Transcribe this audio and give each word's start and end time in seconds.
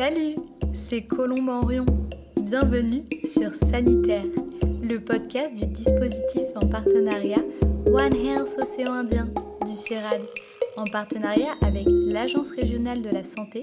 Salut, 0.00 0.34
c'est 0.72 1.02
Colombe 1.02 1.50
Henrion. 1.50 1.84
Bienvenue 2.40 3.04
sur 3.26 3.54
Sanitaire, 3.54 4.24
le 4.82 4.96
podcast 4.98 5.54
du 5.54 5.66
dispositif 5.66 6.44
en 6.54 6.66
partenariat 6.66 7.42
One 7.84 8.16
Health 8.16 8.56
Océan 8.62 8.94
Indien 8.94 9.28
du 9.66 9.74
CIRAD, 9.74 10.22
en 10.78 10.84
partenariat 10.84 11.52
avec 11.60 11.84
l'Agence 11.86 12.50
régionale 12.52 13.02
de 13.02 13.10
la 13.10 13.24
santé 13.24 13.60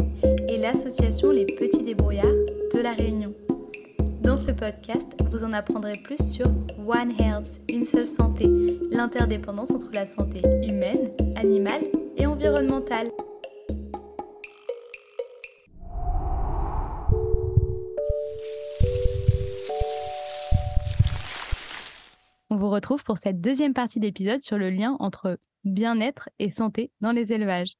et 0.47 0.59
l'association 0.59 1.31
Les 1.31 1.47
Petits 1.47 1.81
Débrouillards 1.81 2.27
de 2.71 2.81
La 2.81 2.93
Réunion. 2.93 3.33
Dans 4.21 4.37
ce 4.37 4.51
podcast, 4.51 5.07
vous 5.31 5.43
en 5.43 5.53
apprendrez 5.53 5.97
plus 6.03 6.23
sur 6.23 6.51
One 6.85 7.19
Health, 7.19 7.61
une 7.67 7.83
seule 7.83 8.07
santé, 8.07 8.47
l'interdépendance 8.91 9.71
entre 9.71 9.89
la 9.91 10.05
santé 10.05 10.43
humaine, 10.61 11.09
animale 11.35 11.85
et 12.15 12.27
environnementale. 12.27 13.07
On 22.57 22.59
vous 22.59 22.71
retrouve 22.71 23.03
pour 23.03 23.19
cette 23.19 23.39
deuxième 23.39 23.75
partie 23.75 23.99
d'épisode 23.99 24.41
sur 24.41 24.57
le 24.57 24.71
lien 24.71 24.97
entre 24.99 25.37
bien-être 25.63 26.27
et 26.39 26.49
santé 26.49 26.91
dans 27.01 27.11
les 27.11 27.31
élevages. 27.31 27.75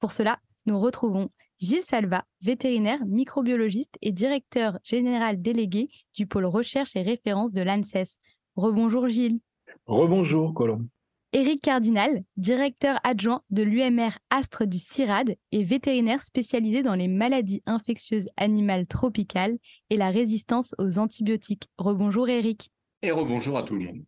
Pour 0.00 0.12
cela, 0.12 0.38
nous 0.66 0.78
retrouvons 0.78 1.30
Gilles 1.60 1.80
Salva, 1.80 2.26
vétérinaire, 2.42 3.02
microbiologiste 3.06 3.96
et 4.02 4.12
directeur 4.12 4.80
général 4.84 5.40
délégué 5.40 5.88
du 6.14 6.26
pôle 6.26 6.44
recherche 6.44 6.94
et 6.94 7.00
référence 7.00 7.52
de 7.52 7.62
l'ANSES. 7.62 8.18
Rebonjour 8.54 9.08
Gilles. 9.08 9.40
Rebonjour 9.86 10.52
Colomb. 10.52 10.86
Éric 11.32 11.62
Cardinal, 11.62 12.22
directeur 12.36 13.00
adjoint 13.04 13.40
de 13.48 13.62
l'UMR 13.62 14.10
Astre 14.28 14.66
du 14.66 14.78
CIRAD 14.78 15.36
et 15.52 15.64
vétérinaire 15.64 16.22
spécialisé 16.22 16.82
dans 16.82 16.96
les 16.96 17.08
maladies 17.08 17.62
infectieuses 17.64 18.28
animales 18.36 18.86
tropicales 18.86 19.56
et 19.88 19.96
la 19.96 20.10
résistance 20.10 20.74
aux 20.76 20.98
antibiotiques. 20.98 21.70
Rebonjour 21.78 22.28
Éric. 22.28 22.70
Et 23.00 23.10
rebonjour 23.10 23.56
à 23.56 23.62
tout 23.62 23.74
le 23.74 23.86
monde. 23.86 24.04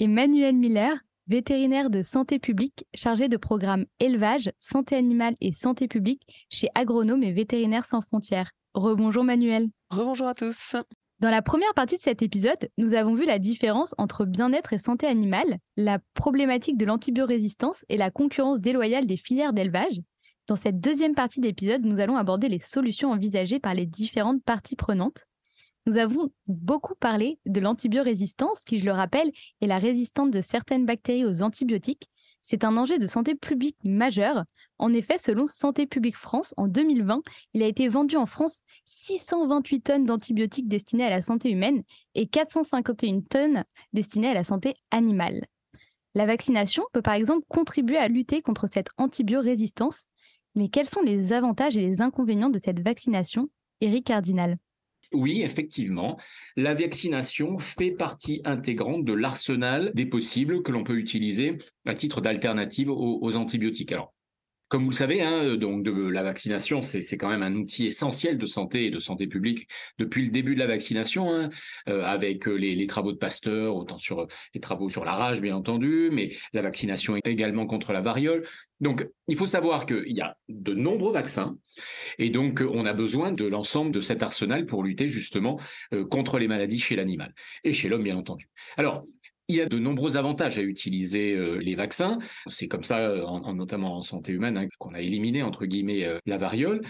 Emmanuel 0.00 0.54
Miller, 0.54 0.96
vétérinaire 1.26 1.90
de 1.90 2.02
santé 2.02 2.38
publique 2.38 2.86
chargé 2.94 3.26
de 3.26 3.36
programmes 3.36 3.84
élevage, 3.98 4.52
santé 4.56 4.94
animale 4.94 5.34
et 5.40 5.52
santé 5.52 5.88
publique 5.88 6.22
chez 6.50 6.68
Agronomes 6.76 7.24
et 7.24 7.32
Vétérinaires 7.32 7.84
sans 7.84 8.00
frontières. 8.00 8.52
Rebonjour 8.74 9.24
Manuel. 9.24 9.66
Rebonjour 9.90 10.28
à 10.28 10.34
tous. 10.34 10.76
Dans 11.18 11.30
la 11.30 11.42
première 11.42 11.74
partie 11.74 11.96
de 11.96 12.02
cet 12.02 12.22
épisode, 12.22 12.70
nous 12.78 12.94
avons 12.94 13.16
vu 13.16 13.26
la 13.26 13.40
différence 13.40 13.92
entre 13.98 14.24
bien-être 14.24 14.72
et 14.72 14.78
santé 14.78 15.08
animale, 15.08 15.58
la 15.76 15.98
problématique 16.14 16.78
de 16.78 16.86
l'antibiorésistance 16.86 17.84
et 17.88 17.96
la 17.96 18.12
concurrence 18.12 18.60
déloyale 18.60 19.08
des 19.08 19.16
filières 19.16 19.52
d'élevage. 19.52 20.00
Dans 20.46 20.54
cette 20.54 20.78
deuxième 20.78 21.16
partie 21.16 21.40
d'épisode, 21.40 21.84
nous 21.84 21.98
allons 21.98 22.16
aborder 22.16 22.48
les 22.48 22.60
solutions 22.60 23.10
envisagées 23.10 23.58
par 23.58 23.74
les 23.74 23.86
différentes 23.86 24.44
parties 24.44 24.76
prenantes. 24.76 25.26
Nous 25.88 25.96
avons 25.96 26.28
beaucoup 26.48 26.94
parlé 26.94 27.38
de 27.46 27.60
l'antibiorésistance, 27.60 28.60
qui, 28.66 28.78
je 28.78 28.84
le 28.84 28.92
rappelle, 28.92 29.32
est 29.62 29.66
la 29.66 29.78
résistance 29.78 30.30
de 30.30 30.42
certaines 30.42 30.84
bactéries 30.84 31.24
aux 31.24 31.40
antibiotiques. 31.40 32.10
C'est 32.42 32.62
un 32.64 32.76
enjeu 32.76 32.98
de 32.98 33.06
santé 33.06 33.34
publique 33.34 33.78
majeur. 33.86 34.44
En 34.76 34.92
effet, 34.92 35.16
selon 35.16 35.46
Santé 35.46 35.86
publique 35.86 36.18
France, 36.18 36.52
en 36.58 36.68
2020, 36.68 37.22
il 37.54 37.62
a 37.62 37.66
été 37.66 37.88
vendu 37.88 38.18
en 38.18 38.26
France 38.26 38.60
628 38.84 39.80
tonnes 39.80 40.04
d'antibiotiques 40.04 40.68
destinés 40.68 41.06
à 41.06 41.10
la 41.10 41.22
santé 41.22 41.50
humaine 41.50 41.82
et 42.14 42.26
451 42.26 43.22
tonnes 43.22 43.64
destinées 43.94 44.28
à 44.28 44.34
la 44.34 44.44
santé 44.44 44.74
animale. 44.90 45.46
La 46.14 46.26
vaccination 46.26 46.84
peut 46.92 47.00
par 47.00 47.14
exemple 47.14 47.46
contribuer 47.48 47.96
à 47.96 48.08
lutter 48.08 48.42
contre 48.42 48.66
cette 48.70 48.90
antibiorésistance. 48.98 50.04
Mais 50.54 50.68
quels 50.68 50.86
sont 50.86 51.00
les 51.00 51.32
avantages 51.32 51.78
et 51.78 51.86
les 51.86 52.02
inconvénients 52.02 52.50
de 52.50 52.58
cette 52.58 52.80
vaccination? 52.80 53.48
Eric 53.80 54.04
Cardinal 54.04 54.58
oui, 55.12 55.42
effectivement, 55.42 56.18
la 56.56 56.74
vaccination 56.74 57.58
fait 57.58 57.92
partie 57.92 58.42
intégrante 58.44 59.04
de 59.04 59.14
l'arsenal 59.14 59.90
des 59.94 60.06
possibles 60.06 60.62
que 60.62 60.72
l'on 60.72 60.84
peut 60.84 60.98
utiliser 60.98 61.58
à 61.86 61.94
titre 61.94 62.20
d'alternative 62.20 62.90
aux, 62.90 63.36
antibiotiques. 63.36 63.94
Comme 64.68 64.84
vous 64.84 64.90
le 64.90 64.96
savez, 64.96 65.22
hein, 65.22 65.56
donc 65.56 65.82
de, 65.82 66.08
la 66.08 66.22
vaccination, 66.22 66.82
c'est 66.82 67.16
quand 67.16 67.28
même 67.28 67.42
un 67.42 67.54
outil 67.54 67.86
essentiel 67.86 68.36
de 68.36 68.46
santé 68.46 68.86
et 68.86 68.90
de 68.90 68.98
santé 68.98 69.26
publique 69.26 69.68
depuis 69.98 70.24
le 70.24 70.30
début 70.30 70.54
de 70.54 70.60
la 70.60 70.66
vaccination, 70.66 71.34
hein, 71.34 71.48
euh, 71.88 72.04
avec 72.04 72.46
euh, 72.46 72.54
les, 72.54 72.74
les, 72.74 72.86
travaux 72.86 73.12
de 73.12 73.16
Pasteur, 73.16 73.76
autant 73.76 73.98
sur 73.98 74.20
euh, 74.20 74.26
les 74.54 74.60
travaux 74.60 74.90
sur 74.90 75.04
la 75.04 75.12
rage, 75.12 75.40
bien 75.40 75.56
entendu, 75.56 76.10
mais 76.12 76.30
la 76.52 76.62
vaccination 76.62 77.16
également 77.24 77.66
contre 77.66 77.92
la 77.92 78.02
variole. 78.02 78.46
Donc, 78.80 79.08
il 79.26 79.36
faut 79.36 79.46
savoir 79.46 79.86
qu'il 79.86 80.16
y 80.16 80.20
a 80.20 80.36
de 80.48 80.74
nombreux 80.74 81.12
vaccins 81.12 81.58
et 82.18 82.30
donc 82.30 82.62
on 82.62 82.86
a 82.86 82.92
besoin 82.92 83.32
de 83.32 83.44
l'ensemble 83.44 83.90
de 83.90 84.00
cet 84.00 84.22
arsenal 84.22 84.66
pour 84.66 84.84
lutter 84.84 85.08
justement 85.08 85.58
contre 86.10 86.38
les 86.38 86.46
maladies 86.46 86.78
chez 86.78 86.94
l'animal 86.94 87.34
et 87.64 87.72
chez 87.72 87.88
l'homme, 87.88 88.04
bien 88.04 88.16
entendu. 88.16 88.46
Alors, 88.76 89.04
il 89.48 89.56
y 89.56 89.60
a 89.62 89.66
de 89.66 89.78
nombreux 89.78 90.16
avantages 90.16 90.58
à 90.58 90.62
utiliser 90.62 91.34
euh, 91.34 91.56
les 91.56 91.74
vaccins. 91.74 92.18
C'est 92.46 92.68
comme 92.68 92.84
ça, 92.84 92.98
euh, 92.98 93.24
en, 93.24 93.54
notamment 93.54 93.96
en 93.96 94.02
santé 94.02 94.32
humaine, 94.32 94.58
hein, 94.58 94.66
qu'on 94.78 94.92
a 94.92 95.00
éliminé, 95.00 95.42
entre 95.42 95.64
guillemets, 95.64 96.04
euh, 96.04 96.18
la 96.26 96.36
variole. 96.36 96.82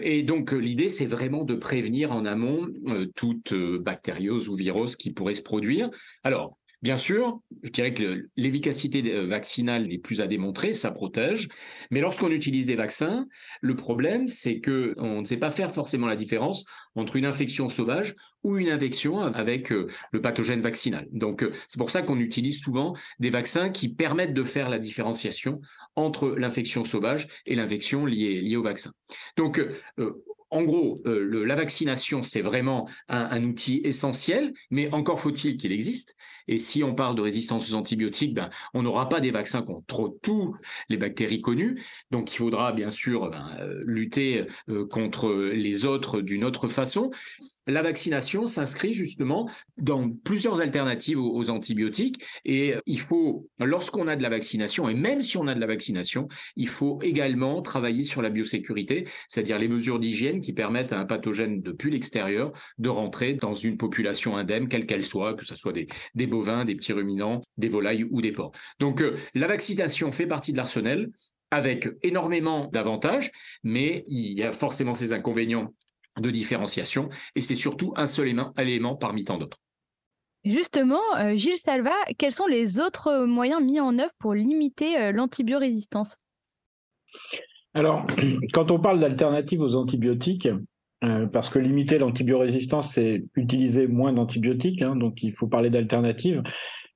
Et 0.00 0.22
donc 0.22 0.52
l'idée, 0.52 0.88
c'est 0.88 1.06
vraiment 1.06 1.44
de 1.44 1.54
prévenir 1.54 2.12
en 2.12 2.24
amont 2.24 2.66
toute 3.14 3.52
bactériose 3.52 4.48
ou 4.48 4.54
virus 4.54 4.96
qui 4.96 5.12
pourrait 5.12 5.34
se 5.34 5.42
produire. 5.42 5.90
Alors, 6.24 6.56
Bien 6.82 6.96
sûr, 6.96 7.40
je 7.62 7.70
dirais 7.70 7.94
que 7.94 8.28
l'efficacité 8.36 9.14
euh, 9.14 9.24
vaccinale 9.24 9.86
n'est 9.86 9.98
plus 9.98 10.20
à 10.20 10.26
démontrer, 10.26 10.72
ça 10.72 10.90
protège. 10.90 11.48
Mais 11.92 12.00
lorsqu'on 12.00 12.30
utilise 12.30 12.66
des 12.66 12.74
vaccins, 12.74 13.28
le 13.60 13.76
problème, 13.76 14.26
c'est 14.26 14.58
que 14.58 14.94
on 14.96 15.20
ne 15.20 15.24
sait 15.24 15.36
pas 15.36 15.52
faire 15.52 15.72
forcément 15.72 16.08
la 16.08 16.16
différence 16.16 16.64
entre 16.96 17.14
une 17.14 17.24
infection 17.24 17.68
sauvage 17.68 18.16
ou 18.42 18.56
une 18.56 18.68
infection 18.68 19.20
avec 19.20 19.70
euh, 19.70 19.86
le 20.10 20.20
pathogène 20.20 20.60
vaccinal. 20.60 21.06
Donc, 21.12 21.44
euh, 21.44 21.52
c'est 21.68 21.78
pour 21.78 21.90
ça 21.90 22.02
qu'on 22.02 22.18
utilise 22.18 22.60
souvent 22.60 22.96
des 23.20 23.30
vaccins 23.30 23.70
qui 23.70 23.88
permettent 23.88 24.34
de 24.34 24.42
faire 24.42 24.68
la 24.68 24.80
différenciation 24.80 25.60
entre 25.94 26.30
l'infection 26.30 26.82
sauvage 26.82 27.28
et 27.46 27.54
l'infection 27.54 28.06
liée, 28.06 28.56
au 28.56 28.62
vaccin. 28.62 28.90
Donc, 29.36 29.64
en 30.52 30.62
gros, 30.64 31.00
euh, 31.06 31.44
la 31.46 31.54
vaccination, 31.54 32.22
c'est 32.22 32.42
vraiment 32.42 32.88
un, 33.08 33.42
outil 33.42 33.80
essentiel, 33.84 34.52
mais 34.70 34.92
encore 34.92 35.18
faut-il 35.18 35.56
qu'il 35.56 35.72
existe. 35.72 36.14
Et 36.46 36.58
si 36.58 36.84
on 36.84 36.94
parle 36.94 37.16
de 37.16 37.22
résistance 37.22 37.70
aux 37.70 37.74
antibiotiques, 37.74 38.34
ben, 38.34 38.50
on 38.74 38.82
n'aura 38.82 39.08
pas 39.08 39.20
des 39.20 39.30
vaccins 39.30 39.62
contre 39.62 40.14
toutes 40.22 40.54
les 40.90 40.98
bactéries 40.98 41.40
connues. 41.40 41.82
Donc, 42.10 42.34
il 42.34 42.36
faudra 42.36 42.72
bien 42.72 42.90
sûr 42.90 43.30
ben, 43.30 43.56
euh, 43.60 43.82
lutter 43.86 44.44
euh, 44.68 44.86
contre 44.86 45.32
les 45.32 45.86
autres 45.86 46.20
d'une 46.20 46.44
autre 46.44 46.68
façon. 46.68 47.10
La 47.66 47.82
vaccination 47.82 48.46
s'inscrit 48.46 48.92
justement 48.92 49.48
dans 49.76 50.10
plusieurs 50.10 50.60
alternatives 50.60 51.20
aux, 51.20 51.50
antibiotiques 51.50 52.22
et 52.44 52.74
il 52.86 53.00
faut, 53.00 53.48
lorsqu'on 53.58 54.08
a 54.08 54.16
de 54.16 54.22
la 54.22 54.30
vaccination, 54.30 54.88
et 54.88 54.94
même 54.94 55.22
si 55.22 55.36
on 55.36 55.46
a 55.46 55.54
de 55.54 55.60
la 55.60 55.66
vaccination, 55.66 56.28
il 56.56 56.68
faut 56.68 57.00
également 57.02 57.62
travailler 57.62 58.04
sur 58.04 58.22
la 58.22 58.30
biosécurité, 58.30 59.06
c'est-à-dire 59.28 59.58
les 59.58 59.68
mesures 59.68 59.98
d'hygiène 59.98 60.40
qui 60.40 60.52
permettent 60.52 60.92
à 60.92 60.98
un 60.98 61.04
pathogène 61.04 61.62
depuis 61.62 61.90
l'extérieur 61.90 62.52
de 62.78 62.88
rentrer 62.88 63.34
dans 63.34 63.54
une 63.54 63.76
population 63.76 64.36
indemne, 64.36 64.68
quelle 64.68 64.86
qu'elle 64.86 65.04
soit, 65.04 65.34
que 65.34 65.44
ce 65.44 65.54
soit 65.54 65.72
des, 65.72 66.26
bovins, 66.26 66.64
des 66.64 66.74
petits 66.74 66.92
ruminants, 66.92 67.42
des 67.58 67.68
volailles 67.68 68.06
ou 68.10 68.22
des 68.22 68.32
porcs. 68.32 68.52
Donc 68.80 69.00
euh, 69.00 69.16
la 69.34 69.46
vaccination 69.46 70.10
fait 70.10 70.26
partie 70.26 70.52
de 70.52 70.56
l'arsenal 70.56 71.10
avec 71.52 71.88
énormément 72.02 72.68
d'avantages, 72.72 73.30
mais 73.62 74.04
il 74.06 74.32
y 74.32 74.42
a 74.42 74.52
forcément 74.52 74.94
ses 74.94 75.12
inconvénients 75.12 75.74
de 76.20 76.30
différenciation, 76.30 77.08
et 77.34 77.40
c'est 77.40 77.54
surtout 77.54 77.92
un 77.96 78.06
seul 78.06 78.34
élément, 78.58 78.96
parmi 78.96 79.24
tant 79.24 79.38
d'autres. 79.38 79.58
Justement, 80.44 81.00
euh, 81.18 81.36
Gilles 81.36 81.58
Salva, 81.58 81.94
quels 82.18 82.32
sont 82.32 82.46
les 82.46 82.80
autres 82.80 83.26
moyens 83.26 83.62
mis 83.62 83.78
en 83.78 83.98
œuvre 83.98 84.12
pour 84.18 84.34
limiter 84.34 84.98
euh, 84.98 85.12
l'antibiorésistance? 85.12 86.18
Alors, 87.74 88.06
quand 88.52 88.70
on 88.70 88.80
parle 88.80 89.00
d'alternatives 89.00 89.62
aux 89.62 89.76
antibiotiques, 89.76 90.48
euh, 91.04 91.26
parce 91.26 91.48
que 91.48 91.58
limiter 91.58 91.98
l'antibiorésistance, 91.98 92.92
c'est 92.92 93.24
utiliser 93.36 93.86
moins 93.86 94.12
d'antibiotiques, 94.12 94.82
hein, 94.82 94.96
donc 94.96 95.22
il 95.22 95.32
faut 95.32 95.46
parler 95.46 95.70
d'alternatives. 95.70 96.42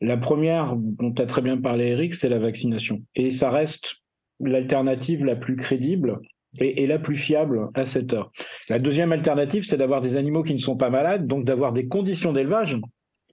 La 0.00 0.16
première, 0.16 0.74
dont 0.76 1.14
a 1.14 1.26
très 1.26 1.40
bien 1.40 1.56
parlé 1.56 1.86
Eric, 1.86 2.14
c'est 2.14 2.28
la 2.28 2.38
vaccination. 2.38 3.02
Et 3.14 3.32
ça 3.32 3.50
reste 3.50 3.96
l'alternative 4.40 5.24
la 5.24 5.36
plus 5.36 5.56
crédible 5.56 6.20
et, 6.58 6.86
la 6.86 6.98
plus 6.98 7.16
fiable 7.16 7.68
à 7.74 7.86
cette 7.86 8.12
heure. 8.12 8.30
La 8.68 8.78
deuxième 8.78 9.12
alternative, 9.12 9.64
c'est 9.64 9.76
d'avoir 9.76 10.00
des 10.00 10.16
animaux 10.16 10.42
qui 10.42 10.54
ne 10.54 10.58
sont 10.58 10.76
pas 10.76 10.90
malades, 10.90 11.26
donc 11.26 11.44
d'avoir 11.44 11.72
des 11.72 11.86
conditions 11.86 12.32
d'élevage 12.32 12.78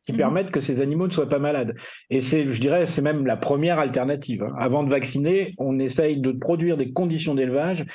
qui 0.06 0.14
mhm. 0.14 0.18
permettent 0.18 0.52
que 0.52 0.62
ces 0.62 0.82
animaux 0.82 1.08
ne 1.08 1.14
soient 1.14 1.30
pas 1.30 1.40
malades. 1.40 1.76
Et 2.10 2.22
c'est, 2.22 2.52
je 2.52 2.60
dirais, 2.60 2.88
c'est 2.88 3.02
même 3.02 3.26
la 3.26 3.38
première 3.38 3.80
alternative. 3.80 4.46
Avant 4.58 4.84
de 4.84 4.90
vacciner, 4.90 5.54
on 5.58 5.80
essaye 5.80 6.20
de 6.20 6.32
produire 6.32 6.78
des 6.78 6.92
conditions 6.92 7.36
d'élevage 7.36 7.86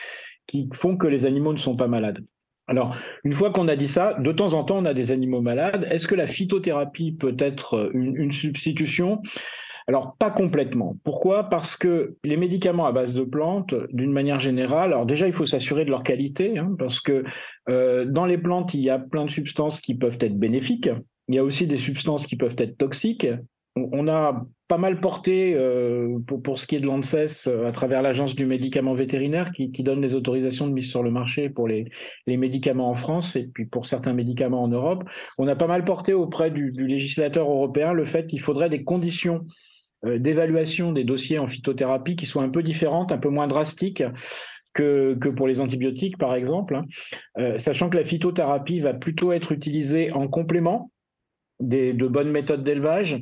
qui 0.47 0.69
font 0.73 0.97
que 0.97 1.07
les 1.07 1.27
animaux 1.27 1.53
ne 1.53 1.59
sont 1.59 1.77
pas 1.77 1.89
malades. 1.89 2.25
Alors, 2.67 2.97
une 3.25 3.35
fois 3.35 3.51
qu'on 3.51 3.69
a 3.69 3.77
dit 3.77 3.89
ça, 3.89 4.15
de 4.19 4.33
temps 4.33 4.53
en 4.53 4.65
temps, 4.65 4.79
on 4.79 4.85
a 4.85 4.95
des 4.95 5.11
animaux 5.11 5.41
malades. 5.41 5.87
Est-ce 5.91 6.07
que 6.07 6.15
la 6.15 6.27
phytothérapie 6.27 7.13
peut 7.13 7.37
être 7.39 7.91
une 7.95 8.33
substitution? 8.33 9.23
Alors, 9.89 10.17
pas 10.19 10.31
complètement. 10.31 10.97
Pourquoi? 11.03 11.45
Parce 11.45 11.75
que 11.75 12.17
les 12.23 12.37
médicaments 12.37 12.85
à 12.85 12.93
base 12.93 13.15
de 13.15 13.25
plantes, 13.25 13.75
d'une 13.91 14.13
manière 14.13 14.39
générale, 14.39 14.93
alors 14.93 15.07
déjà, 15.07 15.27
il 15.27 15.33
faut 15.33 15.47
s'assurer 15.47 15.87
de 15.87 15.91
leur 15.91 16.03
qualité, 16.03 16.59
hein, 16.59 16.75
parce 16.79 17.01
que 17.01 17.25
euh, 17.71 18.05
dans 18.05 18.27
les 18.27 18.37
plantes, 18.37 18.75
il 18.75 18.81
y 18.81 18.91
a 18.91 18.99
plein 18.99 19.25
de 19.25 19.31
substances 19.31 19.81
qui 19.81 19.95
peuvent 19.95 20.19
être 20.21 20.39
bénéfiques. 20.39 20.91
Il 21.29 21.35
y 21.35 21.39
a 21.39 21.45
aussi 21.45 21.67
des 21.67 21.79
substances 21.79 22.27
qui 22.27 22.37
peuvent 22.37 22.57
être 22.59 22.77
toxiques. 22.77 23.27
On 23.77 24.09
a 24.09 24.45
pas 24.69 24.77
mal 24.77 25.01
porté 25.01 25.55
euh, 25.55 26.19
pour, 26.27 26.59
ce 26.59 26.67
qui 26.67 26.77
est 26.77 26.81
de 26.81 26.87
l'ANSES 26.87 27.47
euh, 27.47 27.67
à 27.67 27.73
travers 27.73 28.03
l'agence 28.03 28.35
du 28.35 28.45
médicament 28.45 28.93
vétérinaire 28.93 29.53
qui, 29.53 29.71
donne 29.83 30.03
les 30.03 30.13
autorisations 30.13 30.67
de 30.67 30.73
mise 30.73 30.91
sur 30.91 31.03
le 31.03 31.11
marché 31.11 31.49
pour 31.49 31.67
les, 31.69 31.91
médicaments 32.27 32.91
en 32.91 32.95
France 32.95 33.37
et 33.37 33.47
puis 33.47 33.65
pour 33.65 33.87
certains 33.87 34.13
médicaments 34.13 34.63
en 34.63 34.69
Europe. 34.69 35.05
On 35.39 35.49
a 35.49 35.57
pas 35.57 35.67
mal 35.67 35.85
porté 35.85 36.13
auprès 36.13 36.51
du, 36.51 36.73
législateur 36.77 37.49
européen 37.49 37.95
le 37.95 38.05
fait 38.05 38.27
qu'il 38.27 38.41
faudrait 38.41 38.69
des 38.69 38.85
conditions 38.85 39.47
d'évaluation 40.05 40.93
des 40.93 41.05
dossiers 41.05 41.39
en 41.39 41.49
phytothérapie 41.49 42.17
qui 42.17 42.27
soient 42.27 42.43
un 42.43 42.51
peu 42.51 42.63
différentes, 42.63 43.11
un 43.11 43.19
peu 43.19 43.31
moins 43.31 43.49
drastiques 43.49 44.03
que, 44.75 45.31
pour 45.31 45.49
les 45.49 45.61
antibiotiques 45.61 46.19
par 46.19 46.35
exemple, 46.35 46.77
hein. 46.77 46.85
euh, 47.39 47.59
sachant 47.59 47.91
que 47.91 47.97
la 47.97 48.05
phytothérapie 48.05 48.81
va 48.81 48.95
plutôt 48.95 49.33
être 49.33 49.53
utilisée 49.53 50.13
en 50.13 50.29
complément 50.29 50.93
de 51.61 52.07
bonnes 52.07 52.31
méthodes 52.31 52.63
d'élevage 52.63 53.21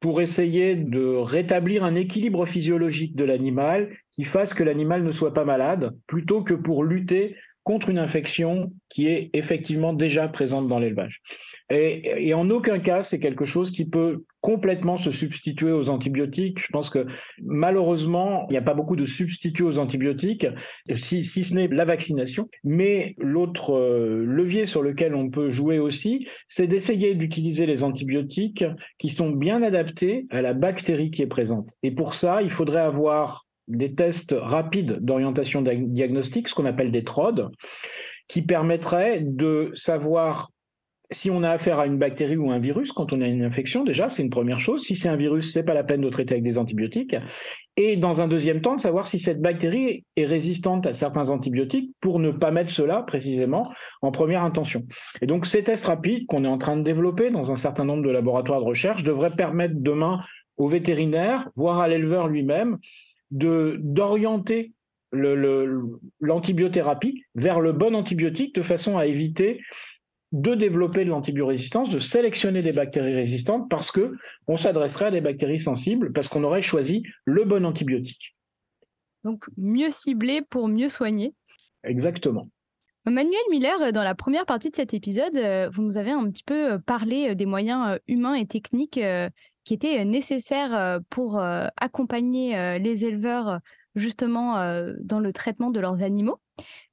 pour 0.00 0.20
essayer 0.20 0.76
de 0.76 1.16
rétablir 1.16 1.84
un 1.84 1.94
équilibre 1.94 2.46
physiologique 2.46 3.16
de 3.16 3.24
l'animal 3.24 3.90
qui 4.12 4.24
fasse 4.24 4.54
que 4.54 4.62
l'animal 4.62 5.02
ne 5.02 5.10
soit 5.10 5.34
pas 5.34 5.44
malade, 5.44 5.96
plutôt 6.06 6.42
que 6.42 6.54
pour 6.54 6.84
lutter 6.84 7.36
contre 7.68 7.90
une 7.90 7.98
infection 7.98 8.72
qui 8.88 9.08
est 9.08 9.28
effectivement 9.34 9.92
déjà 9.92 10.26
présente 10.26 10.68
dans 10.68 10.78
l'élevage. 10.78 11.20
Et, 11.68 12.32
en 12.32 12.48
aucun 12.48 12.78
cas, 12.78 13.02
c'est 13.02 13.20
quelque 13.20 13.44
chose 13.44 13.72
qui 13.72 13.84
peut 13.84 14.24
complètement 14.40 14.96
se 14.96 15.10
substituer 15.10 15.70
aux 15.70 15.90
antibiotiques. 15.90 16.60
Je 16.62 16.68
pense 16.72 16.88
que 16.88 17.04
malheureusement, 17.42 18.46
il 18.48 18.52
n'y 18.52 18.56
a 18.56 18.62
pas 18.62 18.72
beaucoup 18.72 18.96
de 18.96 19.04
substituts 19.04 19.64
aux 19.64 19.78
antibiotiques, 19.78 20.46
si, 20.94 21.24
si 21.24 21.44
ce 21.44 21.52
n'est 21.52 21.68
la 21.68 21.84
vaccination. 21.84 22.48
Mais 22.64 23.14
l'autre 23.18 23.76
euh, 23.76 24.24
levier 24.24 24.66
sur 24.66 24.82
lequel 24.82 25.14
on 25.14 25.28
peut 25.28 25.50
jouer 25.50 25.78
aussi, 25.78 26.26
c'est 26.48 26.68
d'essayer 26.68 27.16
d'utiliser 27.16 27.66
les 27.66 27.84
antibiotiques 27.84 28.64
qui 28.96 29.10
sont 29.10 29.28
bien 29.28 29.62
adaptés 29.62 30.26
à 30.30 30.40
la 30.40 30.54
bactérie 30.54 31.10
qui 31.10 31.20
est 31.20 31.26
présente. 31.26 31.68
Et 31.82 31.90
pour 31.90 32.14
ça, 32.14 32.40
il 32.40 32.50
faudrait 32.50 32.80
avoir 32.80 33.44
des 33.68 33.94
tests 33.94 34.34
rapides 34.36 34.98
d'orientation 35.00 35.62
diagnostique, 35.62 36.48
ce 36.48 36.54
qu'on 36.54 36.66
appelle 36.66 36.90
des 36.90 37.04
TROD, 37.04 37.50
qui 38.28 38.42
permettraient 38.42 39.20
de 39.22 39.70
savoir 39.74 40.50
si 41.10 41.30
on 41.30 41.42
a 41.42 41.50
affaire 41.50 41.78
à 41.78 41.86
une 41.86 41.96
bactérie 41.96 42.36
ou 42.36 42.50
un 42.50 42.58
virus, 42.58 42.92
quand 42.92 43.12
on 43.14 43.22
a 43.22 43.26
une 43.26 43.42
infection, 43.42 43.82
déjà, 43.82 44.10
c'est 44.10 44.22
une 44.22 44.30
première 44.30 44.60
chose. 44.60 44.82
Si 44.82 44.94
c'est 44.94 45.08
un 45.08 45.16
virus, 45.16 45.52
c'est 45.52 45.62
pas 45.62 45.72
la 45.72 45.84
peine 45.84 46.02
de 46.02 46.10
traiter 46.10 46.34
avec 46.34 46.44
des 46.44 46.58
antibiotiques. 46.58 47.16
Et 47.78 47.96
dans 47.96 48.20
un 48.20 48.28
deuxième 48.28 48.60
temps, 48.60 48.76
de 48.76 48.80
savoir 48.80 49.06
si 49.06 49.18
cette 49.18 49.40
bactérie 49.40 50.04
est 50.16 50.26
résistante 50.26 50.86
à 50.86 50.92
certains 50.92 51.30
antibiotiques 51.30 51.92
pour 52.00 52.18
ne 52.18 52.30
pas 52.30 52.50
mettre 52.50 52.70
cela 52.70 53.02
précisément 53.02 53.72
en 54.02 54.10
première 54.10 54.42
intention. 54.42 54.84
Et 55.22 55.26
donc, 55.26 55.46
ces 55.46 55.62
tests 55.62 55.86
rapides 55.86 56.26
qu'on 56.26 56.44
est 56.44 56.48
en 56.48 56.58
train 56.58 56.76
de 56.76 56.82
développer 56.82 57.30
dans 57.30 57.52
un 57.52 57.56
certain 57.56 57.84
nombre 57.84 58.02
de 58.02 58.10
laboratoires 58.10 58.60
de 58.60 58.66
recherche 58.66 59.02
devraient 59.02 59.30
permettre 59.30 59.74
demain 59.76 60.20
aux 60.58 60.68
vétérinaires, 60.68 61.48
voire 61.56 61.78
à 61.78 61.88
l'éleveur 61.88 62.28
lui-même, 62.28 62.78
d'orienter 63.30 64.72
l'antibiothérapie 66.20 67.24
vers 67.34 67.60
le 67.60 67.72
bon 67.72 67.94
antibiotique 67.94 68.54
de 68.54 68.62
façon 68.62 68.98
à 68.98 69.06
éviter 69.06 69.60
de 70.32 70.54
développer 70.54 71.04
de 71.04 71.10
l'antibiorésistance, 71.10 71.90
de 71.90 72.00
sélectionner 72.00 72.60
des 72.62 72.72
bactéries 72.72 73.14
résistantes 73.14 73.70
parce 73.70 73.90
que 73.90 74.16
on 74.46 74.56
s'adresserait 74.56 75.06
à 75.06 75.10
des 75.10 75.22
bactéries 75.22 75.60
sensibles 75.60 76.12
parce 76.12 76.28
qu'on 76.28 76.44
aurait 76.44 76.62
choisi 76.62 77.02
le 77.24 77.44
bon 77.44 77.64
antibiotique. 77.64 78.36
Donc 79.24 79.46
mieux 79.56 79.90
ciblé 79.90 80.42
pour 80.42 80.68
mieux 80.68 80.90
soigner. 80.90 81.34
Exactement. 81.82 82.48
Manuel 83.06 83.40
Miller, 83.50 83.92
dans 83.92 84.04
la 84.04 84.14
première 84.14 84.44
partie 84.44 84.70
de 84.70 84.76
cet 84.76 84.92
épisode, 84.92 85.36
euh, 85.36 85.70
vous 85.72 85.82
nous 85.82 85.96
avez 85.96 86.10
un 86.10 86.30
petit 86.30 86.42
peu 86.42 86.72
euh, 86.72 86.78
parlé 86.78 87.30
euh, 87.30 87.34
des 87.34 87.46
moyens 87.46 87.98
humains 88.06 88.34
et 88.34 88.46
techniques 88.46 89.00
qui 89.68 89.74
étaient 89.74 90.02
nécessaires 90.06 91.00
pour 91.10 91.38
accompagner 91.76 92.78
les 92.78 93.04
éleveurs 93.04 93.60
justement 93.94 94.54
dans 95.00 95.20
le 95.20 95.32
traitement 95.32 95.70
de 95.70 95.78
leurs 95.78 96.02
animaux. 96.02 96.40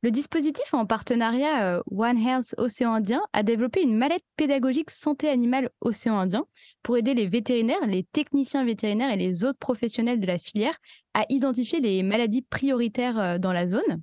Le 0.01 0.11
dispositif 0.11 0.73
en 0.73 0.85
partenariat 0.85 1.77
euh, 1.77 1.83
One 1.91 2.17
Health 2.17 2.53
Océan 2.57 2.93
Indien 2.93 3.23
a 3.33 3.43
développé 3.43 3.81
une 3.81 3.95
mallette 3.95 4.23
pédagogique 4.37 4.91
santé 4.91 5.29
animale 5.29 5.69
Océan 5.81 6.17
Indien 6.19 6.45
pour 6.83 6.97
aider 6.97 7.13
les 7.13 7.27
vétérinaires, 7.27 7.87
les 7.87 8.03
techniciens 8.03 8.65
vétérinaires 8.65 9.11
et 9.11 9.17
les 9.17 9.43
autres 9.43 9.59
professionnels 9.59 10.19
de 10.19 10.27
la 10.27 10.37
filière 10.37 10.77
à 11.13 11.25
identifier 11.29 11.79
les 11.79 12.03
maladies 12.03 12.43
prioritaires 12.43 13.19
euh, 13.19 13.37
dans 13.37 13.53
la 13.53 13.67
zone. 13.67 14.01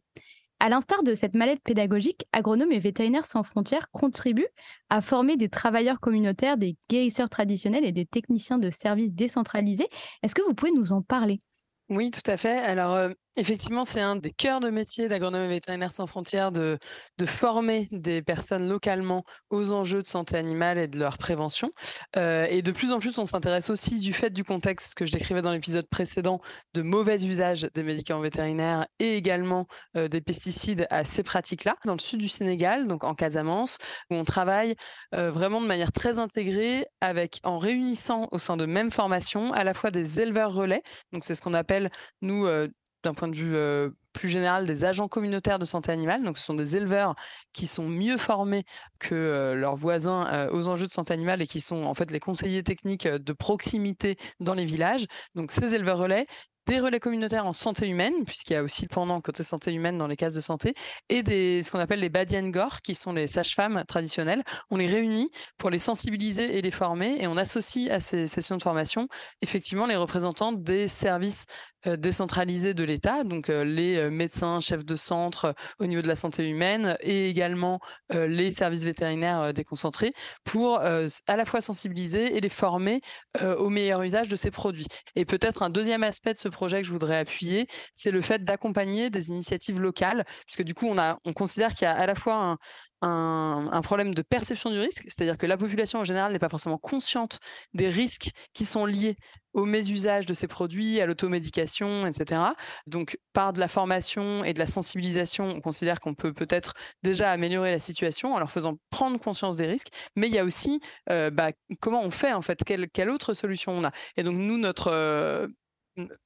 À 0.65 0.69
l'instar 0.69 1.03
de 1.03 1.17
cette 1.17 1.35
mallette 1.35 1.61
pédagogique, 1.65 2.25
Agronomes 2.33 2.71
et 2.71 2.79
Vétérinaires 2.79 3.25
sans 3.25 3.43
frontières 3.43 3.91
contribuent 3.91 4.47
à 4.91 5.01
former 5.01 5.37
des 5.37 5.49
travailleurs 5.49 5.99
communautaires, 5.99 6.57
des 6.57 6.77
guérisseurs 6.89 7.29
traditionnels 7.29 7.85
et 7.85 7.91
des 7.91 8.07
techniciens 8.07 8.59
de 8.59 8.71
services 8.71 9.11
décentralisés. 9.11 9.89
Est-ce 10.23 10.37
que 10.37 10.43
vous 10.43 10.55
pouvez 10.55 10.71
nous 10.71 10.93
en 10.93 11.03
parler? 11.03 11.41
Oui, 11.89 12.13
tout 12.13 12.31
à 12.31 12.37
fait. 12.37 12.59
Alors, 12.59 12.95
euh, 12.95 13.11
effectivement, 13.37 13.85
c'est 13.85 14.01
un 14.01 14.17
des 14.17 14.31
cœurs 14.31 14.61
de 14.61 14.71
métier 14.71 15.09
d'Agronomie 15.09 15.49
vétérinaire 15.49 15.93
sans 15.93 16.07
frontières 16.07 16.53
de, 16.53 16.79
de 17.19 17.27
former 17.27 17.89
des 17.93 18.23
personnes 18.23 18.69
localement 18.69 19.25
aux 19.51 19.73
enjeux 19.73 20.03
de 20.03 20.09
santé 20.09 20.37
animale 20.37 20.79
et 20.79 20.89
de 20.89 20.99
leur 20.99 21.19
prévention. 21.19 21.71
Euh, 22.17 22.47
et 22.49 22.63
de 22.63 22.73
plus 22.73 22.93
en 22.93 22.99
plus, 22.99 23.19
on 23.19 23.27
s'intéresse 23.27 23.71
aussi 23.71 23.99
du 23.99 24.13
fait 24.13 24.31
du 24.31 24.45
contexte 24.45 24.95
que 24.95 25.07
je 25.07 25.13
décrivais 25.13 25.43
dans 25.43 25.53
l'épisode 25.53 25.89
précédent 25.89 26.41
de 26.75 26.83
mauvais 26.83 27.25
usage 27.25 27.69
des 27.75 27.83
médicaments 27.83 28.21
vétérinaires 28.21 28.87
et 28.99 29.17
également 29.17 29.67
euh, 29.97 30.09
des 30.09 30.21
pesticides 30.21 30.87
à 30.91 31.05
ces 31.05 31.23
pratiques-là. 31.23 31.77
Dans 31.85 31.95
le 31.95 32.01
sud 32.01 32.21
du 32.21 32.29
Sénégal, 32.29 32.87
donc 32.87 33.05
en 33.05 33.15
Casamance, 33.15 33.79
où 34.11 34.15
on 34.15 34.25
travaille 34.25 34.75
vraiment 35.13 35.61
de 35.61 35.67
manière 35.67 35.93
très 35.93 36.19
intégrée 36.19 36.87
avec, 37.01 37.41
en 37.45 37.59
réunissant 37.59 38.29
au 38.31 38.39
sein 38.39 38.57
de 38.57 38.67
même 38.67 38.91
formation 38.91 39.53
à 39.53 39.65
la 39.65 39.75
fois 39.75 39.91
des 39.91 40.21
éleveurs 40.21 40.53
relais, 40.53 40.83
donc 41.13 41.25
c'est 41.25 41.35
ce 41.35 41.43
qu'on 41.43 41.55
appelle 41.55 41.91
nous, 42.21 42.47
euh, 42.47 42.69
d'un 43.03 43.15
point 43.15 43.29
de 43.29 43.37
vue 43.37 43.55
euh, 43.55 43.91
plus 44.13 44.29
général, 44.29 44.67
des 44.67 44.85
agents 44.85 45.09
communautaires 45.09 45.59
de 45.59 45.65
santé 45.65 45.91
animale. 45.91 46.23
Donc, 46.23 46.39
ce 46.39 46.45
sont 46.45 46.55
des 46.55 46.77
éleveurs 46.77 47.15
qui 47.53 47.67
sont 47.67 47.89
mieux 47.89 48.19
formés 48.19 48.65
que 48.99 49.15
euh, 49.15 49.55
leurs 49.55 49.77
voisins 49.77 50.49
aux 50.51 50.69
enjeux 50.69 50.87
de 50.87 50.93
santé 50.93 51.15
animale 51.15 51.43
et 51.43 51.47
qui 51.47 51.61
sont 51.61 51.85
en 51.85 51.95
fait 51.95 52.11
les 52.11 52.21
conseillers 52.21 52.63
techniques 52.63 53.07
de 53.07 53.33
proximité 53.33 54.17
dans 54.41 54.55
les 54.55 54.65
villages. 54.65 55.07
Donc, 55.35 55.51
ces 55.51 55.75
éleveurs 55.75 55.99
relais, 55.99 56.27
des 56.67 56.81
relais 56.81 57.01
communautaires 57.01 57.47
en 57.47 57.53
santé 57.53 57.89
humaine, 57.89 58.25
puisqu'il 58.27 58.55
y 58.55 58.57
a 58.57 58.63
aussi 58.63 58.83
le 58.83 58.89
pendant 58.89 59.21
côté 59.21 59.43
santé 59.43 59.73
humaine 59.73 59.99
dans 59.99 60.07
les 60.07 60.17
cases 60.17 60.35
de 60.35 60.41
santé, 60.41 60.75
et 61.09 61.23
ce 61.63 61.71
qu'on 61.71 61.79
appelle 61.79 62.01
les 62.01 62.09
Badiengor, 62.09 62.83
qui 62.83 62.95
sont 62.95 63.13
les 63.13 63.27
sages-femmes 63.27 63.85
traditionnelles. 63.87 64.43
On 64.71 64.77
les 64.77 64.87
réunit 64.87 65.31
pour 65.59 65.71
les 65.71 65.79
sensibiliser 65.79 66.57
et 66.57 66.63
les 66.63 66.71
former, 66.71 67.17
et 67.21 67.27
on 67.27 67.37
associe 67.37 67.91
à 67.91 68.01
ces 68.01 68.27
sessions 68.27 68.57
de 68.57 68.63
formation 68.63 69.09
effectivement 69.41 69.87
les 69.87 69.97
représentants 69.97 70.53
des 70.53 70.89
services 70.89 71.47
euh, 71.89 71.97
décentralisés 71.97 72.75
de 72.75 72.85
l'État, 72.85 73.25
donc 73.25 73.51
euh, 73.51 73.65
les 73.65 73.97
euh, 73.97 74.09
médecins, 74.09 74.61
chefs 74.61 74.85
de 74.85 74.95
centre 74.95 75.53
au 75.81 75.87
niveau 75.87 76.01
de 76.01 76.07
la 76.07 76.15
santé 76.15 76.49
humaine 76.49 76.97
et 77.01 77.29
également 77.29 77.81
les 78.11 78.53
services 78.53 78.85
vétérinaires 78.85 79.53
déconcentrés 79.53 80.13
pour 80.45 80.79
à 80.79 81.37
la 81.37 81.45
fois 81.45 81.61
sensibiliser 81.61 82.37
et 82.37 82.41
les 82.41 82.49
former 82.49 83.01
au 83.41 83.71
meilleur 83.71 84.03
usage 84.03 84.29
de 84.29 84.37
ces 84.37 84.51
produits. 84.51 84.87
Et 85.17 85.25
peut-être 85.25 85.63
un 85.63 85.71
deuxième 85.71 86.03
aspect 86.03 86.35
de 86.35 86.39
ce 86.39 86.49
projet 86.53 86.81
que 86.81 86.87
je 86.87 86.93
voudrais 86.93 87.19
appuyer, 87.19 87.67
c'est 87.95 88.11
le 88.11 88.21
fait 88.21 88.45
d'accompagner 88.45 89.11
des 89.11 89.31
initiatives 89.31 89.81
locales, 89.81 90.25
puisque 90.47 90.63
du 90.63 90.75
coup 90.75 90.87
on, 90.87 90.99
a, 90.99 91.19
on 91.25 91.33
considère 91.33 91.75
qu'il 91.75 91.85
y 91.85 91.89
a 91.89 91.95
à 91.95 92.07
la 92.07 92.15
fois 92.15 92.35
un, 92.35 92.59
un, 93.03 93.83
problème 93.83 94.15
de 94.15 94.23
perception 94.23 94.71
du 94.71 94.79
risque, 94.79 95.03
c'est-à-dire 95.05 95.37
que 95.37 95.47
la 95.47 95.57
population 95.57 96.01
en 96.01 96.05
général 96.05 96.33
n'est 96.33 96.39
pas 96.39 96.49
forcément 96.49 96.79
consciente 96.79 97.41
des 97.75 97.89
risques 97.89 98.31
qui 98.55 98.65
sont 98.65 98.87
liés 98.87 99.17
au 99.55 99.65
mésusage 99.65 100.25
de 100.27 100.35
ces 100.35 100.47
produits, 100.47 101.01
à 101.01 101.07
l'automédication, 101.07 102.07
etc. 102.07 102.41
Donc, 102.87 103.19
par 103.33 103.53
de 103.53 103.61
la 103.61 103.69
formation 103.69 104.45
et 104.45 104.55
de 104.55 104.59
la 104.59 104.67
sensibilisation, 104.67 105.49
on 105.49 105.61
considère 105.61 106.01
qu'on 106.01 106.15
peut 106.15 106.33
peut-être 106.33 106.75
déjà 107.03 107.31
améliorer 107.31 107.71
la 107.71 107.79
situation 107.79 108.35
en 108.35 108.39
leur 108.39 108.51
faisant 108.51 108.79
prendre 108.91 109.19
conscience 109.19 109.57
des 109.57 109.67
risques. 109.67 109.89
Mais 110.17 110.29
il 110.29 110.35
y 110.35 110.39
a 110.39 110.45
aussi 110.45 110.81
euh, 111.11 111.31
bah, 111.31 111.51
comment 111.81 112.03
on 112.03 112.11
fait, 112.11 112.33
en 112.33 112.43
fait, 112.43 112.63
quelle, 112.65 112.89
quelle, 112.89 113.11
autre 113.11 113.35
solution 113.35 113.73
on 113.73 113.85
a. 113.85 113.93
Et 114.17 114.23
donc, 114.23 114.37
nous, 114.37 114.57
notre 114.57 114.89
euh, 114.91 115.49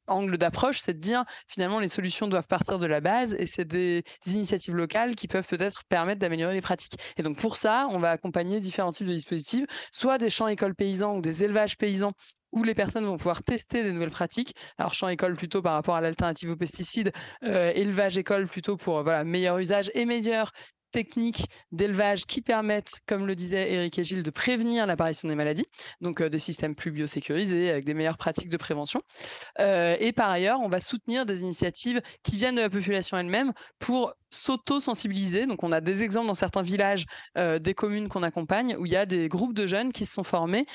angle 0.07 0.39
d'approche, 0.39 0.81
c'est 0.81 0.95
de 0.95 1.01
dire 1.01 1.25
finalement 1.49 1.81
les 1.81 1.89
solutions 1.89 2.29
doivent 2.29 2.47
partir 2.47 2.79
de 2.79 2.87
la 2.87 3.01
base 3.01 3.35
et 3.39 3.47
c'est 3.47 3.65
des, 3.65 4.05
initiatives 4.27 4.75
locales 4.75 5.15
qui 5.17 5.29
peuvent 5.29 5.47
peut-être 5.47 5.85
permettre 5.89 6.21
d'améliorer 6.21 6.55
les 6.55 6.61
pratiques. 6.61 6.97
Et 7.17 7.23
donc 7.23 7.39
pour 7.39 7.57
ça, 7.57 7.87
on 7.91 7.99
va 7.99 8.11
accompagner 8.11 8.61
différents 8.61 8.93
types 8.93 9.07
de 9.07 9.13
dispositifs, 9.13 9.67
soit 9.93 10.19
des 10.19 10.31
champs 10.31 10.49
écoles 10.49 10.75
paysans 10.75 11.17
ou 11.17 11.21
des 11.21 11.45
élevages 11.45 11.77
paysans 11.77 12.13
où 12.53 12.63
les 12.63 12.75
personnes 12.75 13.05
vont 13.05 13.17
pouvoir 13.17 13.43
tester 13.43 13.83
des 13.83 13.93
nouvelles 13.93 14.11
pratiques. 14.11 14.55
Alors 14.79 14.95
champ 14.95 15.09
école 15.09 15.35
plutôt 15.35 15.63
par 15.63 15.75
rapport 15.75 15.95
à 15.95 16.01
l'alternative 16.01 16.51
aux 16.51 16.57
pesticides, 16.57 17.13
euh, 17.45 17.73
élevage 17.75 18.17
école 18.17 18.47
plutôt 18.47 18.77
pour 18.77 19.03
voilà 19.03 19.25
meilleur 19.25 19.59
usage 19.59 19.91
et 19.95 20.05
meilleure 20.05 20.53
techniques 20.97 21.45
d'élevage 21.73 22.25
qui 22.25 22.41
permettent, 22.41 23.01
comme 23.07 23.27
le 23.27 23.35
disait 23.35 23.71
Eric 23.71 23.99
et 23.99 24.05
Gilles, 24.05 24.23
de 24.23 24.31
prévenir 24.31 24.87
l'apparition 24.87 25.29
des 25.29 25.35
maladies, 25.35 25.67
donc 26.01 26.23
des 26.23 26.39
systèmes 26.39 26.75
plus 26.75 26.91
biosécurisés 26.91 27.69
avec 27.71 27.85
des 27.85 27.93
meilleures 27.93 28.17
pratiques 28.17 28.49
de 28.49 28.57
prévention. 28.57 29.03
et 29.59 30.13
par 30.17 30.31
ailleurs, 30.31 30.61
on 30.61 30.69
va 30.69 30.81
soutenir 30.81 31.27
des 31.27 31.43
initiatives 31.43 32.01
qui 32.23 32.39
viennent 32.39 32.55
de 32.55 32.63
la 32.63 32.71
population 32.71 33.19
elle-même 33.19 33.53
pour 33.79 34.15
s'auto-sensibiliser. 34.31 35.47
Donc, 35.47 35.63
on 35.63 35.71
a 35.71 35.81
des 35.81 36.03
exemples 36.03 36.29
dans 36.29 36.35
certains 36.35 36.63
villages 36.63 37.05
des 37.37 37.75
communes 37.75 38.09
qu'on 38.09 38.23
accompagne 38.23 38.77
où 38.79 38.87
il 38.87 38.93
y 38.93 38.97
a 38.97 39.07
des 39.07 39.29
groupes 39.29 39.55
de 39.55 39.67
jeunes 39.67 39.93
qui 39.93 40.07
se 40.07 40.15
sont 40.15 40.25
formés 40.25 40.67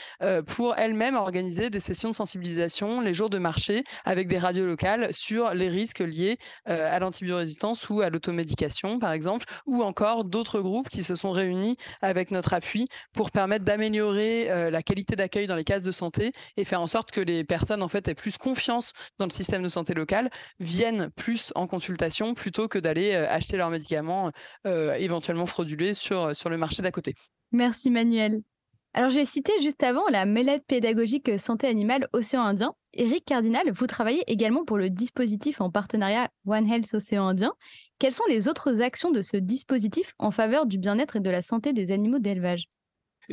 pour 0.48 0.76
elles-mêmes 0.78 1.16
organiser 1.16 1.70
des 1.70 1.80
sessions 1.80 2.12
de 2.12 2.16
sensibilisation 2.16 3.02
les 3.02 3.14
jours 3.14 3.30
de 3.30 3.40
marché 3.40 3.84
avec 4.06 4.28
des 4.28 4.38
radios 4.38 4.66
locales 4.66 5.14
sur 5.14 5.54
les 5.54 5.70
risques 5.70 6.00
liés 6.00 6.38
à 6.66 7.00
l'antibiorésistance 7.00 7.90
ou 7.90 8.02
à 8.02 8.10
l'automédication, 8.10 9.00
par 9.00 9.12
exemple, 9.12 9.46
ou 9.66 9.84
encore 9.84 10.11
d'autres 10.24 10.62
groupes 10.62 10.90
qui 10.90 11.04
se 11.04 11.16
sont 11.16 11.32
réunis 11.32 11.76
avec 12.02 12.32
notre 12.32 12.54
appui 12.54 12.88
pour 13.14 13.32
permettre 13.32 13.66
d'améliorer 13.66 14.70
la 14.70 14.84
qualité 14.84 15.16
d'accueil 15.16 15.48
dans 15.48 15.56
les 15.56 15.64
cases 15.64 15.84
de 15.84 15.92
santé 15.92 16.32
et 16.58 16.66
faire 16.66 16.82
en 16.82 16.88
sorte 16.88 17.12
que 17.12 17.22
les 17.22 17.44
personnes 17.44 17.82
en 17.82 17.88
fait 17.88 18.08
aient 18.08 18.16
plus 18.16 18.38
confiance 18.38 18.94
dans 19.20 19.26
le 19.26 19.32
système 19.32 19.64
de 19.64 19.70
santé 19.70 19.94
local, 19.94 20.30
viennent 20.60 21.10
plus 21.16 21.52
en 21.56 21.68
consultation 21.68 22.34
plutôt 22.34 22.68
que 22.68 22.80
d'aller 22.80 23.16
acheter 23.16 23.58
leurs 23.58 23.70
médicaments 23.70 24.32
éventuellement 24.66 25.46
fraudulés 25.46 25.94
sur, 25.94 26.36
sur 26.36 26.50
le 26.50 26.58
marché 26.58 26.82
d'à 26.82 26.92
côté. 26.92 27.16
Merci 27.52 27.90
Manuel. 27.90 28.42
Alors 28.94 29.10
j'ai 29.10 29.24
cité 29.24 29.54
juste 29.62 29.84
avant 29.84 30.08
la 30.10 30.26
mêlette 30.26 30.66
pédagogique 30.68 31.40
santé 31.40 31.68
animale 31.68 32.10
Océan 32.12 32.42
Indien. 32.42 32.74
Eric 32.94 33.24
Cardinal, 33.24 33.72
vous 33.72 33.88
travaillez 33.88 34.24
également 34.28 34.66
pour 34.66 34.78
le 34.78 34.90
dispositif 34.90 35.62
en 35.62 35.72
partenariat 35.72 36.30
One 36.46 36.70
Health 36.70 36.94
Océan 36.94 37.30
Indien. 37.30 37.54
Quelles 38.02 38.14
sont 38.14 38.26
les 38.28 38.50
autres 38.50 38.82
actions 38.82 39.12
de 39.12 39.22
ce 39.22 39.38
dispositif 39.38 40.14
en 40.18 40.32
faveur 40.32 40.66
du 40.66 40.80
bien-être 40.80 41.18
et 41.18 41.20
de 41.20 41.30
la 41.30 41.44
santé 41.44 41.72
des 41.72 41.92
animaux 41.92 42.18
d'élevage? 42.20 42.68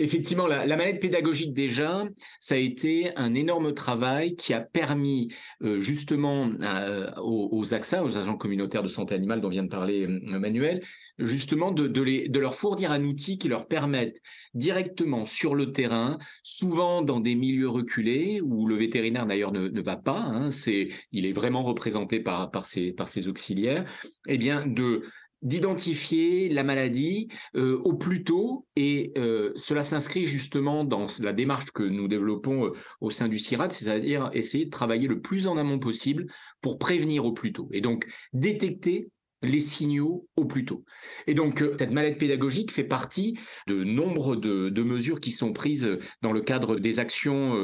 Effectivement, 0.00 0.46
la, 0.46 0.64
manette 0.76 1.00
pédagogique 1.00 1.52
déjà, 1.52 2.04
ça 2.38 2.54
a 2.54 2.58
été 2.58 3.10
un 3.16 3.34
énorme 3.34 3.74
travail 3.74 4.36
qui 4.36 4.54
a 4.54 4.60
permis 4.60 5.28
euh, 5.62 5.80
justement 5.80 6.48
euh, 6.62 7.10
aux, 7.20 7.74
AXA, 7.74 8.04
aux 8.04 8.16
agents 8.16 8.36
communautaires 8.36 8.84
de 8.84 8.88
santé 8.88 9.16
animale 9.16 9.40
dont 9.40 9.48
vient 9.48 9.64
de 9.64 9.68
parler 9.68 10.06
euh, 10.06 10.38
Manuel, 10.38 10.84
justement 11.18 11.72
de, 11.72 11.88
de, 11.88 12.38
leur 12.38 12.54
fournir 12.54 12.92
un 12.92 13.02
outil 13.02 13.38
qui 13.38 13.48
leur 13.48 13.66
permette 13.66 14.20
directement 14.54 15.26
sur 15.26 15.56
le 15.56 15.72
terrain, 15.72 16.18
souvent 16.44 17.02
dans 17.02 17.18
des 17.18 17.34
milieux 17.34 17.68
reculés 17.68 18.40
où 18.40 18.68
le 18.68 18.76
vétérinaire 18.76 19.26
d'ailleurs 19.26 19.52
ne, 19.52 19.66
ne, 19.66 19.80
va 19.80 19.96
pas, 19.96 20.20
hein, 20.20 20.52
c'est, 20.52 20.88
il 21.10 21.26
est 21.26 21.32
vraiment 21.32 21.64
représenté 21.64 22.20
par, 22.20 22.52
par, 22.52 22.64
ses, 22.64 22.92
par 22.92 23.08
ses 23.08 23.26
auxiliaires, 23.26 23.84
eh 24.28 24.38
bien 24.38 24.64
de 24.64 25.02
d'identifier 25.42 26.48
la 26.48 26.62
maladie 26.62 27.28
euh, 27.56 27.78
au 27.84 27.94
plus 27.94 28.24
tôt. 28.24 28.66
Et 28.76 29.12
euh, 29.16 29.52
cela 29.56 29.82
s'inscrit 29.82 30.26
justement 30.26 30.84
dans 30.84 31.06
la 31.20 31.32
démarche 31.32 31.70
que 31.72 31.82
nous 31.82 32.08
développons 32.08 32.66
euh, 32.66 32.72
au 33.00 33.10
sein 33.10 33.28
du 33.28 33.38
CIRAD, 33.38 33.72
c'est-à-dire 33.72 34.30
essayer 34.32 34.64
de 34.64 34.70
travailler 34.70 35.08
le 35.08 35.20
plus 35.20 35.46
en 35.46 35.56
amont 35.56 35.78
possible 35.78 36.26
pour 36.60 36.78
prévenir 36.78 37.24
au 37.24 37.32
plus 37.32 37.52
tôt. 37.52 37.68
Et 37.72 37.80
donc 37.80 38.06
détecter 38.32 39.10
les 39.42 39.60
signaux 39.60 40.26
au 40.36 40.44
plus 40.44 40.64
tôt. 40.64 40.84
Et 41.26 41.34
donc, 41.34 41.62
euh, 41.62 41.74
cette 41.78 41.92
maladie 41.92 42.16
pédagogique 42.16 42.72
fait 42.72 42.84
partie 42.84 43.38
de 43.66 43.84
nombre 43.84 44.36
de, 44.36 44.82
mesures 44.82 45.20
qui 45.20 45.32
sont 45.32 45.52
prises 45.52 45.98
dans 46.22 46.32
le 46.32 46.40
cadre 46.40 46.78
des 46.78 46.98
actions 46.98 47.54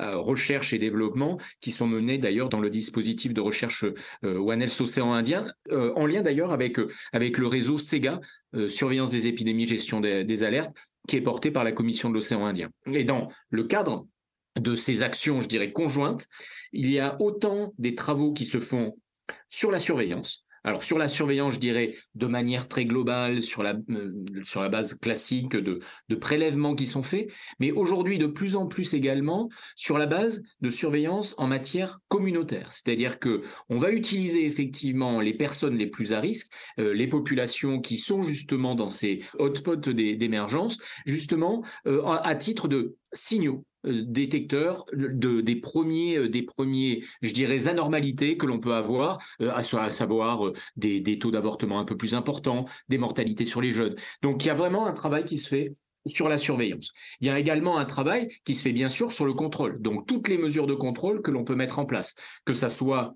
euh, 0.00 0.16
recherche 0.16 0.72
et 0.72 0.78
développement 0.78 1.38
qui 1.60 1.70
sont 1.70 1.86
menées 1.86 2.18
d'ailleurs 2.18 2.48
dans 2.48 2.60
le 2.60 2.70
dispositif 2.70 3.34
de 3.34 3.40
recherche 3.40 3.84
euh, 4.24 4.38
One 4.38 4.62
Health 4.62 4.80
Océan 4.80 5.12
Indien, 5.12 5.52
euh, 5.70 5.92
en 5.94 6.06
lien 6.06 6.22
d'ailleurs 6.22 6.52
avec, 6.52 6.78
avec 7.12 7.38
le 7.38 7.46
réseau 7.46 7.78
SEGA, 7.78 8.20
Surveillance 8.68 9.10
des 9.10 9.28
épidémies, 9.28 9.64
gestion 9.64 10.00
des, 10.00 10.24
des 10.24 10.42
alertes, 10.42 10.72
qui 11.06 11.14
est 11.14 11.20
porté 11.20 11.52
par 11.52 11.62
la 11.62 11.70
Commission 11.70 12.08
de 12.08 12.14
l'océan 12.14 12.44
Indien. 12.44 12.68
Et 12.86 13.04
dans 13.04 13.28
le 13.50 13.62
cadre 13.62 14.08
de 14.58 14.74
ces 14.74 15.04
actions, 15.04 15.40
je 15.40 15.46
dirais, 15.46 15.70
conjointes, 15.70 16.26
il 16.72 16.90
y 16.90 16.98
a 16.98 17.16
autant 17.20 17.72
des 17.78 17.94
travaux 17.94 18.32
qui 18.32 18.44
se 18.44 18.58
font 18.58 18.98
sur 19.46 19.70
la 19.70 19.78
surveillance, 19.78 20.44
alors 20.64 20.82
sur 20.82 20.98
la 20.98 21.08
surveillance, 21.08 21.54
je 21.54 21.58
dirais 21.58 21.94
de 22.14 22.26
manière 22.26 22.68
très 22.68 22.84
globale, 22.84 23.42
sur 23.42 23.62
la, 23.62 23.74
euh, 23.90 24.68
base 24.68 24.94
classique 24.94 25.56
de, 25.56 25.80
de 26.08 26.14
prélèvements 26.14 26.74
qui 26.74 26.86
sont 26.86 27.02
faits, 27.02 27.32
mais 27.58 27.72
aujourd'hui 27.72 28.18
de 28.18 28.26
plus 28.26 28.56
en 28.56 28.66
plus 28.66 28.94
également 28.94 29.48
sur 29.74 29.98
la 29.98 30.06
base 30.06 30.42
de 30.60 30.70
surveillance 30.70 31.34
en 31.38 31.46
matière 31.46 32.00
communautaire. 32.08 32.72
C'est-à-dire 32.72 33.18
que 33.18 33.42
on 33.68 33.78
va 33.78 33.92
utiliser 33.92 34.44
effectivement 34.44 35.20
les 35.20 35.34
personnes 35.34 35.76
les 35.76 35.86
plus 35.86 36.12
à 36.12 36.20
risque, 36.20 36.52
euh, 36.78 36.92
les 36.92 37.06
populations 37.06 37.80
qui 37.80 37.96
sont 37.96 38.22
justement 38.22 38.74
dans 38.74 38.90
ces 38.90 39.24
hotspots 39.38 39.76
d'émergence, 39.76 40.78
justement 41.06 41.64
euh, 41.86 42.02
à 42.04 42.34
titre 42.34 42.68
de 42.68 42.96
signaux 43.12 43.64
euh, 43.86 44.02
détecteurs 44.06 44.84
de, 44.92 45.40
des 45.40 45.56
premiers, 45.56 46.16
euh, 46.16 46.28
des 46.28 46.42
premiers, 46.42 47.04
je 47.22 47.32
dirais, 47.32 47.68
anormalités 47.68 48.36
que 48.36 48.46
l'on 48.46 48.60
peut 48.60 48.74
avoir, 48.74 49.18
euh, 49.40 49.50
à, 49.54 49.62
savoir 49.62 50.52
des, 50.76 51.00
des 51.00 51.18
taux 51.18 51.30
d'avortement 51.30 51.80
un 51.80 51.84
peu 51.84 51.96
plus 51.96 52.14
importants, 52.14 52.66
des 52.88 52.98
mortalités 52.98 53.44
sur 53.44 53.60
les 53.60 53.72
jeunes. 53.72 53.96
Donc 54.22 54.44
il 54.44 54.48
y 54.48 54.50
a 54.50 54.54
vraiment 54.54 54.86
un 54.86 54.92
travail 54.92 55.24
qui 55.24 55.36
se 55.36 55.48
fait 55.48 55.74
sur 56.06 56.28
la 56.28 56.38
surveillance. 56.38 56.92
Il 57.20 57.26
y 57.26 57.30
a 57.30 57.38
également 57.38 57.78
un 57.78 57.84
travail 57.84 58.28
qui 58.44 58.54
se 58.54 58.62
fait 58.62 58.72
bien 58.72 58.88
sûr 58.88 59.12
sur 59.12 59.26
le 59.26 59.34
contrôle. 59.34 59.80
Donc 59.80 60.06
toutes 60.06 60.28
les 60.28 60.38
mesures 60.38 60.66
de 60.66 60.74
contrôle 60.74 61.22
que 61.22 61.30
l'on 61.30 61.44
peut 61.44 61.56
mettre 61.56 61.78
en 61.78 61.86
place, 61.86 62.14
que 62.44 62.54
ça 62.54 62.68
soit 62.68 63.14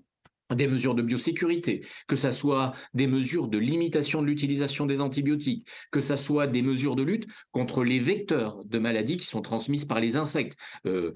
des 0.53 0.67
mesures 0.67 0.95
de 0.95 1.01
biosécurité, 1.01 1.85
que 2.07 2.15
ça 2.15 2.31
soit 2.31 2.73
des 2.93 3.07
mesures 3.07 3.47
de 3.47 3.57
limitation 3.57 4.21
de 4.21 4.27
l'utilisation 4.27 4.85
des 4.85 5.01
antibiotiques, 5.01 5.67
que 5.91 6.01
ça 6.01 6.17
soit 6.17 6.47
des 6.47 6.61
mesures 6.61 6.95
de 6.95 7.03
lutte 7.03 7.27
contre 7.51 7.83
les 7.83 7.99
vecteurs 7.99 8.63
de 8.65 8.77
maladies 8.77 9.17
qui 9.17 9.25
sont 9.25 9.41
transmises 9.41 9.85
par 9.85 9.99
les 9.99 10.17
insectes. 10.17 10.55
Euh, 10.85 11.13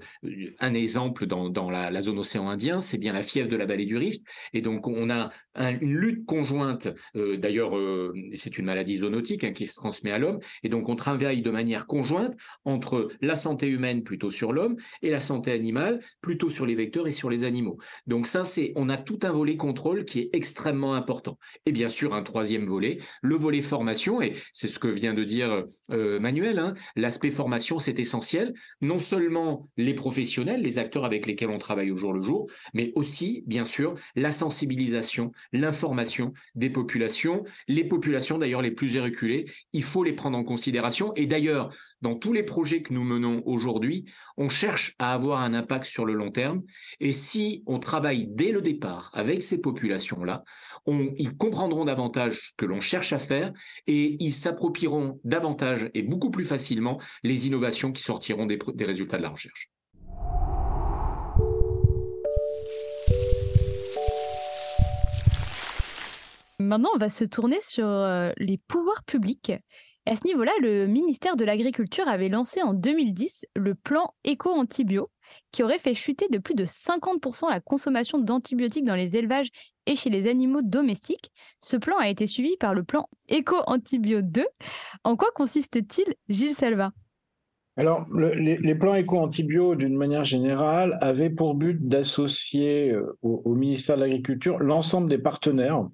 un 0.58 0.74
exemple 0.74 1.26
dans, 1.26 1.70
la, 1.70 2.00
zone 2.00 2.18
océan 2.18 2.48
Indien, 2.48 2.80
c'est 2.80 2.98
bien 2.98 3.12
la 3.12 3.22
fièvre 3.22 3.48
de 3.48 3.56
la 3.56 3.66
vallée 3.66 3.86
du 3.86 3.96
Rift, 3.96 4.22
et 4.52 4.62
donc 4.62 4.86
on 4.88 5.10
a 5.10 5.30
une 5.54 5.94
lutte 5.94 6.26
conjointe. 6.26 6.88
Euh, 7.16 7.36
D'ailleurs, 7.36 7.76
euh, 7.76 8.12
c'est 8.34 8.58
une 8.58 8.64
maladie 8.64 8.96
zoonotique 8.96 9.44
hein, 9.44 9.52
qui 9.52 9.66
se 9.66 9.76
transmet 9.76 10.10
à 10.10 10.18
l'homme, 10.18 10.40
et 10.62 10.68
donc 10.68 10.88
on 10.88 10.96
travaille 10.96 11.42
de 11.42 11.50
manière 11.50 11.86
conjointe 11.86 12.36
entre 12.64 13.10
la 13.20 13.36
santé 13.36 13.68
humaine 13.68 14.02
plutôt 14.02 14.30
sur 14.30 14.52
l'homme 14.52 14.76
et 15.02 15.10
la 15.10 15.20
santé 15.20 15.52
animale 15.52 16.00
plutôt 16.20 16.50
sur 16.50 16.66
les 16.66 16.74
vecteurs 16.74 17.06
et 17.06 17.12
sur 17.12 17.30
les 17.30 17.44
animaux. 17.44 17.78
Donc 18.06 18.26
ça, 18.26 18.44
c'est 18.44 18.72
on 18.76 18.88
a 18.88 18.96
tout 18.96 19.19
un 19.24 19.32
volet 19.32 19.56
contrôle 19.56 20.04
qui 20.04 20.20
est 20.20 20.30
extrêmement 20.32 20.94
important. 20.94 21.38
Et 21.66 21.72
bien 21.72 21.88
sûr, 21.88 22.14
un 22.14 22.22
troisième 22.22 22.66
volet, 22.66 22.98
le 23.22 23.36
volet 23.36 23.62
formation, 23.62 24.20
et 24.22 24.32
c'est 24.52 24.68
ce 24.68 24.78
que 24.78 24.88
vient 24.88 25.14
de 25.14 25.24
dire 25.24 25.64
euh, 25.90 26.20
Manuel, 26.20 26.58
hein, 26.58 26.74
l'aspect 26.96 27.30
formation, 27.30 27.78
c'est 27.78 27.98
essentiel. 27.98 28.54
Non 28.80 28.98
seulement 28.98 29.68
les 29.76 29.94
professionnels, 29.94 30.62
les 30.62 30.78
acteurs 30.78 31.04
avec 31.04 31.26
lesquels 31.26 31.50
on 31.50 31.58
travaille 31.58 31.90
au 31.90 31.96
jour 31.96 32.12
le 32.12 32.22
jour, 32.22 32.46
mais 32.74 32.92
aussi, 32.94 33.44
bien 33.46 33.64
sûr, 33.64 33.94
la 34.16 34.32
sensibilisation, 34.32 35.32
l'information 35.52 36.32
des 36.54 36.70
populations. 36.70 37.44
Les 37.68 37.84
populations, 37.84 38.38
d'ailleurs, 38.38 38.62
les 38.62 38.70
plus 38.70 38.98
reculées, 38.98 39.46
il 39.72 39.82
faut 39.82 40.04
les 40.04 40.12
prendre 40.12 40.38
en 40.38 40.44
considération. 40.44 41.12
Et 41.14 41.26
d'ailleurs, 41.26 41.74
dans 42.02 42.14
tous 42.14 42.32
les 42.32 42.42
projets 42.42 42.82
que 42.82 42.92
nous 42.92 43.04
menons 43.04 43.42
aujourd'hui, 43.46 44.06
on 44.36 44.48
cherche 44.48 44.94
à 44.98 45.12
avoir 45.12 45.42
un 45.42 45.54
impact 45.54 45.84
sur 45.84 46.04
le 46.04 46.14
long 46.14 46.30
terme. 46.30 46.62
Et 46.98 47.12
si 47.12 47.62
on 47.66 47.78
travaille 47.78 48.26
dès 48.28 48.52
le 48.52 48.62
départ 48.62 49.09
avec 49.12 49.42
ces 49.42 49.60
populations-là, 49.60 50.44
ils 50.86 51.36
comprendront 51.36 51.84
davantage 51.84 52.40
ce 52.40 52.50
que 52.56 52.66
l'on 52.66 52.80
cherche 52.80 53.12
à 53.12 53.18
faire 53.18 53.52
et 53.86 54.16
ils 54.20 54.32
s'approprieront 54.32 55.20
davantage 55.24 55.90
et 55.94 56.02
beaucoup 56.02 56.30
plus 56.30 56.44
facilement 56.44 57.00
les 57.22 57.46
innovations 57.46 57.92
qui 57.92 58.02
sortiront 58.02 58.46
des, 58.46 58.58
des 58.74 58.84
résultats 58.84 59.18
de 59.18 59.22
la 59.22 59.30
recherche. 59.30 59.70
Maintenant, 66.60 66.90
on 66.94 66.98
va 66.98 67.08
se 67.08 67.24
tourner 67.24 67.58
sur 67.60 67.86
euh, 67.86 68.30
les 68.36 68.58
pouvoirs 68.58 69.02
publics. 69.04 69.52
À 70.06 70.14
ce 70.14 70.26
niveau-là, 70.26 70.52
le 70.60 70.86
ministère 70.86 71.36
de 71.36 71.44
l'Agriculture 71.44 72.06
avait 72.06 72.28
lancé 72.28 72.62
en 72.62 72.74
2010 72.74 73.46
le 73.56 73.74
plan 73.74 74.14
éco-antibio, 74.24 75.08
qui 75.52 75.62
aurait 75.62 75.78
fait 75.78 75.94
chuter 75.94 76.26
de 76.30 76.38
plus 76.38 76.54
de 76.54 76.64
50% 76.64 77.50
la 77.50 77.60
consommation 77.60 78.18
d'antibiotiques 78.18 78.84
dans 78.84 78.94
les 78.94 79.16
élevages 79.16 79.50
et 79.86 79.96
chez 79.96 80.10
les 80.10 80.28
animaux 80.28 80.62
domestiques. 80.62 81.32
Ce 81.60 81.76
plan 81.76 81.96
a 81.98 82.08
été 82.08 82.26
suivi 82.26 82.56
par 82.56 82.74
le 82.74 82.84
plan 82.84 83.08
éco-antibio 83.28 84.22
2. 84.22 84.46
En 85.04 85.16
quoi 85.16 85.28
consiste-t-il, 85.34 86.14
Gilles 86.28 86.54
Salva? 86.54 86.90
Alors, 87.76 88.06
les, 88.12 88.74
plans 88.74 88.94
éco-antibio, 88.94 89.74
d'une 89.74 89.96
manière 89.96 90.24
générale, 90.24 90.98
avaient 91.00 91.30
pour 91.30 91.54
but 91.54 91.88
d'associer 91.88 92.90
euh, 92.90 93.16
au, 93.22 93.54
ministère 93.54 93.96
de 93.96 94.02
l'Agriculture 94.02 94.58
l'ensemble 94.58 95.08
des 95.08 95.18
partenaires 95.18 95.86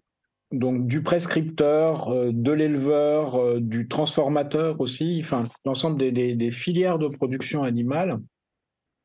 donc 0.52 0.86
du 0.86 1.02
prescripteur, 1.02 2.08
euh, 2.08 2.30
de 2.32 2.52
l'éleveur, 2.52 3.36
euh, 3.36 3.60
du 3.60 3.88
transformateur 3.88 4.80
aussi, 4.80 5.20
enfin 5.24 5.44
l'ensemble 5.64 5.98
des, 5.98 6.50
filières 6.50 6.98
de 6.98 7.08
production 7.08 7.62
animale, 7.62 8.20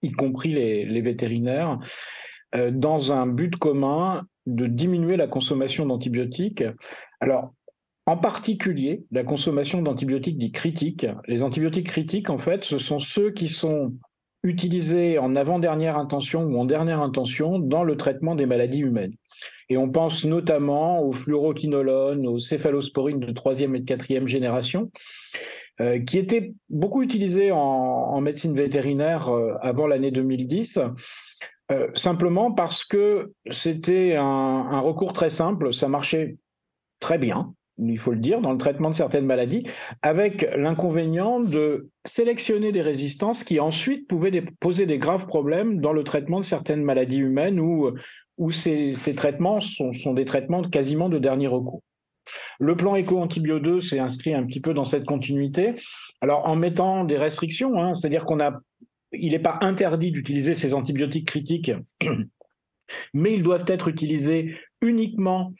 y 0.01 0.11
compris 0.11 0.53
les, 0.53 1.01
vétérinaires, 1.01 1.79
euh, 2.55 2.71
dans 2.71 3.11
un 3.11 3.27
but 3.27 3.55
commun 3.55 4.25
de 4.45 4.67
diminuer 4.67 5.17
la 5.17 5.27
consommation 5.27 5.85
d'antibiotiques. 5.85 6.63
Alors, 7.19 7.53
en 8.05 8.17
particulier 8.17 9.05
la 9.11 9.23
consommation 9.23 9.81
d'antibiotiques 9.81 10.37
dits 10.37 10.51
critiques. 10.51 11.05
Les 11.27 11.43
antibiotiques 11.43 11.87
critiques, 11.87 12.29
en 12.29 12.37
fait, 12.37 12.63
ce 12.63 12.77
sont 12.77 12.99
ceux 12.99 13.31
qui 13.31 13.47
sont 13.47 13.93
utilisés 14.43 15.19
en 15.19 15.35
avant-dernière 15.35 15.97
intention 15.97 16.43
ou 16.43 16.59
en 16.59 16.65
dernière 16.65 17.01
intention 17.01 17.59
dans 17.59 17.83
le 17.83 17.95
traitement 17.95 18.35
des 18.35 18.47
maladies 18.47 18.79
humaines. 18.79 19.13
Et 19.69 19.77
on 19.77 19.89
pense 19.89 20.25
notamment 20.25 21.01
aux 21.01 21.13
fluoroquinolones, 21.13 22.27
aux 22.27 22.39
céphalosporines 22.39 23.19
de 23.19 23.31
troisième 23.31 23.75
et 23.75 23.79
de 23.79 23.85
quatrième 23.85 24.27
génération, 24.27 24.91
euh, 25.79 25.99
qui 25.99 26.17
étaient 26.17 26.53
beaucoup 26.69 27.01
utilisés 27.01 27.51
en, 27.51 28.19
médecine 28.21 28.55
vétérinaire 28.55 29.29
euh, 29.29 29.55
avant 29.61 29.87
l'année 29.87 30.11
2010, 30.11 30.79
euh, 31.71 31.87
simplement 31.95 32.51
parce 32.51 32.83
que 32.83 33.31
c'était 33.51 34.15
un, 34.15 34.79
recours 34.81 35.13
très 35.13 35.29
simple, 35.29 35.73
ça 35.73 35.87
marchait 35.87 36.37
très 36.99 37.17
bien, 37.17 37.53
il 37.79 37.97
faut 37.97 38.11
le 38.11 38.19
dire, 38.19 38.41
dans 38.41 38.51
le 38.51 38.57
traitement 38.57 38.89
de 38.89 38.95
certaines 38.95 39.25
maladies, 39.25 39.65
avec 40.01 40.47
l'inconvénient 40.55 41.39
de 41.39 41.89
sélectionner 42.05 42.71
des 42.71 42.81
résistances 42.81 43.43
qui 43.43 43.59
ensuite 43.59 44.07
pouvaient 44.07 44.43
poser 44.59 44.85
des 44.85 44.99
graves 44.99 45.25
problèmes 45.25 45.79
dans 45.79 45.93
le 45.93 46.03
traitement 46.03 46.41
de 46.41 46.45
certaines 46.45 46.83
maladies 46.83 47.17
humaines 47.17 47.59
où, 47.59 47.89
où 48.37 48.51
ces, 48.51 48.93
traitements 49.15 49.61
sont, 49.61 50.13
des 50.13 50.25
traitements 50.25 50.63
quasiment 50.63 51.09
de 51.09 51.17
dernier 51.17 51.47
recours. 51.47 51.81
Le 52.59 52.75
plan 52.75 52.95
Éco-Antibio 52.95 53.59
2 53.59 53.81
s'est 53.81 53.99
inscrit 53.99 54.33
un 54.33 54.45
petit 54.45 54.61
peu 54.61 54.73
dans 54.73 54.85
cette 54.85 55.05
continuité. 55.05 55.75
Alors 56.21 56.47
en 56.47 56.55
mettant 56.55 57.03
des 57.03 57.17
restrictions, 57.17 57.81
hein, 57.81 57.95
c'est-à-dire 57.95 58.25
qu'on 58.25 58.39
a, 58.39 58.59
il 59.11 59.31
n'est 59.31 59.39
pas 59.39 59.57
interdit 59.61 60.11
d'utiliser 60.11 60.53
ces 60.53 60.73
antibiotiques 60.73 61.27
critiques, 61.27 61.71
mais 63.13 63.33
ils 63.33 63.43
doivent 63.43 63.65
être 63.67 63.87
utilisés 63.87 64.55
uniquement 64.81 65.53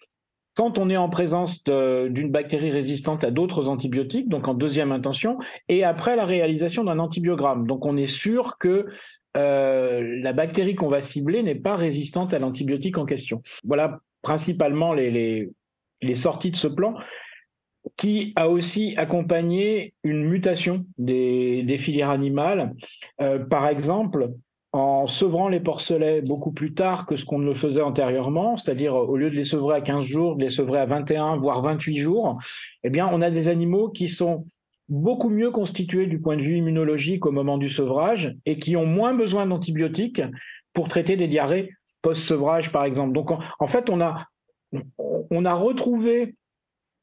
quand 0.55 0.77
on 0.77 0.89
est 0.89 0.97
en 0.97 1.09
présence 1.09 1.63
d'une 1.63 2.29
bactérie 2.29 2.71
résistante 2.71 3.23
à 3.23 3.31
d'autres 3.31 3.67
antibiotiques, 3.67 4.27
donc 4.27 4.47
en 4.47 4.53
deuxième 4.53 4.91
intention, 4.91 5.37
et 5.69 5.83
après 5.83 6.15
la 6.15 6.25
réalisation 6.25 6.83
d'un 6.83 6.99
antibiogramme. 6.99 7.65
Donc 7.67 7.85
on 7.85 7.95
est 7.95 8.05
sûr 8.05 8.57
que 8.59 8.85
euh, 9.37 10.19
la 10.21 10.33
bactérie 10.33 10.75
qu'on 10.75 10.89
va 10.89 11.01
cibler 11.01 11.41
n'est 11.41 11.55
pas 11.55 11.77
résistante 11.77 12.33
à 12.33 12.39
l'antibiotique 12.39 12.97
en 12.97 13.05
question. 13.05 13.41
Voilà 13.63 13.99
principalement 14.21 14.93
les, 14.93 15.09
les 15.09 15.49
sorties 16.15 16.51
de 16.51 16.57
ce 16.57 16.67
plan, 16.67 16.95
qui 17.97 18.33
a 18.35 18.49
aussi 18.49 18.93
accompagné 18.97 19.93
une 20.03 20.23
mutation 20.23 20.85
des, 20.97 21.77
filières 21.79 22.09
animales. 22.09 22.73
Euh, 23.21 23.39
par 23.39 23.67
exemple, 23.67 24.29
en 24.73 25.07
sevrant 25.07 25.49
les 25.49 25.59
porcelets 25.59 26.21
beaucoup 26.21 26.51
plus 26.51 26.73
tard 26.73 27.05
que 27.05 27.17
ce 27.17 27.25
qu'on 27.25 27.39
ne 27.39 27.45
le 27.45 27.55
faisait 27.55 27.81
antérieurement, 27.81 28.55
c'est-à-dire 28.57 28.95
au 28.95 29.17
lieu 29.17 29.29
de 29.29 29.35
les 29.35 29.45
sevrer 29.45 29.77
à 29.77 29.81
15 29.81 30.05
jours, 30.05 30.35
de 30.37 30.43
les 30.43 30.49
sevrer 30.49 30.79
à 30.79 30.85
21, 30.85 31.37
voire 31.37 31.61
28 31.61 31.97
jours, 31.97 32.33
eh 32.83 32.89
bien, 32.89 33.09
on 33.11 33.21
a 33.21 33.29
des 33.29 33.47
animaux 33.47 33.89
qui 33.89 34.07
sont 34.07 34.45
beaucoup 34.87 35.29
mieux 35.29 35.51
constitués 35.51 36.07
du 36.07 36.19
point 36.19 36.37
de 36.37 36.41
vue 36.41 36.57
immunologique 36.57 37.25
au 37.25 37.31
moment 37.31 37.57
du 37.57 37.69
sevrage 37.69 38.35
et 38.45 38.59
qui 38.59 38.75
ont 38.75 38.85
moins 38.85 39.13
besoin 39.13 39.45
d'antibiotiques 39.45 40.21
pour 40.73 40.87
traiter 40.87 41.15
des 41.17 41.27
diarrhées 41.27 41.69
post-sevrage, 42.01 42.71
par 42.71 42.85
exemple. 42.85 43.13
Donc, 43.13 43.31
en 43.31 43.67
fait, 43.67 43.89
on 43.89 44.01
a, 44.01 44.25
on 44.97 45.45
a 45.45 45.53
retrouvé 45.53 46.35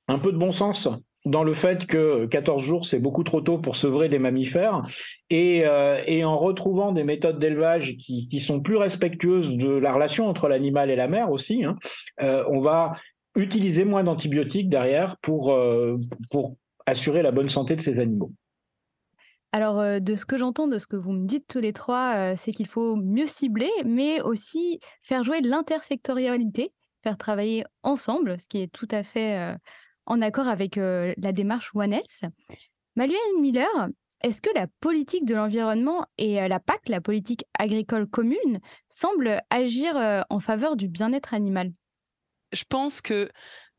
un 0.08 0.18
peu 0.18 0.32
de 0.32 0.38
bon 0.38 0.52
sens 0.52 0.88
dans 1.24 1.42
le 1.42 1.54
fait 1.54 1.86
que 1.86 2.26
14 2.26 2.62
jours, 2.62 2.86
c'est 2.86 2.98
beaucoup 2.98 3.24
trop 3.24 3.40
tôt 3.40 3.58
pour 3.58 3.76
sevrer 3.76 4.08
des 4.08 4.18
mammifères, 4.18 4.82
et, 5.30 5.64
euh, 5.64 6.24
en 6.24 6.38
retrouvant 6.38 6.92
des 6.92 7.04
méthodes 7.04 7.38
d'élevage 7.38 7.96
qui, 7.96 8.40
sont 8.40 8.60
plus 8.60 8.76
respectueuses 8.76 9.56
de 9.56 9.68
la 9.68 9.92
relation 9.92 10.26
entre 10.26 10.48
l'animal 10.48 10.90
et 10.90 10.96
la 10.96 11.08
mère 11.08 11.30
aussi, 11.30 11.64
hein, 11.64 11.76
euh, 12.22 12.44
on 12.48 12.60
va 12.60 12.94
utiliser 13.34 13.84
moins 13.84 14.04
d'antibiotiques 14.04 14.68
derrière 14.68 15.16
pour, 15.22 15.52
euh, 15.52 15.96
pour 16.30 16.56
assurer 16.86 17.22
la 17.22 17.30
bonne 17.30 17.48
santé 17.48 17.76
de 17.76 17.80
ces 17.80 18.00
animaux. 18.00 18.32
Alors, 19.52 20.00
de 20.00 20.14
ce 20.14 20.26
que 20.26 20.36
j'entends, 20.36 20.68
de 20.68 20.78
ce 20.78 20.86
que 20.86 20.96
vous 20.96 21.12
me 21.12 21.26
dites 21.26 21.46
tous 21.48 21.60
les 21.60 21.72
trois, 21.72 22.36
c'est 22.36 22.52
qu'il 22.52 22.66
faut 22.66 22.96
mieux 22.96 23.26
cibler, 23.26 23.70
mais 23.84 24.20
aussi 24.20 24.78
faire 25.00 25.24
jouer 25.24 25.40
l'intersectorialité 25.40 26.72
faire 27.02 27.16
travailler 27.16 27.64
ensemble, 27.82 28.40
ce 28.40 28.48
qui 28.48 28.58
est 28.58 28.72
tout 28.72 28.88
à 28.90 29.02
fait 29.02 29.56
en 30.06 30.22
accord 30.22 30.48
avec 30.48 30.76
la 30.76 31.32
démarche 31.32 31.70
One 31.74 31.92
Health. 31.92 32.24
Manuel 32.96 33.18
Miller, 33.40 33.88
est-ce 34.22 34.42
que 34.42 34.50
la 34.54 34.66
politique 34.80 35.24
de 35.24 35.34
l'environnement 35.34 36.06
et 36.16 36.48
la 36.48 36.58
PAC, 36.58 36.88
la 36.88 37.00
politique 37.00 37.44
agricole 37.58 38.06
commune, 38.06 38.60
semblent 38.88 39.40
agir 39.50 40.24
en 40.28 40.40
faveur 40.40 40.76
du 40.76 40.88
bien-être 40.88 41.34
animal? 41.34 41.72
Je 42.52 42.64
pense 42.68 43.00
que 43.00 43.30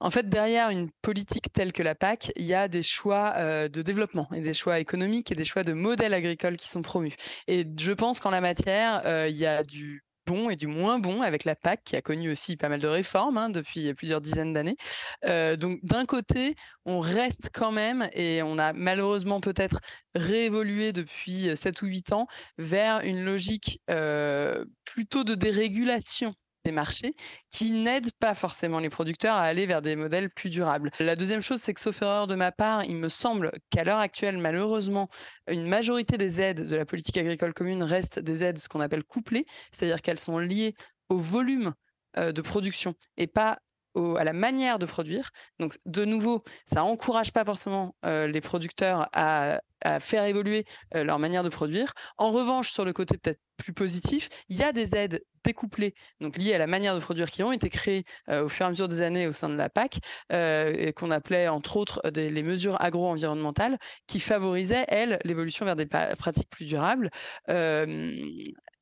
en 0.02 0.12
fait, 0.12 0.30
derrière 0.30 0.70
une 0.70 0.90
politique 1.02 1.52
telle 1.52 1.74
que 1.74 1.84
la 1.84 1.94
PAC, 1.94 2.32
il 2.38 2.46
y 2.46 2.54
a 2.54 2.70
des 2.70 2.84
choix 2.84 3.68
de 3.68 3.82
développement 3.82 4.30
et 4.34 4.40
des 4.40 4.54
choix 4.54 4.80
économiques 4.80 5.30
et 5.34 5.36
des 5.36 5.44
choix 5.44 5.64
de 5.64 5.74
modèles 5.74 6.14
agricoles 6.14 6.56
qui 6.56 6.70
sont 6.70 6.82
promus. 6.82 7.16
Et 7.48 7.68
je 7.78 7.92
pense 7.92 8.22
qu'en 8.22 8.30
la 8.30 8.40
matière, 8.40 9.28
il 9.28 9.36
y 9.36 9.46
a 9.46 9.62
du 9.64 10.06
et 10.50 10.56
du 10.56 10.68
moins 10.68 11.00
bon 11.00 11.22
avec 11.22 11.44
la 11.44 11.56
PAC 11.56 11.84
qui 11.84 11.96
a 11.96 12.02
connu 12.02 12.32
aussi 12.32 12.58
pas 12.58 12.70
mal 12.70 12.80
de 12.80 12.88
réformes 12.88 13.38
hein, 13.38 13.50
depuis 13.50 13.94
plusieurs 13.94 14.22
dizaines 14.22 14.54
d'années. 14.54 14.78
Euh, 15.26 15.56
donc 15.56 15.80
d'un 15.84 16.06
côté, 16.06 16.56
on 16.86 17.00
reste 17.00 17.50
quand 17.54 17.72
même 17.72 18.10
et 18.14 18.42
on 18.44 18.58
a 18.58 18.74
malheureusement 18.74 19.40
peut-être 19.42 19.80
réévolué 20.16 20.94
depuis 20.94 21.56
7 21.56 21.82
ou 21.82 21.88
8 21.88 22.14
ans 22.14 22.28
vers 22.58 23.02
une 23.02 23.24
logique 23.24 23.82
euh, 23.90 24.66
plutôt 24.86 25.24
de 25.24 25.36
dérégulation 25.36 26.34
marchés 26.72 27.16
qui 27.52 27.72
n'aident 27.72 28.12
pas 28.20 28.36
forcément 28.36 28.80
les 28.80 28.90
producteurs 28.90 29.36
à 29.36 29.42
aller 29.42 29.66
vers 29.66 29.82
des 29.82 29.96
modèles 29.96 30.30
plus 30.30 30.50
durables. 30.50 30.92
La 31.00 31.16
deuxième 31.16 31.42
chose, 31.42 31.62
c'est 31.62 31.74
que 31.74 31.82
sauf 31.82 32.02
erreur 32.02 32.28
de 32.28 32.36
ma 32.36 32.52
part, 32.52 32.86
il 32.86 32.96
me 32.96 33.10
semble 33.10 33.52
qu'à 33.70 33.84
l'heure 33.84 34.00
actuelle, 34.00 34.38
malheureusement, 34.38 35.10
une 35.48 35.68
majorité 35.68 36.18
des 36.18 36.42
aides 36.42 36.68
de 36.68 36.76
la 36.76 36.86
politique 36.86 37.18
agricole 37.18 37.54
commune 37.54 37.84
restent 37.84 38.20
des 38.20 38.44
aides 38.44 38.58
ce 38.58 38.70
qu'on 38.70 38.82
appelle 38.82 39.04
couplées, 39.04 39.46
c'est-à-dire 39.72 40.02
qu'elles 40.02 40.20
sont 40.20 40.40
liées 40.40 40.76
au 41.10 41.18
volume 41.18 41.74
euh, 42.18 42.32
de 42.32 42.42
production 42.42 42.96
et 43.18 43.28
pas 43.28 43.60
à 43.96 44.24
la 44.24 44.34
manière 44.34 44.80
de 44.80 44.86
produire. 44.86 45.32
Donc, 45.60 45.76
de 45.86 46.06
nouveau, 46.06 46.44
ça 46.66 46.84
encourage 46.84 47.32
pas 47.32 47.46
forcément 47.46 47.96
euh, 48.06 48.28
les 48.28 48.42
producteurs 48.42 49.10
à, 49.14 49.62
faire 50.02 50.26
évoluer 50.26 50.66
euh, 50.94 51.06
leur 51.06 51.20
manière 51.20 51.42
de 51.42 51.48
produire. 51.48 51.94
En 52.18 52.32
revanche, 52.32 52.70
sur 52.70 52.84
le 52.84 52.92
côté 52.92 53.18
peut-être 53.18 53.40
plus 53.56 53.72
positif, 53.72 54.28
il 54.50 54.58
y 54.58 54.64
a 54.64 54.74
des 54.74 54.94
aides 54.94 55.24
découplées, 55.46 55.94
donc 56.20 56.36
liées 56.36 56.54
à 56.54 56.58
la 56.58 56.68
manière 56.68 56.96
de 56.96 57.00
produire, 57.00 57.32
qui 57.32 57.44
ont 57.44 57.54
été 57.54 57.70
créées 57.70 58.04
euh, 58.28 58.44
au 58.44 58.50
fur 58.50 58.66
et 58.66 58.68
à 58.68 58.70
mesure 58.72 58.90
des 58.90 59.02
années 59.02 59.26
au 59.26 59.32
sein 59.32 59.48
de 59.48 59.56
la 59.56 59.70
PAC, 59.70 60.00
qu'on 60.30 61.12
appelait 61.12 61.48
entre 61.48 61.78
autres 61.78 62.02
les 62.14 62.44
mesures 62.44 62.76
agro-environnementales, 62.82 63.78
qui 64.06 64.20
favorisaient, 64.20 64.86
elles, 64.90 65.18
l'évolution 65.24 65.66
vers 65.66 65.78
des 65.78 65.86
pratiques 65.86 66.50
plus 66.50 66.66
durables. 66.66 67.10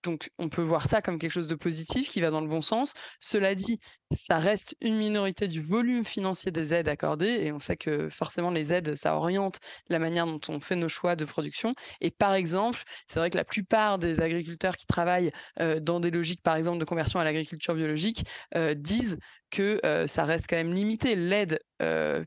Donc, 0.08 0.30
on 0.38 0.48
peut 0.48 0.62
voir 0.62 0.88
ça 0.88 1.02
comme 1.02 1.20
quelque 1.20 1.34
chose 1.34 1.48
de 1.48 1.56
positif 1.56 2.10
qui 2.10 2.22
va 2.22 2.32
dans 2.32 2.40
le 2.40 2.48
bon 2.48 2.62
sens. 2.62 2.94
Cela 3.20 3.56
dit, 3.56 3.78
ça 4.12 4.40
reste 4.40 4.74
une 4.80 4.96
minorité 4.96 5.50
du 5.50 5.62
volume 5.62 6.06
financier 6.06 6.50
des 6.50 6.74
aides 6.74 6.88
accordées 6.88 7.40
et 7.42 7.52
on 7.52 7.60
sait 7.60 7.76
que 7.76 8.08
forcément 8.08 8.50
les 8.50 8.72
aides, 8.72 8.96
ça 8.96 9.18
oriente 9.18 9.60
la 9.90 10.00
manière 10.00 10.26
dont 10.26 10.40
on 10.48 10.62
fait 10.62 10.78
nos 10.78 10.88
choix 10.88 11.18
de 11.18 11.26
production. 11.26 11.74
Et 12.00 12.10
par 12.10 12.36
exemple, 12.36 12.84
c'est 13.08 13.20
vrai 13.20 13.30
que 13.30 13.36
la 13.36 13.44
plupart 13.44 13.98
des 13.98 14.22
agriculteurs 14.22 14.78
qui 14.78 14.86
travaillent 14.86 15.32
euh, 15.60 15.82
dans 15.82 16.00
des 16.00 16.10
logiques, 16.10 16.42
par 16.42 16.56
exemple, 16.56 16.78
de 16.78 16.86
conversion 16.86 17.20
à 17.20 17.26
l'agriculture 17.26 17.76
biologique, 17.76 18.24
euh, 18.56 18.76
disent 18.76 19.18
que 19.52 19.82
euh, 19.86 20.08
ça 20.08 20.24
reste 20.24 20.46
quand 20.50 20.56
même 20.56 20.74
limité. 20.74 21.16
L'aide 21.16 21.60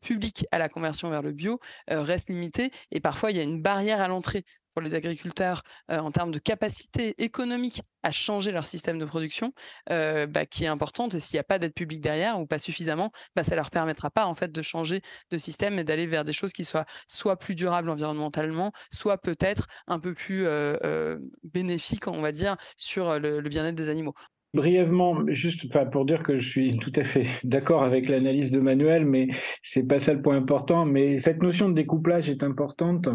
publique 0.02 0.46
à 0.52 0.58
la 0.58 0.68
conversion 0.68 1.10
vers 1.10 1.22
le 1.22 1.32
bio 1.32 1.58
reste 1.88 2.28
limitée 2.28 2.70
et 2.92 3.00
parfois 3.00 3.32
il 3.32 3.36
y 3.36 3.40
a 3.40 3.42
une 3.42 3.60
barrière 3.60 4.00
à 4.00 4.06
l'entrée 4.06 4.44
pour 4.74 4.82
les 4.82 4.94
agriculteurs 4.94 5.62
euh, 5.90 5.98
en 5.98 6.10
termes 6.10 6.30
de 6.30 6.38
capacité 6.38 7.14
économique 7.22 7.82
à 8.02 8.12
changer 8.12 8.52
leur 8.52 8.66
système 8.66 8.98
de 8.98 9.04
production, 9.04 9.52
euh, 9.90 10.26
bah, 10.26 10.46
qui 10.46 10.64
est 10.64 10.68
importante. 10.68 11.14
Et 11.14 11.20
s'il 11.20 11.36
n'y 11.36 11.40
a 11.40 11.44
pas 11.44 11.58
d'aide 11.58 11.74
publique 11.74 12.00
derrière 12.00 12.40
ou 12.40 12.46
pas 12.46 12.58
suffisamment, 12.58 13.10
bah, 13.36 13.42
ça 13.42 13.56
leur 13.56 13.70
permettra 13.70 14.10
pas 14.10 14.26
en 14.26 14.34
fait 14.34 14.50
de 14.52 14.62
changer 14.62 15.02
de 15.30 15.38
système 15.38 15.78
et 15.78 15.84
d'aller 15.84 16.06
vers 16.06 16.24
des 16.24 16.32
choses 16.32 16.52
qui 16.52 16.64
soient 16.64 16.86
soit 17.08 17.36
plus 17.36 17.54
durables 17.54 17.90
environnementalement, 17.90 18.72
soit 18.92 19.18
peut-être 19.18 19.66
un 19.86 20.00
peu 20.00 20.14
plus 20.14 20.46
euh, 20.46 21.18
bénéfiques, 21.42 22.08
on 22.08 22.20
va 22.20 22.32
dire, 22.32 22.56
sur 22.76 23.18
le, 23.18 23.40
bien-être 23.42 23.74
des 23.74 23.88
animaux. 23.88 24.14
Brièvement, 24.52 25.24
juste 25.28 25.68
pour 25.92 26.04
dire 26.04 26.24
que 26.24 26.40
je 26.40 26.48
suis 26.48 26.78
tout 26.78 26.92
à 26.96 27.04
fait 27.04 27.26
d'accord 27.44 27.84
avec 27.84 28.08
l'analyse 28.08 28.50
de 28.50 28.58
Manuel, 28.58 29.04
mais 29.04 29.28
c'est 29.62 29.84
pas 29.84 30.00
ça 30.00 30.12
le 30.12 30.22
point 30.22 30.36
important. 30.36 30.84
Mais 30.84 31.20
cette 31.20 31.42
notion 31.42 31.68
de 31.68 31.74
découplage 31.74 32.28
est 32.28 32.42
importante 32.42 33.08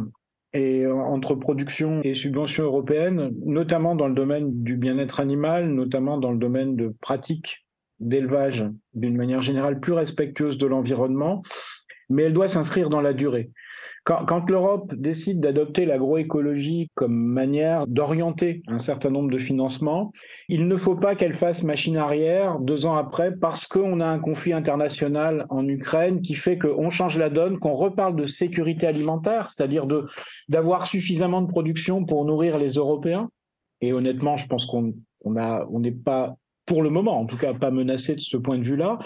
et 0.56 0.88
entre 0.88 1.36
production 1.36 2.02
et 2.04 2.16
subventions 2.16 2.64
européennes, 2.64 3.34
notamment 3.46 3.96
dans 3.96 4.08
le 4.08 4.16
domaine 4.16 4.64
du 4.64 4.78
bien-être 4.78 5.20
animal, 5.20 5.70
notamment 5.70 6.18
dans 6.18 6.32
le 6.32 6.38
domaine 6.38 6.76
de 6.76 6.96
pratiques 7.02 7.66
d'élevage 8.00 8.64
d'une 8.94 9.18
manière 9.18 9.42
générale 9.42 9.80
plus 9.80 9.94
respectueuse 9.94 10.58
de 10.58 10.66
l'environnement, 10.66 11.44
mais 12.10 12.24
elle 12.24 12.34
doit 12.34 12.48
s'inscrire 12.48 12.90
dans 12.90 13.02
la 13.02 13.14
durée. 13.14 13.52
Quand, 14.06 14.48
l'Europe 14.52 14.94
décide 14.94 15.40
d'adopter 15.40 15.88
l'agroécologie 15.88 16.92
comme 16.94 17.16
manière 17.16 17.88
d'orienter 17.88 18.62
un 18.68 18.78
certain 18.78 19.10
nombre 19.10 19.32
de 19.32 19.40
financements, 19.40 20.12
il 20.48 20.68
ne 20.68 20.78
faut 20.78 20.96
pas 20.96 21.16
qu'elle 21.16 21.34
fasse 21.34 21.64
machine 21.64 21.98
arrière 21.98 22.60
deux 22.60 22.86
ans 22.86 22.94
après 22.94 23.36
parce 23.36 23.66
qu'on 23.66 24.00
a 24.02 24.06
un 24.06 24.20
conflit 24.20 24.54
international 24.54 25.48
en 25.50 25.68
Ukraine 25.68 26.22
qui 26.22 26.36
fait 26.36 26.60
qu'on 26.60 26.92
change 26.92 27.18
la 27.18 27.32
donne, 27.32 27.58
qu'on 27.58 27.74
reparle 27.74 28.16
de 28.16 28.28
sécurité 28.28 28.86
alimentaire, 28.86 29.50
c'est-à-dire 29.50 29.88
d'avoir 30.50 30.86
suffisamment 30.86 31.42
de 31.42 31.48
production 31.48 32.06
pour 32.06 32.26
nourrir 32.26 32.60
les 32.60 32.74
Européens. 32.74 33.32
Et 33.82 33.92
honnêtement, 33.92 34.38
je 34.38 34.46
pense 34.46 34.68
qu'on 34.68 34.94
on 35.24 35.80
n'est 35.80 35.92
pas 35.92 36.38
pour 36.66 36.82
le 36.84 36.90
moment, 36.90 37.20
en 37.20 37.26
tout 37.26 37.38
cas, 37.38 37.54
pas 37.54 37.72
menacé 37.72 38.16
de 38.16 38.22
ce 38.22 38.38
point 38.38 38.58
de 38.58 38.64
vue-là. 38.64 39.00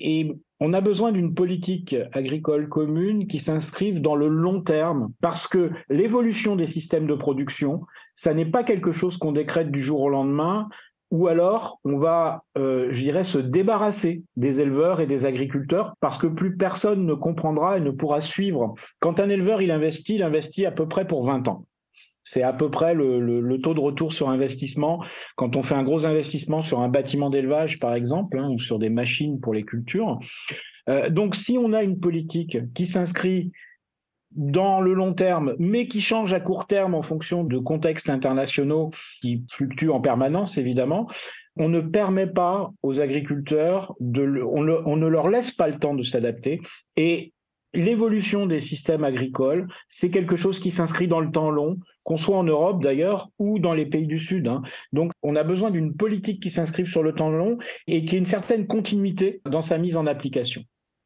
Et 0.00 0.32
on 0.60 0.72
a 0.72 0.80
besoin 0.80 1.12
d'une 1.12 1.34
politique 1.34 1.94
agricole 2.12 2.68
commune 2.68 3.26
qui 3.26 3.38
s'inscrive 3.38 4.00
dans 4.00 4.14
le 4.14 4.28
long 4.28 4.62
terme, 4.62 5.12
parce 5.20 5.46
que 5.46 5.70
l'évolution 5.88 6.56
des 6.56 6.66
systèmes 6.66 7.06
de 7.06 7.14
production, 7.14 7.82
ça 8.14 8.34
n'est 8.34 8.50
pas 8.50 8.64
quelque 8.64 8.92
chose 8.92 9.16
qu'on 9.16 9.32
décrète 9.32 9.70
du 9.70 9.82
jour 9.82 10.00
au 10.02 10.08
lendemain, 10.08 10.68
ou 11.12 11.28
alors 11.28 11.78
on 11.84 11.98
va, 11.98 12.42
euh, 12.56 12.86
je 12.90 13.02
dirais, 13.02 13.24
se 13.24 13.38
débarrasser 13.38 14.24
des 14.36 14.60
éleveurs 14.62 15.00
et 15.00 15.06
des 15.06 15.26
agriculteurs 15.26 15.94
parce 16.00 16.16
que 16.16 16.26
plus 16.26 16.56
personne 16.56 17.04
ne 17.04 17.12
comprendra 17.12 17.76
et 17.76 17.80
ne 17.82 17.90
pourra 17.90 18.22
suivre. 18.22 18.74
Quand 18.98 19.20
un 19.20 19.28
éleveur 19.28 19.60
il 19.60 19.70
investit, 19.70 20.14
il 20.14 20.22
investit 20.22 20.64
à 20.64 20.72
peu 20.72 20.88
près 20.88 21.06
pour 21.06 21.26
20 21.26 21.48
ans. 21.48 21.66
C'est 22.24 22.42
à 22.42 22.52
peu 22.52 22.70
près 22.70 22.94
le, 22.94 23.56
taux 23.62 23.74
de 23.74 23.80
retour 23.80 24.12
sur 24.12 24.28
investissement 24.28 25.04
quand 25.36 25.56
on 25.56 25.62
fait 25.62 25.74
un 25.74 25.82
gros 25.82 26.06
investissement 26.06 26.62
sur 26.62 26.80
un 26.80 26.88
bâtiment 26.88 27.30
d'élevage, 27.30 27.78
par 27.78 27.94
exemple, 27.94 28.38
hein, 28.38 28.48
ou 28.50 28.58
sur 28.58 28.78
des 28.78 28.90
machines 28.90 29.40
pour 29.40 29.54
les 29.54 29.64
cultures. 29.64 30.18
Euh, 30.88 31.10
donc, 31.10 31.34
si 31.34 31.58
on 31.58 31.72
a 31.72 31.82
une 31.82 32.00
politique 32.00 32.58
qui 32.74 32.86
s'inscrit 32.86 33.52
dans 34.32 34.80
le 34.80 34.94
long 34.94 35.12
terme, 35.12 35.54
mais 35.58 35.86
qui 35.88 36.00
change 36.00 36.32
à 36.32 36.40
court 36.40 36.66
terme 36.66 36.94
en 36.94 37.02
fonction 37.02 37.44
de 37.44 37.58
contextes 37.58 38.08
internationaux 38.08 38.90
qui 39.20 39.44
fluctuent 39.50 39.90
en 39.90 40.00
permanence, 40.00 40.56
évidemment, 40.56 41.08
on 41.56 41.68
ne 41.68 41.80
permet 41.80 42.26
pas 42.26 42.70
aux 42.82 43.00
agriculteurs 43.00 43.94
on, 44.00 44.68
on 44.68 44.96
ne 44.96 45.06
leur 45.06 45.28
laisse 45.28 45.50
pas 45.50 45.68
le 45.68 45.78
temps 45.78 45.94
de 45.94 46.02
s'adapter. 46.02 46.60
Et 46.96 47.34
l'évolution 47.74 48.46
des 48.46 48.60
systèmes 48.60 49.04
agricoles, 49.04 49.68
c'est 49.88 50.10
quelque 50.10 50.36
chose 50.36 50.60
qui 50.60 50.70
s'inscrit 50.70 51.08
dans 51.08 51.20
le 51.20 51.30
temps 51.30 51.50
long, 51.50 51.78
qu'on 52.04 52.16
soit 52.16 52.36
en 52.36 52.44
Europe 52.44 52.82
d'ailleurs 52.82 53.30
ou 53.38 53.58
dans 53.58 53.74
les 53.74 53.86
pays 53.86 54.06
du 54.06 54.18
Sud. 54.18 54.48
Hein. 54.48 54.62
Donc 54.92 55.12
on 55.22 55.36
a 55.36 55.44
besoin 55.44 55.70
d'une 55.70 55.94
politique 55.94 56.42
qui 56.42 56.50
s'inscrive 56.50 56.86
sur 56.86 57.02
le 57.02 57.14
temps 57.14 57.30
long 57.30 57.58
et 57.86 58.04
qui 58.04 58.16
ait 58.16 58.18
une 58.18 58.26
certaine 58.26 58.66
continuité 58.66 59.40
dans 59.44 59.62
sa 59.62 59.78
mise 59.78 59.96
en 59.96 60.06
application. 60.06 60.62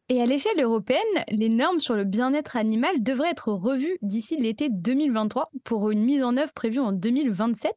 Et 0.09 0.23
à 0.23 0.27
l'échelle 0.27 0.61
européenne, 0.61 1.01
les 1.31 1.49
normes 1.49 1.81
sur 1.81 1.97
le 1.97 2.05
bien-être 2.05 2.57
animal 2.57 3.03
devraient 3.03 3.31
être 3.31 3.53
revues 3.53 3.99
d'ici 4.03 4.37
l'été 4.37 4.69
2023 4.71 5.51
pour 5.65 5.91
une 5.91 6.05
mise 6.05 6.23
en 6.23 6.37
œuvre 6.37 6.53
prévue 6.53 6.79
en 6.79 6.93
2027. 6.93 7.73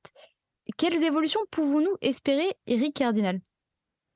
Quelles 0.78 1.04
évolutions 1.04 1.40
pouvons-nous 1.50 1.96
espérer, 2.02 2.48
Eric 2.68 2.94
Cardinal? 2.94 3.40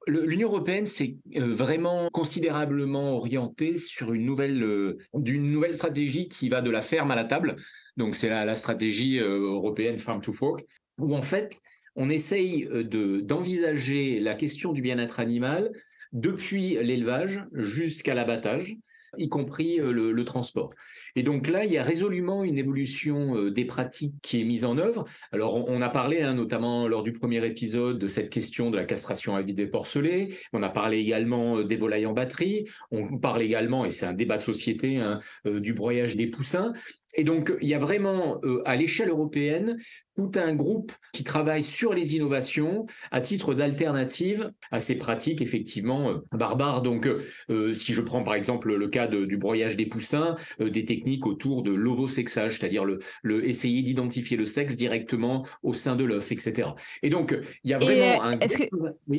L'Union 0.07 0.49
européenne 0.49 0.85
s'est 0.85 1.15
euh, 1.37 1.53
vraiment 1.53 2.09
considérablement 2.11 3.15
orientée 3.15 3.75
sur 3.75 4.13
une 4.13 4.25
nouvelle, 4.25 4.61
euh, 4.63 4.97
nouvelle 5.13 5.73
stratégie 5.73 6.27
qui 6.27 6.49
va 6.49 6.61
de 6.61 6.69
la 6.69 6.81
ferme 6.81 7.11
à 7.11 7.15
la 7.15 7.23
table. 7.23 7.55
Donc 7.95 8.15
c'est 8.15 8.29
la, 8.29 8.55
stratégie 8.55 9.19
euh, 9.19 9.39
européenne 9.39 9.97
Farm 9.97 10.19
to 10.19 10.33
Fork, 10.33 10.65
où 10.97 11.15
en 11.15 11.21
fait 11.21 11.61
on 11.95 12.09
essaye 12.09 12.65
de, 12.65 13.21
d'envisager 13.21 14.19
la 14.19 14.33
question 14.33 14.73
du 14.73 14.81
bien-être 14.81 15.19
animal 15.19 15.71
depuis 16.11 16.75
l'élevage 16.81 17.45
jusqu'à 17.53 18.13
l'abattage 18.13 18.75
y 19.17 19.29
compris 19.29 19.79
euh, 19.79 19.91
le, 19.91 20.23
transport. 20.23 20.69
Et 21.15 21.23
donc 21.23 21.49
là, 21.49 21.65
il 21.65 21.71
y 21.71 21.77
a 21.77 21.83
résolument 21.83 22.43
une 22.43 22.57
évolution 22.57 23.35
euh, 23.35 23.51
des 23.51 23.65
pratiques 23.65 24.15
qui 24.21 24.41
est 24.41 24.43
mise 24.43 24.65
en 24.65 24.77
œuvre. 24.77 25.05
Alors, 25.31 25.69
on, 25.69 25.81
a 25.81 25.89
parlé 25.89 26.21
hein, 26.21 26.33
notamment 26.33 26.87
lors 26.87 27.03
du 27.03 27.11
premier 27.11 27.45
épisode 27.45 27.99
de 27.99 28.07
cette 28.07 28.29
question 28.29 28.71
de 28.71 28.77
la 28.77 28.85
castration 28.85 29.35
à 29.35 29.41
vide 29.41 29.57
des 29.57 29.67
porcelets. 29.67 30.29
On 30.53 30.63
a 30.63 30.69
parlé 30.69 30.99
également 30.99 31.57
euh, 31.57 31.63
des 31.63 31.75
volailles 31.75 32.05
en 32.05 32.13
batterie. 32.13 32.65
On 32.91 33.17
parle 33.17 33.41
également, 33.41 33.85
et 33.85 33.91
c'est 33.91 34.05
un 34.05 34.13
débat 34.13 34.37
de 34.37 34.43
société, 34.43 34.97
hein, 34.97 35.19
du 35.45 35.73
broyage 35.73 36.15
des 36.15 36.27
poussins. 36.27 36.73
Et 37.13 37.23
donc, 37.23 37.53
il 37.61 37.67
y 37.67 37.73
a 37.73 37.79
vraiment, 37.79 38.39
à 38.65 38.75
l'échelle 38.75 39.09
européenne, 39.09 39.77
tout 40.15 40.31
un 40.35 40.53
groupe 40.53 40.91
qui 41.11 41.23
travaille 41.23 41.63
sur 41.63 41.93
les 41.93 42.15
innovations 42.15 42.85
à 43.11 43.21
titre 43.21 43.53
d'alternative 43.53 44.51
à 44.71 44.79
ces 44.79 44.95
pratiques 44.95 45.41
effectivement 45.41 46.09
euh, 46.09 46.17
barbares. 46.31 46.81
Donc, 46.81 47.07
euh, 47.07 47.23
euh, 47.49 47.73
si 47.73 47.93
je 47.93 48.01
prends 48.01 48.23
par 48.23 48.35
exemple 48.35 48.73
le 48.73 48.87
cas 48.87 49.07
du 49.07 49.37
broyage 49.37 49.75
des 49.75 49.85
poussins, 49.85 50.35
des 50.59 50.85
techniques 50.85 51.25
autour 51.25 51.63
de 51.63 51.71
l'ovosexage, 51.71 52.57
c'est-à-dire 52.57 52.85
le, 52.85 52.99
essayer 53.47 53.81
d'identifier 53.81 54.37
le 54.37 54.45
sexe 54.45 54.75
directement 54.75 55.45
au 55.63 55.73
sein 55.73 55.95
de 55.95 56.03
l'œuf, 56.03 56.31
etc. 56.31 56.69
Et 57.01 57.09
donc, 57.09 57.37
il 57.63 57.71
y 57.71 57.73
a 57.73 57.79
vraiment 57.79 58.23
un... 58.23 58.37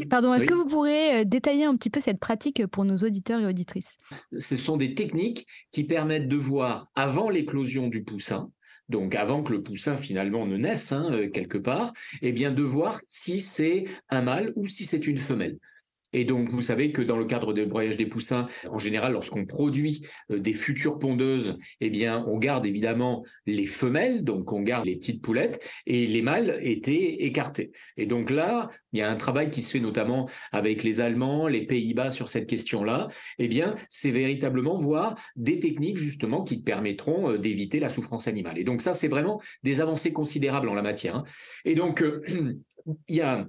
Pardon, 0.08 0.32
est-ce 0.34 0.46
que 0.46 0.54
vous 0.54 0.66
pourrez 0.66 1.24
détailler 1.24 1.64
un 1.64 1.76
petit 1.76 1.90
peu 1.90 2.00
cette 2.00 2.18
pratique 2.18 2.66
pour 2.66 2.84
nos 2.84 2.96
auditeurs 2.96 3.40
et 3.40 3.46
auditrices? 3.46 3.96
Ce 4.36 4.56
sont 4.56 4.76
des 4.76 4.94
techniques 4.94 5.46
qui 5.72 5.84
permettent 5.84 6.28
de 6.28 6.36
voir 6.36 6.88
avant 6.94 7.30
l'éclosion 7.30 7.83
du 7.88 8.04
poussin, 8.04 8.50
donc 8.88 9.14
avant 9.14 9.42
que 9.42 9.52
le 9.52 9.62
poussin 9.62 9.96
finalement 9.96 10.46
ne 10.46 10.56
naisse 10.56 10.92
hein, 10.92 11.08
euh, 11.12 11.30
quelque 11.30 11.58
part, 11.58 11.92
eh 12.22 12.32
bien 12.32 12.52
de 12.52 12.62
voir 12.62 13.00
si 13.08 13.40
c'est 13.40 13.84
un 14.10 14.22
mâle 14.22 14.52
ou 14.56 14.66
si 14.66 14.84
c'est 14.84 15.06
une 15.06 15.18
femelle. 15.18 15.58
Et 16.14 16.24
donc, 16.24 16.48
vous 16.48 16.62
savez 16.62 16.92
que 16.92 17.02
dans 17.02 17.18
le 17.18 17.24
cadre 17.24 17.52
des 17.52 17.66
broyages 17.66 17.96
des 17.96 18.06
poussins, 18.06 18.46
en 18.70 18.78
général, 18.78 19.12
lorsqu'on 19.12 19.44
produit 19.44 20.06
euh, 20.30 20.38
des 20.38 20.52
futures 20.52 20.98
pondeuses, 20.98 21.58
eh 21.80 21.90
bien, 21.90 22.24
on 22.28 22.38
garde 22.38 22.64
évidemment 22.64 23.24
les 23.46 23.66
femelles, 23.66 24.24
donc 24.24 24.52
on 24.52 24.62
garde 24.62 24.86
les 24.86 24.96
petites 24.96 25.20
poulettes, 25.20 25.60
et 25.86 26.06
les 26.06 26.22
mâles 26.22 26.58
étaient 26.62 27.24
écartés. 27.24 27.72
Et 27.96 28.06
donc 28.06 28.30
là, 28.30 28.68
il 28.92 29.00
y 29.00 29.02
a 29.02 29.10
un 29.10 29.16
travail 29.16 29.50
qui 29.50 29.60
se 29.60 29.72
fait 29.72 29.80
notamment 29.80 30.28
avec 30.52 30.84
les 30.84 31.00
Allemands, 31.00 31.48
les 31.48 31.66
Pays-Bas 31.66 32.10
sur 32.10 32.28
cette 32.28 32.48
question-là. 32.48 33.08
Eh 33.38 33.48
bien, 33.48 33.74
c'est 33.90 34.12
véritablement 34.12 34.76
voir 34.76 35.16
des 35.36 35.58
techniques 35.58 35.98
justement 35.98 36.44
qui 36.44 36.60
permettront 36.60 37.32
euh, 37.32 37.38
d'éviter 37.38 37.80
la 37.80 37.88
souffrance 37.88 38.28
animale. 38.28 38.58
Et 38.58 38.64
donc 38.64 38.82
ça, 38.82 38.94
c'est 38.94 39.08
vraiment 39.08 39.40
des 39.64 39.80
avancées 39.80 40.12
considérables 40.12 40.68
en 40.68 40.74
la 40.74 40.82
matière. 40.82 41.16
Hein. 41.16 41.24
Et 41.64 41.74
donc, 41.74 42.02
euh, 42.02 42.22
il 43.08 43.16
y 43.16 43.20
a 43.20 43.46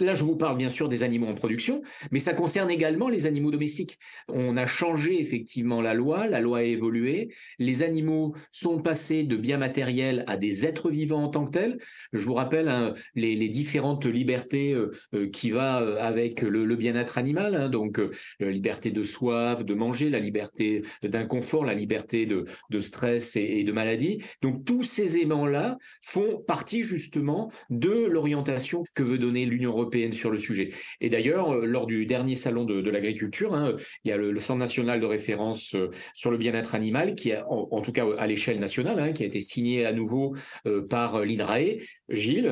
Là, 0.00 0.14
je 0.14 0.24
vous 0.24 0.36
parle 0.36 0.56
bien 0.56 0.68
sûr 0.68 0.88
des 0.88 1.04
animaux 1.04 1.28
en 1.28 1.34
production, 1.34 1.80
mais 2.10 2.18
ça 2.18 2.34
concerne 2.34 2.70
également 2.70 3.08
les 3.08 3.26
animaux 3.26 3.52
domestiques. 3.52 4.00
On 4.28 4.56
a 4.56 4.66
changé 4.66 5.20
effectivement 5.20 5.80
la 5.80 5.94
loi, 5.94 6.26
la 6.26 6.40
loi 6.40 6.58
a 6.58 6.62
évolué, 6.62 7.32
les 7.60 7.84
animaux 7.84 8.34
sont 8.50 8.82
passés 8.82 9.22
de 9.22 9.36
biens 9.36 9.58
matériels 9.58 10.24
à 10.26 10.36
des 10.36 10.66
êtres 10.66 10.90
vivants 10.90 11.22
en 11.22 11.28
tant 11.28 11.44
que 11.44 11.52
tels. 11.52 11.78
Je 12.12 12.24
vous 12.26 12.34
rappelle 12.34 12.68
hein, 12.68 12.94
les, 13.14 13.48
différentes 13.48 14.06
libertés 14.06 14.72
euh, 14.72 14.90
euh, 15.14 15.28
qui 15.28 15.52
va 15.52 15.80
euh, 15.80 15.98
avec 16.00 16.42
le, 16.42 16.74
bien-être 16.74 17.16
animal, 17.16 17.54
hein. 17.54 17.68
donc 17.68 18.00
la 18.40 18.50
liberté 18.50 18.90
de 18.90 19.04
soif, 19.04 19.64
de 19.64 19.74
manger, 19.74 20.10
la 20.10 20.18
liberté 20.18 20.82
d'inconfort, 21.04 21.64
la 21.64 21.74
liberté 21.74 22.26
de, 22.26 22.44
stress 22.80 23.36
et, 23.36 23.62
de 23.62 23.72
maladie. 23.72 24.20
Donc 24.42 24.64
tous 24.64 24.82
ces 24.82 25.18
aimants-là 25.18 25.78
font 26.02 26.42
partie 26.46 26.82
justement 26.82 27.52
de 27.70 28.06
l'orientation 28.06 28.84
que 28.94 29.04
veut 29.04 29.18
donner 29.18 29.46
l'Union 29.46 29.75
européenne 29.76 30.12
sur 30.12 30.30
le 30.30 30.38
sujet. 30.38 30.70
Et 31.00 31.08
d'ailleurs, 31.08 31.50
euh, 31.50 31.66
lors 31.66 31.86
du 31.86 32.06
dernier 32.06 32.34
salon 32.34 32.64
de, 32.64 32.90
l'agriculture, 32.90 33.54
hein, 33.54 33.76
il 34.04 34.08
y 34.10 34.12
a 34.12 34.16
le, 34.16 34.38
Centre 34.38 34.60
national 34.60 35.00
de 35.00 35.06
référence 35.06 35.74
euh, 35.74 35.90
sur 36.14 36.30
le 36.30 36.36
bien-être 36.36 36.74
animal, 36.74 37.14
qui 37.14 37.32
a, 37.32 37.46
en, 37.50 37.80
tout 37.80 37.92
cas 37.92 38.06
à 38.18 38.26
l'échelle 38.26 38.60
nationale, 38.60 38.98
hein, 39.00 39.12
qui 39.12 39.22
a 39.22 39.26
été 39.26 39.40
signé 39.40 39.84
à 39.84 39.92
nouveau 39.92 40.36
euh, 40.66 40.86
par 40.86 41.24
l'INRAE, 41.24 41.78
Gilles, 42.08 42.50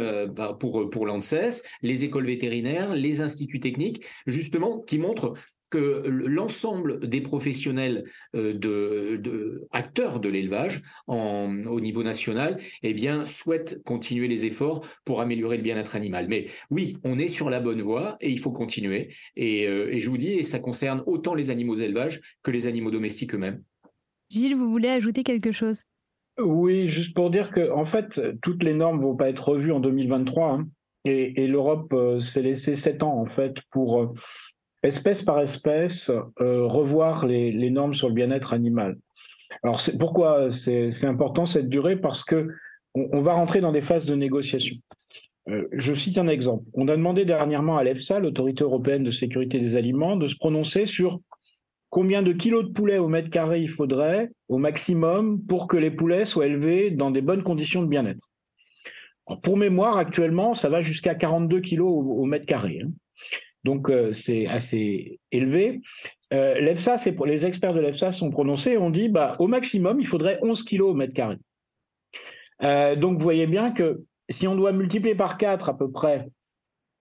pour, 0.59 0.91
pour 0.91 1.07
l'ANSES, 1.07 1.63
les 1.83 2.05
écoles 2.05 2.27
vétérinaires, 2.27 2.95
les 2.95 3.21
instituts 3.21 3.61
techniques, 3.61 4.05
justement, 4.27 4.81
qui 4.81 4.99
montrent 4.99 5.35
que 5.75 6.09
l'ensemble 6.09 7.01
des 7.01 7.21
professionnels 7.21 8.05
euh, 8.37 8.53
de, 8.53 9.67
acteurs 9.73 10.21
de 10.21 10.29
l'élevage 10.29 10.83
au 11.09 11.81
niveau 11.81 12.05
national 12.05 12.59
eh 12.85 12.95
bien, 12.95 13.27
souhaitent 13.27 13.83
continuer 13.83 14.29
les 14.29 14.45
efforts 14.45 14.87
pour 15.05 15.21
améliorer 15.21 15.57
le 15.57 15.65
bien-être 15.65 15.97
animal. 15.97 16.29
Mais 16.29 16.47
oui, 16.71 16.97
on 17.03 17.19
est 17.19 17.27
sur 17.27 17.51
la 17.51 17.59
bonne 17.59 17.83
voie 17.83 18.17
et 18.21 18.31
il 18.31 18.39
faut 18.39 18.53
continuer. 18.53 19.09
Et, 19.35 19.67
euh, 19.67 19.93
et 19.93 19.99
je 19.99 20.09
vous 20.09 20.17
dis, 20.17 20.31
et 20.31 20.45
ça 20.45 20.61
concerne 20.61 21.03
autant 21.07 21.35
les 21.35 21.51
animaux 21.51 21.75
d'élevage 21.75 22.21
que 22.45 22.53
les 22.53 22.69
animaux 22.69 22.93
domestiques 22.93 23.35
eux-mêmes. 23.35 23.61
Gilles, 24.31 24.55
vous 24.55 24.71
voulez 24.71 24.89
ajouter 24.89 25.25
quelque 25.25 25.51
chose? 25.51 25.83
Oui, 26.39 26.89
juste 26.89 27.15
pour 27.15 27.31
dire 27.31 27.51
que 27.51 27.73
en 27.73 27.85
fait, 27.85 28.21
toutes 28.43 28.63
les 28.63 28.75
normes 28.75 29.01
vont 29.01 29.17
pas 29.17 29.29
être 29.29 29.49
revues 29.49 29.73
en 29.73 29.81
2023. 29.81 30.53
Hein. 30.53 30.69
et, 31.05 31.49
l'Europe 31.49 31.93
euh, 31.93 32.21
s'est 32.21 32.43
laissé 32.43 32.77
sept 32.77 33.03
ans 33.03 33.19
en 33.19 33.27
fait 33.27 33.55
pour 33.73 34.15
espèce 34.85 35.23
par 35.23 35.41
espèce, 35.41 36.11
euh, 36.41 36.67
revoir 36.67 37.27
les, 37.27 37.71
normes 37.71 37.95
sur 37.95 38.09
le 38.09 38.15
bien-être 38.15 38.53
animal. 38.53 38.97
Alors 39.63 39.81
pourquoi 39.99 40.51
c'est 40.53 41.05
important 41.05 41.47
cette 41.47 41.69
durée? 41.69 41.97
Parce 41.97 42.25
que 42.25 42.49
on, 42.95 43.21
va 43.21 43.33
rentrer 43.33 43.61
dans 43.61 43.73
des 43.73 43.81
phases 43.81 44.07
de 44.07 44.15
négociation. 44.15 44.77
Euh, 45.49 45.67
je 45.73 45.93
cite 45.95 46.19
un 46.19 46.29
exemple. 46.29 46.65
On 46.75 46.89
a 46.89 46.97
demandé 46.97 47.25
dernièrement 47.25 47.77
à 47.77 47.85
l'EFSA, 47.85 48.21
l'autorité 48.21 48.63
européenne 48.63 49.03
de 49.03 49.11
sécurité 49.11 49.59
des 49.59 49.75
aliments, 49.75 50.17
de 50.17 50.29
se 50.29 50.37
prononcer 50.37 50.87
sur 50.87 51.21
combien 51.91 52.23
de 52.23 52.33
kilos 52.33 52.65
de 52.65 52.73
poulet 52.73 52.99
au 52.99 53.09
mètre 53.09 53.31
carré 53.31 53.61
il 53.61 53.71
faudrait 53.71 54.31
au 54.49 54.59
maximum 54.59 55.45
pour 55.47 55.67
que 55.67 55.77
les 55.77 55.91
poulets 55.91 56.25
soient 56.25 56.47
élevés 56.47 56.91
dans 56.91 57.11
des 57.11 57.21
bonnes 57.21 57.43
conditions 57.43 57.83
de 57.83 57.89
bien-être. 57.89 58.31
Pour 59.43 59.57
mémoire, 59.57 59.97
actuellement, 59.97 60.55
ça 60.55 60.69
va 60.69 60.83
jusqu'à 60.83 61.15
42 61.15 61.61
kilos 61.61 61.89
au, 61.91 62.25
mètre 62.25 62.47
carré. 62.47 62.81
Hein. 62.85 62.91
Donc 63.65 63.91
euh, 63.91 64.13
c'est 64.13 64.47
assez 64.47 65.19
élevé. 65.33 65.81
Euh, 66.33 66.61
L'EFSA, 66.61 66.97
les 67.27 67.47
experts 67.47 67.75
de 67.75 67.81
l'EFSA 67.81 68.13
sont 68.13 68.31
prononcés 68.31 68.73
et 68.73 68.79
ont 68.79 68.91
dit 68.91 69.09
bah, 69.09 69.33
au 69.39 69.47
maximum, 69.47 70.01
il 70.01 70.07
faudrait 70.07 70.39
11 70.43 70.63
kilos 70.65 70.91
au 70.91 70.95
mètre 70.95 71.15
carré. 71.15 71.37
Euh, 72.63 72.97
donc 72.97 73.19
vous 73.19 73.25
voyez 73.25 73.47
bien 73.47 73.73
que 73.73 74.03
si 74.31 74.47
on 74.47 74.55
doit 74.55 74.73
multiplier 74.73 75.15
par 75.15 75.39
4 75.39 75.69
à 75.69 75.77
peu 75.77 75.91
près 75.91 76.29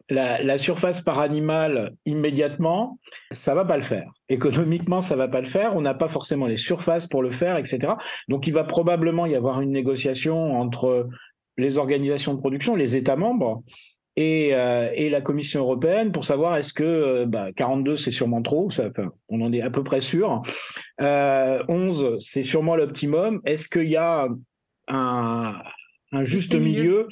la, 0.10 0.58
surface 0.58 1.02
par 1.02 1.19
animal 1.19 1.95
immédiatement, 2.06 2.99
ça 3.32 3.56
va 3.56 3.65
pas 3.65 3.78
le 3.78 3.84
faire. 3.84 4.12
Économiquement, 4.30 5.02
ça 5.02 5.15
va 5.15 5.28
pas 5.28 5.41
le 5.41 5.47
faire. 5.47 5.76
On 5.76 5.82
n'a 5.82 5.93
pas 5.93 6.10
forcément 6.10 6.45
les 6.45 6.58
surfaces 6.58 7.08
pour 7.08 7.21
le 7.23 7.32
faire, 7.32 7.58
etc. 7.58 7.93
Donc, 8.28 8.47
il 8.47 8.54
va 8.54 8.63
probablement 8.63 9.26
y 9.26 9.36
avoir 9.36 9.62
une 9.62 9.71
négociation 9.71 10.60
entre 10.60 11.08
les 11.58 11.78
organisations 11.78 12.34
de 12.34 12.39
production, 12.39 12.76
les 12.76 12.95
États 12.95 13.15
membres 13.15 13.63
et, 14.15 14.54
euh, 14.54 15.10
la 15.10 15.21
Commission 15.21 15.62
européenne 15.62 16.12
pour 16.12 16.26
savoir 16.26 16.58
est-ce 16.58 16.73
que 16.73 17.26
42 17.56 17.91
euh, 17.91 17.93
bah, 17.93 18.02
c'est 18.02 18.12
sûrement 18.12 18.41
trop, 18.41 18.69
on 19.30 19.41
en 19.41 19.54
est 19.54 19.62
à 19.62 19.69
peu 19.69 19.84
près 19.84 20.02
sûr. 20.02 20.41
11 20.99 21.02
euh, 21.02 22.17
c'est 22.19 22.43
sûrement 22.43 22.76
l'optimum. 22.76 23.41
Est-ce 23.45 23.67
qu'il 23.67 23.89
y 23.89 23.97
a 23.97 24.28
un, 24.88 25.54
juste 26.23 26.54
milieu 26.54 27.08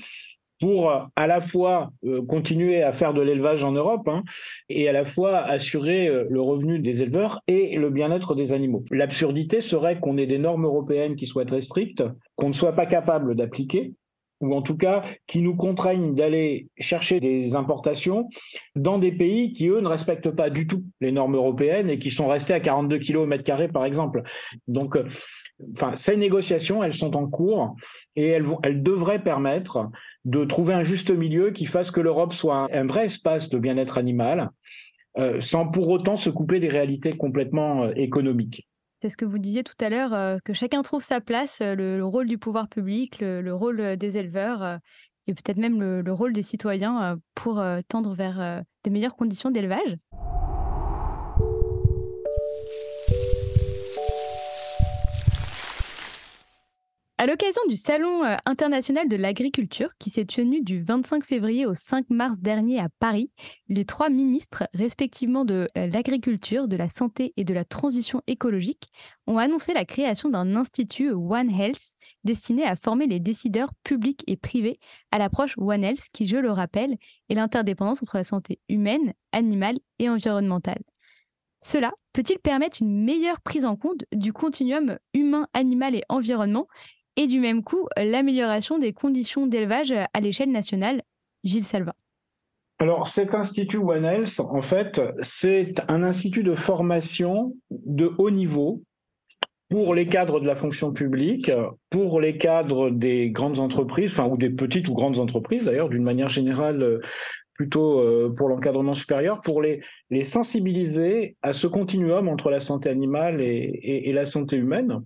pour 0.59 0.91
à 1.15 1.27
la 1.27 1.41
fois 1.41 1.91
euh, 2.05 2.23
continuer 2.23 2.83
à 2.83 2.93
faire 2.93 3.13
de 3.15 3.21
l'élevage 3.21 3.63
en 3.63 3.71
Europe 3.71 4.07
hein, 4.07 4.23
et 4.69 4.87
à 4.87 4.91
la 4.91 5.05
fois 5.05 5.39
assurer 5.39 6.07
euh, 6.07 6.27
le 6.29 6.39
revenu 6.39 6.77
des 6.77 7.01
éleveurs 7.01 7.41
et 7.47 7.75
le 7.75 7.89
bien-être 7.89 8.35
des 8.35 8.53
animaux? 8.53 8.85
L'absurdité 8.91 9.61
serait 9.61 9.99
qu'on 9.99 10.17
ait 10.17 10.27
des 10.27 10.37
normes 10.37 10.65
européennes 10.65 11.15
qui 11.15 11.25
soient 11.25 11.45
très 11.45 11.61
strictes, 11.61 12.03
qu'on 12.35 12.49
ne 12.49 12.53
soit 12.53 12.73
pas 12.73 12.85
capable 12.85 13.35
d'appliquer 13.35 13.95
ou 14.41 14.53
en 14.55 14.61
tout 14.61 14.75
cas 14.75 15.03
qui 15.27 15.39
nous 15.39 15.55
contraignent 15.55 16.15
d'aller 16.15 16.67
chercher 16.77 17.19
des 17.19 17.55
importations 17.55 18.27
dans 18.75 18.97
des 18.97 19.11
pays 19.11 19.53
qui, 19.53 19.67
eux, 19.67 19.79
ne 19.79 19.87
respectent 19.87 20.31
pas 20.31 20.49
du 20.49 20.67
tout 20.67 20.83
les 20.99 21.11
normes 21.11 21.35
européennes 21.35 21.89
et 21.89 21.99
qui 21.99 22.11
sont 22.11 22.27
restés 22.27 22.53
à 22.53 22.59
42 22.59 22.99
kg 22.99 23.17
au 23.17 23.25
mètre 23.25 23.43
carré, 23.43 23.67
par 23.67 23.85
exemple. 23.85 24.23
Donc, 24.67 24.97
euh, 24.97 25.05
ces 25.95 26.17
négociations, 26.17 26.83
elles 26.83 26.93
sont 26.93 27.15
en 27.15 27.27
cours 27.27 27.75
et 28.15 28.27
elles 28.27 28.83
devraient 28.83 29.23
permettre 29.23 29.89
de 30.25 30.43
trouver 30.45 30.73
un 30.73 30.83
juste 30.83 31.11
milieu 31.11 31.51
qui 31.51 31.65
fasse 31.65 31.91
que 31.91 32.01
l'Europe 32.01 32.33
soit 32.33 32.67
un, 32.73 32.85
vrai 32.85 33.05
espace 33.05 33.49
de 33.49 33.57
bien-être 33.59 33.97
animal, 33.97 34.49
euh, 35.17 35.39
sans 35.41 35.67
pour 35.67 35.89
autant 35.89 36.17
se 36.17 36.29
couper 36.29 36.59
des 36.59 36.69
réalités 36.69 37.13
complètement 37.13 37.83
euh, 37.83 37.91
économiques. 37.95 38.67
C'est 39.01 39.09
ce 39.09 39.17
que 39.17 39.25
vous 39.25 39.39
disiez 39.39 39.63
tout 39.63 39.73
à 39.79 39.89
l'heure, 39.89 40.13
euh, 40.13 40.37
que 40.45 40.53
chacun 40.53 40.83
trouve 40.83 41.03
sa 41.03 41.21
place, 41.21 41.59
le, 41.59 42.01
rôle 42.01 42.27
du 42.27 42.37
pouvoir 42.37 42.67
public, 42.67 43.19
le, 43.19 43.51
rôle 43.51 43.97
des 43.97 44.17
éleveurs 44.17 44.79
et 45.25 45.33
peut-être 45.33 45.57
même 45.57 45.81
le, 45.81 46.13
rôle 46.13 46.33
des 46.33 46.43
citoyens 46.43 47.17
pour 47.33 47.63
tendre 47.87 48.13
vers 48.13 48.63
de 48.83 48.89
meilleures 48.91 49.15
conditions 49.15 49.49
d'élevage. 49.49 49.97
À 57.21 57.27
l'occasion 57.27 57.61
du 57.69 57.75
Salon 57.75 58.25
euh, 58.25 58.35
international 58.47 59.07
de 59.07 59.15
l'agriculture 59.15 59.91
qui 59.99 60.09
s'est 60.09 60.25
tenu 60.25 60.63
du 60.63 60.81
25 60.81 61.23
février 61.23 61.67
au 61.67 61.75
5 61.75 62.09
mars 62.09 62.39
dernier 62.39 62.79
à 62.79 62.89
Paris, 62.97 63.29
les 63.69 63.85
trois 63.85 64.09
ministres, 64.09 64.63
respectivement 64.73 65.45
de 65.45 65.69
euh, 65.77 65.85
l'agriculture, 65.85 66.67
de 66.67 66.75
la 66.75 66.89
santé 66.89 67.31
et 67.37 67.43
de 67.43 67.53
la 67.53 67.63
transition 67.63 68.23
écologique, 68.25 68.89
ont 69.27 69.37
annoncé 69.37 69.71
la 69.71 69.85
création 69.85 70.29
d'un 70.29 70.55
institut 70.55 71.11
One 71.11 71.51
Health 71.51 71.93
destiné 72.23 72.63
à 72.63 72.75
former 72.75 73.05
les 73.05 73.19
décideurs 73.19 73.69
publics 73.83 74.23
et 74.25 74.35
privés 74.35 74.79
à 75.11 75.19
l'approche 75.19 75.53
One 75.59 75.83
Health 75.83 76.07
qui, 76.15 76.25
je 76.25 76.37
le 76.37 76.49
rappelle, 76.49 76.97
est 77.29 77.35
l'interdépendance 77.35 78.01
entre 78.01 78.17
la 78.17 78.23
santé 78.23 78.57
humaine, 78.67 79.13
animale 79.31 79.77
et 79.99 80.09
environnementale. 80.09 80.81
Cela 81.59 81.91
peut-il 82.13 82.39
permettre 82.39 82.81
une 82.81 83.03
meilleure 83.03 83.41
prise 83.41 83.65
en 83.65 83.75
compte 83.75 84.05
du 84.11 84.33
continuum 84.33 84.97
humain, 85.13 85.47
animal 85.53 85.93
et 85.93 86.01
environnement 86.09 86.65
et 87.15 87.27
du 87.27 87.39
même 87.39 87.63
coup 87.63 87.87
l'amélioration 87.97 88.79
des 88.79 88.93
conditions 88.93 89.47
d'élevage 89.47 89.91
à 89.91 90.19
l'échelle 90.19 90.51
nationale. 90.51 91.01
Gilles 91.43 91.63
Salva. 91.63 91.93
Alors 92.79 93.07
cet 93.07 93.35
institut 93.35 93.77
One 93.77 94.05
Health, 94.05 94.39
en 94.39 94.61
fait, 94.61 95.01
c'est 95.21 95.75
un 95.87 96.03
institut 96.03 96.43
de 96.43 96.55
formation 96.55 97.53
de 97.69 98.11
haut 98.17 98.31
niveau 98.31 98.81
pour 99.69 99.95
les 99.95 100.07
cadres 100.07 100.39
de 100.39 100.47
la 100.47 100.55
fonction 100.55 100.91
publique, 100.91 101.51
pour 101.89 102.19
les 102.19 102.37
cadres 102.37 102.89
des 102.89 103.29
grandes 103.29 103.59
entreprises, 103.59 104.11
enfin 104.11 104.27
ou 104.27 104.35
des 104.35 104.49
petites 104.49 104.87
ou 104.89 104.93
grandes 104.93 105.19
entreprises 105.19 105.65
d'ailleurs, 105.65 105.89
d'une 105.89 106.03
manière 106.03 106.29
générale 106.29 106.99
plutôt 107.53 107.99
euh, 107.99 108.33
pour 108.35 108.49
l'encadrement 108.49 108.95
supérieur, 108.95 109.41
pour 109.41 109.61
les 109.61 109.83
sensibiliser 110.23 111.37
à 111.43 111.53
ce 111.53 111.67
continuum 111.67 112.27
entre 112.27 112.49
la 112.49 112.59
santé 112.59 112.89
animale 112.89 113.41
et 113.41 114.11
la 114.11 114.25
santé 114.25 114.57
humaine. 114.57 115.01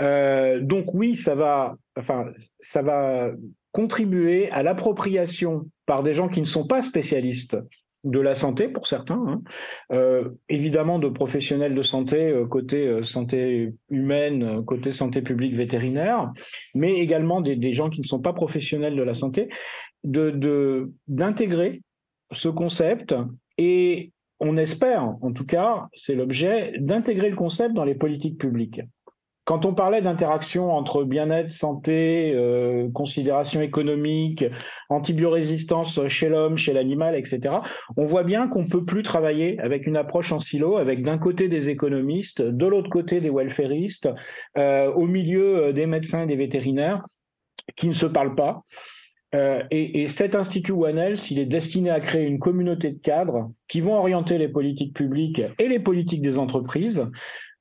Euh, 0.00 0.60
donc 0.60 0.94
oui, 0.94 1.14
ça 1.14 1.34
va, 1.34 1.76
enfin, 1.96 2.26
ça 2.60 2.82
va 2.82 3.30
contribuer 3.72 4.50
à 4.50 4.62
l'appropriation 4.62 5.66
par 5.86 6.02
des 6.02 6.14
gens 6.14 6.28
qui 6.28 6.40
ne 6.40 6.46
sont 6.46 6.66
pas 6.66 6.82
spécialistes 6.82 7.56
de 8.04 8.20
la 8.20 8.36
santé 8.36 8.68
pour 8.68 8.86
certains, 8.86 9.22
hein. 9.26 9.42
euh, 9.92 10.30
évidemment 10.48 11.00
de 11.00 11.08
professionnels 11.08 11.74
de 11.74 11.82
santé 11.82 12.28
euh, 12.28 12.46
côté 12.46 13.02
santé 13.02 13.74
humaine, 13.90 14.64
côté 14.64 14.92
santé 14.92 15.20
publique 15.20 15.54
vétérinaire, 15.54 16.32
mais 16.74 16.94
également 16.98 17.40
des, 17.40 17.74
gens 17.74 17.90
qui 17.90 18.00
ne 18.00 18.06
sont 18.06 18.20
pas 18.20 18.32
professionnels 18.32 18.94
de 18.94 19.02
la 19.02 19.14
santé, 19.14 19.48
de 20.04 20.92
d'intégrer 21.08 21.82
ce 22.32 22.48
concept 22.48 23.14
et 23.58 24.12
on 24.40 24.56
espère, 24.56 25.16
en 25.20 25.32
tout 25.32 25.44
cas, 25.44 25.88
c'est 25.94 26.14
l'objet, 26.14 26.72
d'intégrer 26.78 27.30
le 27.30 27.36
concept 27.36 27.74
dans 27.74 27.84
les 27.84 27.96
politiques 27.96 28.38
publiques. 28.38 28.80
Quand 29.48 29.64
on 29.64 29.72
parlait 29.72 30.02
d'interaction 30.02 30.72
entre 30.72 31.04
bien-être, 31.04 31.48
santé, 31.48 32.32
euh, 32.34 32.90
considération 32.92 33.62
économique, 33.62 34.44
antibiorésistance 34.90 36.06
chez 36.08 36.28
l'homme, 36.28 36.58
chez 36.58 36.74
l'animal, 36.74 37.16
etc., 37.16 37.54
on 37.96 38.04
voit 38.04 38.24
bien 38.24 38.48
qu'on 38.48 38.66
peut 38.66 38.84
plus 38.84 39.02
travailler 39.02 39.58
avec 39.58 39.86
une 39.86 39.96
approche 39.96 40.32
en 40.32 40.38
silo, 40.38 40.76
avec 40.76 41.02
d'un 41.02 41.16
côté 41.16 41.48
des 41.48 41.70
économistes, 41.70 42.42
de 42.42 42.66
l'autre 42.66 42.90
côté 42.90 43.22
des 43.22 43.30
welfaristes, 43.30 44.10
euh, 44.58 44.92
au 44.92 45.06
milieu 45.06 45.68
euh, 45.68 45.72
des 45.72 45.86
médecins 45.86 46.24
et 46.24 46.26
des 46.26 46.36
vétérinaires 46.36 47.02
qui 47.74 47.88
ne 47.88 47.94
se 47.94 48.04
parlent 48.04 48.34
pas. 48.34 48.60
Et, 49.34 50.02
et, 50.02 50.08
cet 50.08 50.34
institut 50.34 50.72
One 50.72 50.96
Health, 50.96 51.30
il 51.30 51.38
est 51.38 51.44
destiné 51.44 51.90
à 51.90 52.00
créer 52.00 52.26
une 52.26 52.38
communauté 52.38 52.92
de 52.92 52.98
cadres 52.98 53.50
qui 53.68 53.82
vont 53.82 53.94
orienter 53.94 54.38
les 54.38 54.48
politiques 54.48 54.94
publiques 54.94 55.42
et 55.58 55.68
les 55.68 55.78
politiques 55.78 56.22
des 56.22 56.38
entreprises 56.38 57.06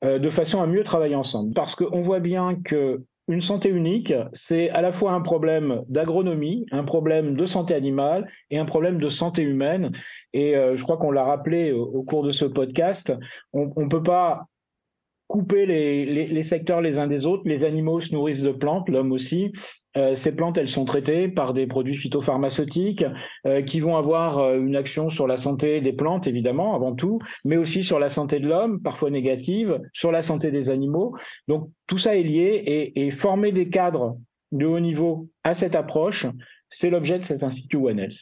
euh, 0.04 0.20
de 0.20 0.30
façon 0.30 0.62
à 0.62 0.68
mieux 0.68 0.84
travailler 0.84 1.16
ensemble. 1.16 1.54
Parce 1.54 1.76
qu'on 1.76 2.02
voit 2.02 2.20
bien 2.20 2.56
que 2.64 3.04
une 3.30 3.42
santé 3.42 3.70
unique, 3.70 4.14
c'est 4.34 4.70
à 4.70 4.82
la 4.82 4.94
fois 4.94 5.12
un 5.12 5.22
problème 5.22 5.84
d'agronomie, 5.90 6.66
un 6.72 6.86
problème 6.86 7.36
de 7.36 7.46
santé 7.46 7.74
animale 7.74 8.30
et 8.52 8.58
un 8.58 8.66
problème 8.66 9.00
de 9.00 9.10
santé 9.10 9.42
humaine. 9.42 9.92
Et 10.34 10.56
euh, 10.56 10.78
je 10.78 10.84
crois 10.84 10.98
qu'on 10.98 11.12
l'a 11.12 11.26
rappelé 11.26 11.74
au, 11.74 12.04
cours 12.04 12.24
de 12.24 12.32
ce 12.32 12.46
podcast, 12.46 13.12
on 13.52 13.74
ne 13.76 13.90
peut 13.90 14.04
pas 14.04 14.46
couper 15.28 15.66
les, 15.66 16.06
les, 16.28 16.44
secteurs 16.44 16.80
les 16.80 16.98
uns 16.98 17.08
des 17.08 17.26
autres. 17.26 17.44
Les 17.46 17.66
animaux 17.66 18.00
se 18.00 18.14
nourrissent 18.14 18.44
de 18.44 18.52
plantes, 18.52 18.88
l'homme 18.88 19.12
aussi. 19.12 19.52
Euh, 19.98 20.16
ces 20.16 20.32
plantes, 20.32 20.58
elles 20.58 20.70
sont 20.70 20.86
traitées 20.86 21.28
par 21.28 21.54
des 21.54 21.66
produits 21.66 21.98
phytopharmaceutiques 21.98 23.04
euh, 23.46 23.62
qui 23.64 23.80
vont 23.80 23.98
avoir 23.98 24.38
euh, 24.38 24.60
une 24.60 24.76
action 24.76 25.10
sur 25.10 25.28
la 25.28 25.38
santé 25.38 25.82
des 25.82 25.94
plantes, 25.94 26.28
évidemment, 26.28 26.76
avant 26.76 26.94
tout, 26.94 27.20
mais 27.44 27.58
aussi 27.58 27.84
sur 27.84 28.00
la 28.00 28.10
santé 28.10 28.40
de 28.40 28.48
l'homme, 28.48 28.82
parfois 28.82 29.10
négative, 29.10 29.82
sur 29.94 30.12
la 30.12 30.22
santé 30.22 30.52
des 30.52 30.70
animaux. 30.70 31.16
Donc 31.48 31.70
tout 31.88 31.98
ça 31.98 32.16
est 32.16 32.24
lié 32.24 32.92
et, 32.96 33.12
former 33.12 33.52
des 33.52 33.70
cadres 33.70 34.18
de 34.52 34.66
haut 34.66 34.80
niveau 34.80 35.30
à 35.44 35.56
cette 35.56 35.76
approche, 35.76 36.28
c'est 36.70 36.90
l'objet 36.90 37.18
de 37.18 37.24
cet 37.24 37.42
institut 37.42 37.78
One 37.78 38.00
Health. 38.00 38.18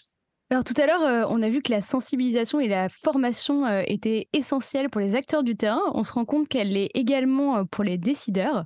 Alors 0.51 0.63
tout 0.63 0.79
à 0.79 0.85
l'heure, 0.85 1.27
on 1.31 1.41
a 1.41 1.49
vu 1.49 1.61
que 1.61 1.71
la 1.71 1.81
sensibilisation 1.81 2.59
et 2.59 2.67
la 2.67 2.87
formation 2.87 3.67
étaient 3.81 4.27
essentielles 4.31 4.89
pour 4.89 5.01
les 5.01 5.15
acteurs 5.15 5.43
du 5.43 5.55
terrain. 5.55 5.81
On 5.93 6.03
se 6.03 6.13
rend 6.13 6.23
compte 6.23 6.47
qu'elle 6.47 6.73
l'est 6.73 6.91
également 6.93 7.65
pour 7.65 7.83
les 7.83 7.97
décideurs. 7.97 8.65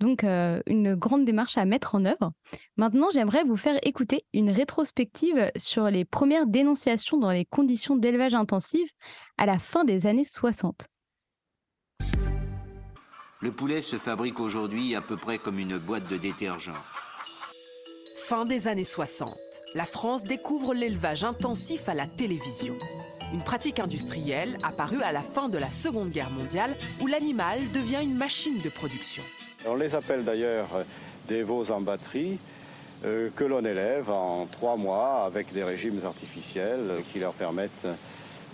Donc, 0.00 0.24
euh, 0.24 0.60
une 0.66 0.94
grande 0.94 1.24
démarche 1.24 1.56
à 1.56 1.64
mettre 1.64 1.94
en 1.94 2.04
œuvre. 2.04 2.32
Maintenant, 2.76 3.08
j'aimerais 3.10 3.44
vous 3.44 3.56
faire 3.56 3.78
écouter 3.82 4.24
une 4.34 4.50
rétrospective 4.50 5.50
sur 5.56 5.90
les 5.90 6.04
premières 6.04 6.46
dénonciations 6.46 7.16
dans 7.16 7.30
les 7.30 7.46
conditions 7.46 7.96
d'élevage 7.96 8.34
intensif 8.34 8.90
à 9.38 9.46
la 9.46 9.58
fin 9.58 9.84
des 9.84 10.06
années 10.06 10.24
60. 10.24 10.88
Le 13.40 13.52
poulet 13.52 13.80
se 13.80 13.96
fabrique 13.96 14.40
aujourd'hui 14.40 14.94
à 14.94 15.00
peu 15.00 15.16
près 15.16 15.38
comme 15.38 15.58
une 15.58 15.78
boîte 15.78 16.08
de 16.08 16.16
détergent. 16.16 16.72
Fin 18.16 18.44
des 18.44 18.66
années 18.66 18.84
60, 18.84 19.36
la 19.74 19.84
France 19.84 20.24
découvre 20.24 20.74
l'élevage 20.74 21.22
intensif 21.22 21.88
à 21.88 21.94
la 21.94 22.06
télévision. 22.06 22.76
une 23.32 23.42
pratique 23.42 23.80
industrielle 23.80 24.56
apparue 24.62 25.02
à 25.02 25.12
la 25.12 25.22
fin 25.22 25.48
de 25.48 25.58
la 25.58 25.70
Seconde 25.70 26.10
Guerre 26.10 26.30
mondiale 26.30 26.76
où 27.00 27.06
l'animal 27.06 27.60
devient 27.72 28.02
une 28.02 28.16
machine 28.16 28.58
de 28.58 28.68
production. 28.68 29.22
On 29.68 29.74
les 29.74 29.94
appelle 29.96 30.24
d'ailleurs 30.24 30.84
des 31.26 31.42
veaux 31.42 31.70
en 31.72 31.80
batterie 31.80 32.38
euh, 33.04 33.30
que 33.34 33.42
l'on 33.42 33.64
élève 33.64 34.08
en 34.10 34.46
trois 34.46 34.76
mois 34.76 35.24
avec 35.24 35.52
des 35.52 35.64
régimes 35.64 36.00
artificiels 36.04 37.02
qui 37.12 37.18
leur 37.18 37.34
permettent 37.34 37.86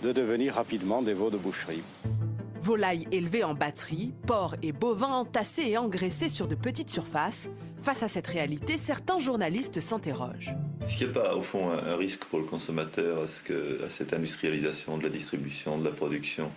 de 0.01 0.11
devenir 0.11 0.55
rapidement 0.55 1.03
des 1.03 1.13
veaux 1.13 1.29
de 1.29 1.37
boucherie. 1.37 1.83
Volailles 2.61 3.05
élevées 3.11 3.43
en 3.43 3.53
batterie, 3.53 4.13
porcs 4.25 4.55
et 4.63 4.71
bovins 4.71 5.13
entassés 5.13 5.67
et 5.67 5.77
engraissés 5.77 6.29
sur 6.29 6.47
de 6.47 6.55
petites 6.55 6.89
surfaces. 6.89 7.49
Face 7.83 8.01
à 8.01 8.07
cette 8.07 8.27
réalité, 8.27 8.77
certains 8.77 9.19
journalistes 9.19 9.79
s'interrogent. 9.81 10.55
Est-ce 10.83 10.97
qu'il 10.97 11.09
n'y 11.09 11.17
a 11.17 11.21
pas, 11.21 11.35
au 11.35 11.41
fond, 11.41 11.69
un 11.69 11.95
risque 11.95 12.25
pour 12.25 12.39
le 12.39 12.45
consommateur 12.45 13.23
à 13.23 13.89
cette 13.89 14.13
industrialisation 14.13 14.97
de 14.97 15.03
la 15.03 15.09
distribution, 15.09 15.77
de 15.77 15.85
la 15.85 15.91
production? 15.91 16.49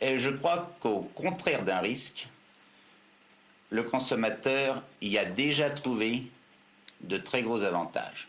Et 0.00 0.16
Je 0.16 0.30
crois 0.30 0.70
qu'au 0.80 1.10
contraire 1.14 1.64
d'un 1.64 1.80
risque, 1.80 2.28
le 3.70 3.84
consommateur 3.84 4.82
y 5.00 5.16
a 5.16 5.24
déjà 5.24 5.70
trouvé 5.70 6.24
de 7.02 7.16
très 7.16 7.42
gros 7.42 7.62
avantages. 7.62 8.26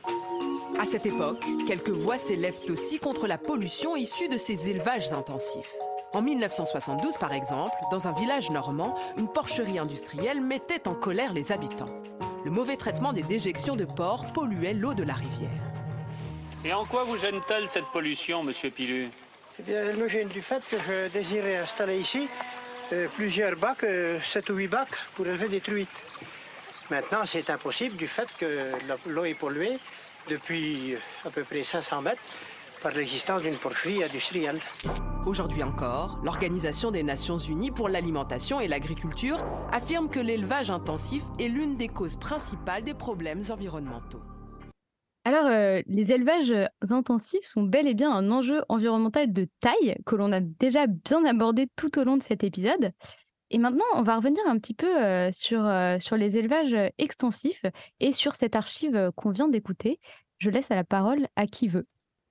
À 0.80 0.86
cette 0.86 1.06
époque, 1.06 1.43
quelques 1.67 1.89
voix 1.89 2.17
s'élèvent 2.17 2.62
aussi 2.69 2.99
contre 2.99 3.27
la 3.27 3.38
pollution 3.38 3.95
issue 3.95 4.30
de 4.30 4.38
ces 4.38 4.69
élevages 4.69 5.12
intensifs. 5.12 5.73
En 6.13 6.21
1972, 6.21 7.17
par 7.17 7.34
exemple, 7.34 7.73
dans 7.89 8.08
un 8.08 8.13
village 8.13 8.49
normand, 8.49 8.95
une 9.17 9.27
porcherie 9.27 9.80
industrielle 9.80 10.41
mettait 10.41 10.88
en 10.88 10.93
colère 10.93 11.34
les 11.34 11.51
habitants. 11.51 12.01
Le 12.45 12.51
mauvais 12.51 12.77
traitement 12.77 13.13
des 13.13 13.23
déjections 13.23 13.75
de 13.75 13.86
porcs 13.86 14.32
polluait 14.34 14.73
l'eau 14.73 14.93
de 14.93 15.04
la 15.04 15.13
rivière. 15.13 15.49
Et 16.63 16.73
en 16.73 16.86
quoi 16.86 17.04
vous 17.04 17.17
gêne-t-elle 17.17 17.69
cette 17.69 17.86
pollution, 17.93 18.43
monsieur 18.43 18.69
Pilu? 18.69 19.10
Eh 19.60 19.63
bien, 19.63 19.82
Elle 19.82 19.97
me 19.97 20.08
gêne 20.08 20.27
du 20.27 20.41
fait 20.41 20.62
que 20.69 20.77
je 20.77 21.08
désirais 21.10 21.58
installer 21.58 21.99
ici 21.99 22.27
euh, 22.91 23.08
plusieurs 23.15 23.56
bacs, 23.56 23.86
7 24.23 24.49
euh, 24.49 24.54
ou 24.54 24.58
8 24.58 24.67
bacs, 24.67 24.97
pour 25.15 25.25
élever 25.27 25.47
des 25.47 25.62
truites. 25.62 26.01
Maintenant, 26.89 27.25
c'est 27.25 27.49
impossible 27.49 27.95
du 27.95 28.08
fait 28.08 28.27
que 28.38 28.71
l'eau 29.08 29.25
est 29.25 29.34
polluée 29.34 29.80
depuis 30.30 30.95
à 31.25 31.30
peu 31.30 31.43
près 31.43 31.63
500 31.63 32.01
mètres 32.01 32.21
par 32.82 32.91
l'existence 32.91 33.41
d'une 33.41 33.56
porcherie 33.56 34.04
industrielle. 34.04 34.60
Aujourd'hui 35.25 35.63
encore, 35.63 36.19
l'Organisation 36.23 36.91
des 36.91 37.04
Nations 37.04 37.38
Unies 37.38 37.71
pour 37.71 37.89
l'alimentation 37.89 38.60
et 38.60 38.67
l'agriculture 38.67 39.38
affirme 39.71 40.10
que 40.10 40.19
l'élevage 40.19 40.71
intensif 40.71 41.23
est 41.39 41.47
l'une 41.47 41.77
des 41.77 41.88
causes 41.88 42.17
principales 42.17 42.84
des 42.84 42.95
problèmes 42.95 43.43
environnementaux. 43.51 44.21
Alors, 45.24 45.46
euh, 45.46 45.82
les 45.86 46.12
élevages 46.12 46.54
intensifs 46.90 47.46
sont 47.46 47.62
bel 47.62 47.88
et 47.88 47.94
bien 47.94 48.12
un 48.12 48.32
enjeu 48.32 48.64
environnemental 48.70 49.32
de 49.32 49.48
taille 49.60 49.96
que 50.06 50.16
l'on 50.16 50.32
a 50.32 50.40
déjà 50.40 50.88
bien 50.88 51.26
abordé 51.26 51.68
tout 51.76 52.00
au 52.00 52.04
long 52.04 52.18
de 52.18 52.24
cet 52.24 52.44
épisode. 52.44 52.92
Et 53.52 53.60
maintenant, 53.60 53.86
on 53.94 54.02
va 54.02 54.16
revenir 54.16 54.42
un 54.48 54.58
petit 54.58 54.74
peu 54.74 55.04
euh, 55.04 55.32
sur, 55.32 55.66
euh, 55.66 56.00
sur 56.00 56.18
les 56.18 56.38
élevages 56.38 56.76
extensifs 56.98 57.66
et 58.00 58.14
sur 58.14 58.34
cette 58.34 58.56
archive 58.56 59.12
qu'on 59.16 59.30
vient 59.30 59.48
d'écouter. 59.48 60.00
Je 60.40 60.50
laisse 60.50 60.70
la 60.70 60.84
parole 60.84 61.28
à 61.36 61.46
qui 61.46 61.68
veut 61.68 61.84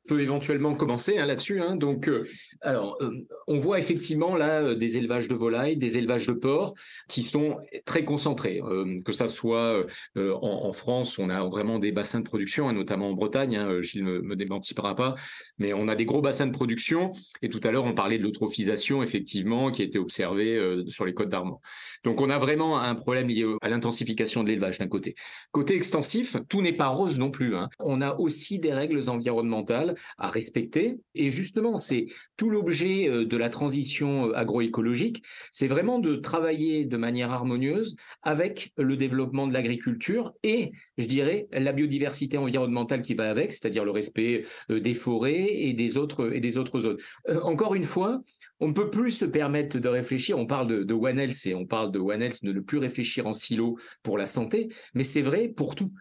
peut 0.08 0.20
éventuellement 0.20 0.74
commencer 0.74 1.18
hein, 1.18 1.26
là-dessus. 1.26 1.60
Hein. 1.60 1.76
Donc, 1.76 2.08
euh, 2.08 2.26
alors, 2.60 2.96
euh, 3.00 3.10
on 3.46 3.58
voit 3.58 3.78
effectivement 3.78 4.36
là 4.36 4.62
euh, 4.62 4.74
des 4.74 4.96
élevages 4.96 5.28
de 5.28 5.34
volailles, 5.34 5.76
des 5.76 5.98
élevages 5.98 6.26
de 6.26 6.32
porcs 6.32 6.74
qui 7.08 7.22
sont 7.22 7.58
très 7.84 8.04
concentrés. 8.04 8.60
que 9.04 9.12
ça 9.12 9.28
soit 9.28 9.84
en, 10.16 10.72
France, 10.72 11.18
on 11.18 11.28
a 11.28 11.46
vraiment 11.48 11.78
des 11.78 11.92
bassins 11.92 12.20
de 12.20 12.24
production, 12.24 12.68
hein, 12.68 12.72
notamment 12.72 13.10
en 13.10 13.12
Bretagne. 13.12 13.56
Hein, 13.56 13.80
Gilles 13.80 14.04
me, 14.04 14.22
me 14.22 14.36
démentira 14.36 14.94
pas, 14.94 15.14
mais 15.58 15.72
on 15.72 15.88
a 15.88 15.96
des 15.96 16.04
gros 16.04 16.22
bassins 16.22 16.46
de 16.46 16.52
production. 16.52 17.10
Et 17.42 17.48
tout 17.48 17.60
à 17.64 17.70
l'heure, 17.70 17.84
on 17.84 17.94
parlait 17.94 18.18
de 18.18 18.22
l'eutrophisation, 18.22 19.02
effectivement, 19.02 19.70
qui 19.70 19.82
été 19.82 19.98
observée 19.98 20.58
sur 20.88 21.04
les 21.04 21.14
côtes 21.14 21.28
d'Armand. 21.28 21.60
Donc, 22.04 22.20
on 22.20 22.30
a 22.30 22.38
vraiment 22.38 22.78
un 22.78 22.94
problème 22.94 23.28
lié 23.28 23.46
à 23.60 23.68
l'intensification 23.68 24.42
de 24.42 24.48
l'élevage 24.48 24.78
d'un 24.78 24.88
côté. 24.88 25.14
Côté 25.52 25.74
extensif, 25.74 26.36
tout 26.48 26.62
n'est 26.62 26.72
pas 26.72 26.88
rose 26.88 27.18
non 27.18 27.30
plus. 27.30 27.54
On 27.78 28.00
a 28.00 28.14
aussi 28.16 28.58
des 28.58 28.72
règles 28.72 29.08
environnementales 29.08 29.89
à 30.18 30.29
respecter. 30.29 30.96
Et 31.14 31.31
justement, 31.31 31.76
c'est 31.76 32.07
tout 32.37 32.50
l'objet 32.50 33.09
euh, 33.09 33.24
de 33.24 33.37
la 33.37 33.48
transition 33.48 34.29
euh, 34.29 34.37
agroécologique, 34.37 35.22
c'est 35.53 35.68
vraiment 35.68 35.98
de 35.98 36.16
travailler 36.16 36.85
de 36.85 36.96
manière 36.96 37.31
harmonieuse 37.31 37.96
avec 38.22 38.72
le 38.76 38.96
développement 38.96 39.46
de 39.46 39.53
l'agriculture 39.53 40.33
et, 40.42 40.72
je 40.98 41.07
dirais, 41.07 41.48
la 41.53 41.72
biodiversité 41.72 42.38
environnementale 42.38 43.03
qui 43.03 43.14
va 43.14 43.31
avec, 43.31 43.53
c'est-à-dire 43.53 43.85
le 43.85 43.90
respect 43.90 44.44
euh, 44.70 44.81
des 44.81 44.94
forêts 44.94 45.46
et 45.50 45.72
des 45.72 45.96
autres, 45.96 46.35
et 46.35 46.40
des 46.40 46.59
autres 46.59 46.81
zones. 46.81 46.98
Encore 47.42 47.74
une 47.74 47.85
fois, 47.85 48.22
on 48.61 48.68
ne 48.68 48.72
peut 48.72 48.90
plus 48.90 49.12
se 49.12 49.24
permettre 49.24 49.79
de 49.79 49.88
réfléchir. 49.88 50.38
On 50.38 50.46
parle 50.46 50.85
de, 50.85 50.94
One 50.94 51.18
Health 51.18 51.46
et 51.46 51.55
on 51.55 51.66
parle 51.66 51.90
de 51.90 51.98
One 51.98 52.22
Health, 52.22 52.44
de 52.44 52.53
ne 52.53 52.61
plus 52.61 52.79
réfléchir 52.79 53.26
en 53.26 53.33
silo 53.33 53.79
pour 54.03 54.18
la 54.18 54.26
santé, 54.26 54.68
mais 54.94 55.05
c'est 55.05 55.22
vrai 55.22 55.48
pour 55.48 55.74
tout. 55.74 55.92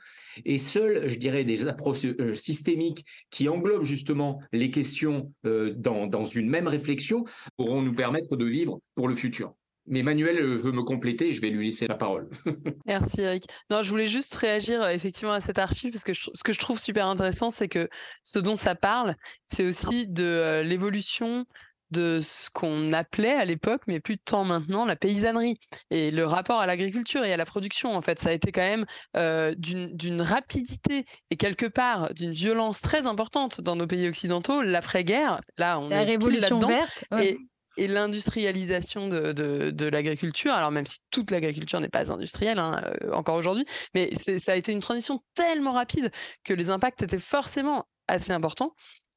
Et 0.46 0.60
seuls, 0.60 1.10
je 1.10 1.18
dirais, 1.18 1.44
des 1.44 1.68
approches 1.68 2.06
euh, 2.06 2.34
systémiques 2.34 3.06
qui 3.30 3.50
englobent 3.50 3.84
justement 3.84 4.42
les 4.52 4.72
questions 4.72 5.34
euh, 5.46 5.74
dans, 5.76 6.08
dans 6.08 6.26
une 6.26 6.50
même 6.50 6.68
réflexion 6.68 7.26
pourront 7.58 7.82
nous 7.82 7.94
permettre 7.94 8.36
de 8.36 8.46
vivre 8.46 8.80
pour 8.96 9.08
le 9.08 9.16
futur. 9.16 9.54
Mais 9.88 10.04
Manuel 10.04 10.38
euh, 10.38 10.56
veut 10.56 10.72
me 10.72 10.84
compléter, 10.84 11.32
je 11.32 11.42
vais 11.42 11.50
lui 11.50 11.66
laisser 11.66 11.88
la 11.88 11.96
parole. 11.96 12.30
Merci 12.86 13.22
Eric. 13.22 13.46
Non, 13.72 13.82
je 13.82 13.90
voulais 13.90 14.08
juste 14.08 14.36
réagir 14.36 14.88
effectivement 14.88 15.34
à 15.34 15.42
cette 15.42 15.58
archive 15.58 15.92
parce 15.92 16.04
que 16.04 16.14
ce 16.14 16.44
que 16.44 16.54
je 16.54 16.60
trouve 16.60 16.80
super 16.80 17.08
intéressant, 17.08 17.50
c'est 17.50 17.70
que 17.70 17.90
ce 18.24 18.38
dont 18.40 18.56
ça 18.56 18.76
parle, 18.76 19.16
c'est 19.48 19.66
aussi 19.66 20.08
de 20.08 20.62
l'évolution 20.64 21.46
de 21.92 22.20
ce 22.22 22.50
qu'on 22.52 22.94
appelait 22.94 23.34
à 23.34 23.46
l'époque, 23.46 23.82
mais 23.88 24.00
plus 24.00 24.16
de 24.16 24.22
temps 24.24 24.44
maintenant, 24.44 24.86
la 24.86 24.96
paysannerie. 24.96 25.60
Et 25.90 26.12
le 26.12 26.26
rapport 26.26 26.60
à 26.60 26.66
l'agriculture 26.66 27.24
et 27.24 27.34
à 27.34 27.38
la 27.38 27.46
production, 27.46 27.96
en 27.96 28.02
fait, 28.02 28.22
ça 28.22 28.30
a 28.30 28.34
été 28.34 28.52
quand 28.52 28.62
même 28.62 28.86
euh, 29.16 29.54
d'une 29.58 30.22
rapidité 30.22 31.06
et 31.32 31.38
quelque 31.38 31.66
part 31.66 32.14
d'une 32.14 32.32
violence 32.32 32.82
très 32.82 33.08
importante 33.08 33.62
dans 33.62 33.76
nos 33.76 33.88
pays 33.88 34.08
occidentaux. 34.08 34.62
L'après-guerre, 34.62 35.42
là, 35.58 35.80
on 35.80 35.90
la 35.90 36.04
est 36.04 36.06
révolution 36.06 36.60
verte. 36.60 37.06
Et, 37.20 37.38
et 37.78 37.88
l'industrialisation 37.88 39.08
de, 39.08 39.32
de, 39.32 39.72
de 39.72 39.86
l'agriculture, 39.86 40.52
alors 40.54 40.72
même 40.72 40.86
si 40.86 41.00
toute 41.12 41.32
l'agriculture 41.32 41.80
n'est 41.80 41.88
pas 41.90 42.12
industrielle 42.12 42.60
hein, 42.60 42.82
euh, 42.84 43.12
encore 43.14 43.36
aujourd'hui, 43.36 43.66
mais 43.94 44.14
ça 44.16 44.52
a 44.52 44.56
été 44.56 44.72
une 44.72 44.82
transition 44.82 45.24
tellement 45.34 45.72
rapide 45.72 46.12
que 46.44 46.54
les 46.54 46.70
impacts 46.70 47.02
étaient 47.04 47.20
forcément 47.20 47.88
assez 48.08 48.34
importants. 48.34 48.74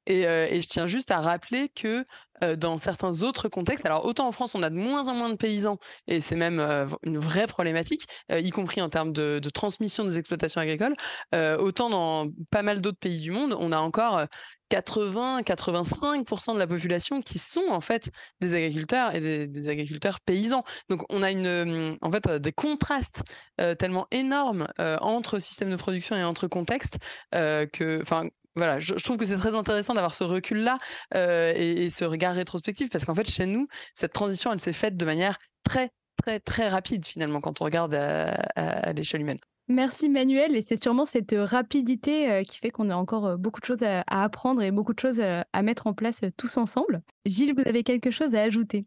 Et, 0.07 0.27
euh, 0.27 0.61
je 0.61 0.67
tiens 0.67 0.87
juste 0.87 1.11
à 1.11 1.21
rappeler 1.21 1.69
que 1.69 2.05
euh, 2.43 2.57
dans 2.57 2.79
certains 2.79 3.23
autres 3.23 3.49
contextes, 3.49 3.87
alors 3.87 4.05
autant 4.05 4.27
en 4.27 4.33
France, 4.33 4.55
on 4.55 4.63
a 4.63 4.71
de 4.71 4.75
moins 4.75 5.09
en 5.09 5.15
moins 5.15 5.31
de 5.31 5.37
paysans, 5.37 5.79
et 6.09 6.21
c'est 6.21 6.35
même 6.35 6.59
euh, 6.59 6.87
une 7.05 7.19
vraie 7.19 7.47
problématique, 7.47 8.07
y 8.31 8.51
compris 8.51 8.81
en 8.83 8.89
termes 8.89 9.13
de, 9.13 9.41
transmission 9.53 10.05
des 10.05 10.19
exploitations 10.19 10.61
agricoles, 10.61 10.97
autant 11.59 11.91
dans 11.91 12.31
pas 12.51 12.63
mal 12.63 12.81
d'autres 12.81 12.99
pays 12.99 13.21
du 13.21 13.31
monde, 13.31 13.55
on 13.59 13.71
a 13.71 13.79
encore 13.79 14.27
80-85% 14.71 16.55
de 16.55 16.59
la 16.59 16.67
population 16.67 17.21
qui 17.21 17.39
sont 17.39 17.67
en 17.69 17.83
fait 17.83 18.11
des 18.41 18.55
agriculteurs 18.55 19.15
et 19.15 19.47
des, 19.47 19.69
agriculteurs 19.69 20.21
paysans. 20.21 20.65
Donc 20.89 21.03
on 21.11 21.23
a 21.23 21.31
une, 21.31 21.99
en 22.01 22.11
fait 22.11 22.29
des 22.29 22.53
contrastes 22.53 23.23
tellement 23.79 24.07
énormes 24.11 24.67
entre 24.79 25.39
systèmes 25.39 25.71
de 25.71 25.77
production 25.77 26.17
et 26.17 26.25
entre 26.25 26.47
contextes 26.49 26.97
que, 27.33 28.01
enfin 28.01 28.29
voilà, 28.55 28.79
je, 28.81 28.95
trouve 28.95 29.17
que 29.17 29.25
c'est 29.25 29.37
très 29.37 29.55
intéressant 29.55 29.95
d'avoir 29.95 30.15
ce 30.15 30.25
recul-là 30.25 30.79
euh, 31.15 31.53
et, 31.57 31.89
ce 31.91 32.05
regard 32.05 32.35
rétrospectif 32.35 32.91
parce 32.91 33.05
qu'en 33.05 33.15
fait, 33.15 33.29
chez 33.29 33.47
nous, 33.47 33.67
cette 33.95 34.13
transition, 34.13 34.53
elle 34.53 34.61
s'est 34.61 34.73
faite 34.73 34.97
de 34.97 35.05
manière 35.05 35.39
très, 35.65 35.91
très, 36.23 36.39
très 36.41 36.69
rapide 36.69 37.07
finalement 37.07 37.41
quand 37.41 37.61
on 37.61 37.65
regarde 37.65 37.95
à, 37.95 38.93
l'échelle 38.93 39.23
humaine. 39.23 39.39
Merci 39.69 40.09
Manuel, 40.09 40.57
et 40.57 40.61
c'est 40.61 40.83
sûrement 40.83 41.05
cette 41.05 41.35
rapidité 41.39 42.31
euh, 42.31 42.43
qui 42.43 42.59
fait 42.59 42.71
qu'on 42.71 42.91
a 42.91 42.97
encore 42.97 43.27
euh, 43.27 43.37
beaucoup 43.37 43.61
de 43.61 43.65
choses 43.65 43.83
à, 43.83 44.03
apprendre 44.07 44.61
et 44.61 44.71
beaucoup 44.71 44.93
de 44.93 44.99
choses 44.99 45.21
à 45.21 45.63
mettre 45.63 45.87
en 45.87 45.95
place 45.95 46.21
tous 46.37 46.57
ensemble. 46.59 47.01
Gilles, 47.25 47.55
vous 47.55 47.67
avez 47.67 47.85
quelque 47.85 48.11
chose 48.11 48.35
à 48.35 48.43
ajouter? 48.43 48.87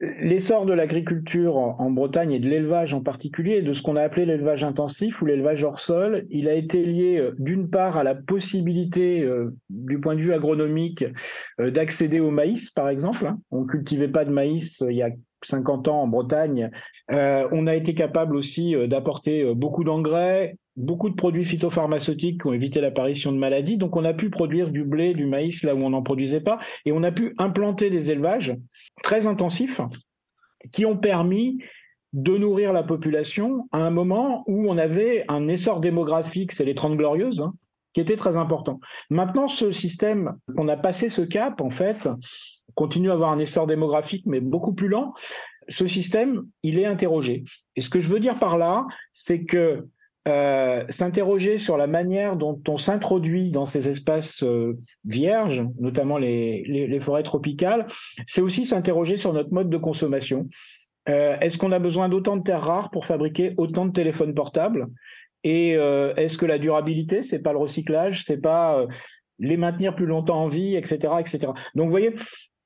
L'essor 0.00 0.64
de 0.64 0.72
l'agriculture 0.72 1.56
en 1.56 1.90
Bretagne 1.90 2.30
et 2.30 2.38
de 2.38 2.48
l'élevage 2.48 2.94
en 2.94 3.00
particulier, 3.00 3.62
de 3.62 3.72
ce 3.72 3.82
qu'on 3.82 3.96
a 3.96 4.02
appelé 4.02 4.26
l'élevage 4.26 4.62
intensif 4.62 5.20
ou 5.20 5.26
l'élevage 5.26 5.64
hors 5.64 5.80
sol, 5.80 6.24
il 6.30 6.48
a 6.48 6.54
été 6.54 6.84
lié 6.84 7.18
euh, 7.18 7.34
d'une 7.40 7.68
part 7.68 7.96
à 7.96 8.04
la 8.04 8.14
possibilité, 8.14 9.24
euh, 9.24 9.56
du 9.70 9.98
point 9.98 10.14
de 10.14 10.20
vue 10.20 10.32
agronomique, 10.32 11.04
euh, 11.60 11.72
d'accéder 11.72 12.20
au 12.20 12.30
maïs, 12.30 12.70
par 12.70 12.88
exemple. 12.88 13.26
Hein. 13.26 13.40
On 13.50 13.62
ne 13.62 13.66
cultivait 13.66 14.06
pas 14.06 14.24
de 14.24 14.30
maïs 14.30 14.84
il 14.88 14.94
y 14.94 15.02
a 15.02 15.10
50 15.44 15.88
ans 15.88 16.02
en 16.02 16.06
Bretagne. 16.06 16.70
on 17.10 17.66
a 17.66 17.74
été 17.74 17.94
capable 17.94 18.36
aussi 18.36 18.74
d'apporter 18.88 19.54
beaucoup 19.54 19.84
d'engrais, 19.84 20.56
beaucoup 20.78 21.10
de 21.10 21.14
produits 21.14 21.44
phytopharmaceutiques 21.44 22.40
qui 22.40 22.46
ont 22.46 22.52
évité 22.52 22.80
l'apparition 22.80 23.32
de 23.32 23.36
maladies. 23.36 23.76
Donc 23.76 23.96
on 23.96 24.04
a 24.04 24.14
pu 24.14 24.30
produire 24.30 24.70
du 24.70 24.84
blé, 24.84 25.12
du 25.12 25.26
maïs 25.26 25.62
là 25.64 25.74
où 25.74 25.78
on 25.78 25.90
n'en 25.90 26.02
produisait 26.02 26.40
pas, 26.40 26.58
et 26.86 26.92
on 26.92 27.02
a 27.02 27.12
pu 27.12 27.34
implanter 27.38 27.90
des 27.90 28.10
élevages 28.10 28.56
très 29.02 29.26
intensifs 29.26 29.80
qui 30.72 30.86
ont 30.86 30.96
permis 30.96 31.58
de 32.12 32.38
nourrir 32.38 32.72
la 32.72 32.82
population 32.82 33.68
à 33.72 33.78
un 33.78 33.90
moment 33.90 34.44
où 34.46 34.70
on 34.70 34.78
avait 34.78 35.24
un 35.28 35.48
essor 35.48 35.80
démographique, 35.80 36.52
c'est 36.52 36.64
les 36.64 36.74
Trente 36.74 36.96
Glorieuses, 36.96 37.40
hein, 37.40 37.52
qui 37.92 38.00
était 38.00 38.16
très 38.16 38.36
important. 38.36 38.80
Maintenant, 39.10 39.48
ce 39.48 39.72
système, 39.72 40.36
on 40.56 40.68
a 40.68 40.76
passé 40.76 41.10
ce 41.10 41.22
cap, 41.22 41.60
en 41.60 41.70
fait, 41.70 42.08
continue 42.74 43.10
à 43.10 43.14
avoir 43.14 43.30
un 43.30 43.38
essor 43.38 43.66
démographique, 43.66 44.24
mais 44.26 44.40
beaucoup 44.40 44.72
plus 44.72 44.88
lent. 44.88 45.12
Ce 45.68 45.86
système, 45.86 46.44
il 46.62 46.78
est 46.78 46.86
interrogé. 46.86 47.44
Et 47.76 47.82
ce 47.82 47.90
que 47.90 48.00
je 48.00 48.08
veux 48.08 48.20
dire 48.20 48.38
par 48.38 48.56
là, 48.56 48.86
c'est 49.12 49.44
que 49.44 49.86
euh, 50.28 50.84
s'interroger 50.90 51.58
sur 51.58 51.76
la 51.76 51.86
manière 51.86 52.36
dont 52.36 52.60
on 52.68 52.76
s'introduit 52.76 53.50
dans 53.50 53.64
ces 53.64 53.88
espaces 53.88 54.42
euh, 54.42 54.76
vierges, 55.04 55.64
notamment 55.80 56.18
les, 56.18 57.00
forêts 57.00 57.22
tropicales, 57.22 57.86
c'est 58.26 58.42
aussi 58.42 58.66
s'interroger 58.66 59.16
sur 59.16 59.32
notre 59.32 59.52
mode 59.52 59.70
de 59.70 59.76
consommation. 59.78 60.48
Euh, 61.08 61.38
est-ce 61.40 61.56
qu'on 61.56 61.72
a 61.72 61.78
besoin 61.78 62.08
d'autant 62.08 62.36
de 62.36 62.42
terres 62.42 62.62
rares 62.62 62.90
pour 62.90 63.06
fabriquer 63.06 63.54
autant 63.56 63.86
de 63.86 63.92
téléphones 63.92 64.34
portables? 64.34 64.88
Et 65.44 65.70
est-ce 65.70 66.36
que 66.36 66.46
la 66.46 66.58
durabilité, 66.58 67.22
c'est 67.22 67.38
pas 67.38 67.52
le 67.52 67.58
recyclage, 67.58 68.24
c'est 68.24 68.40
pas 68.40 68.84
les 69.38 69.56
maintenir 69.56 69.94
plus 69.94 70.04
longtemps 70.04 70.42
en 70.42 70.48
vie, 70.48 70.74
etc., 70.74 71.14
etc. 71.20 71.52
Donc, 71.76 71.86
vous 71.86 71.90
voyez, 71.90 72.12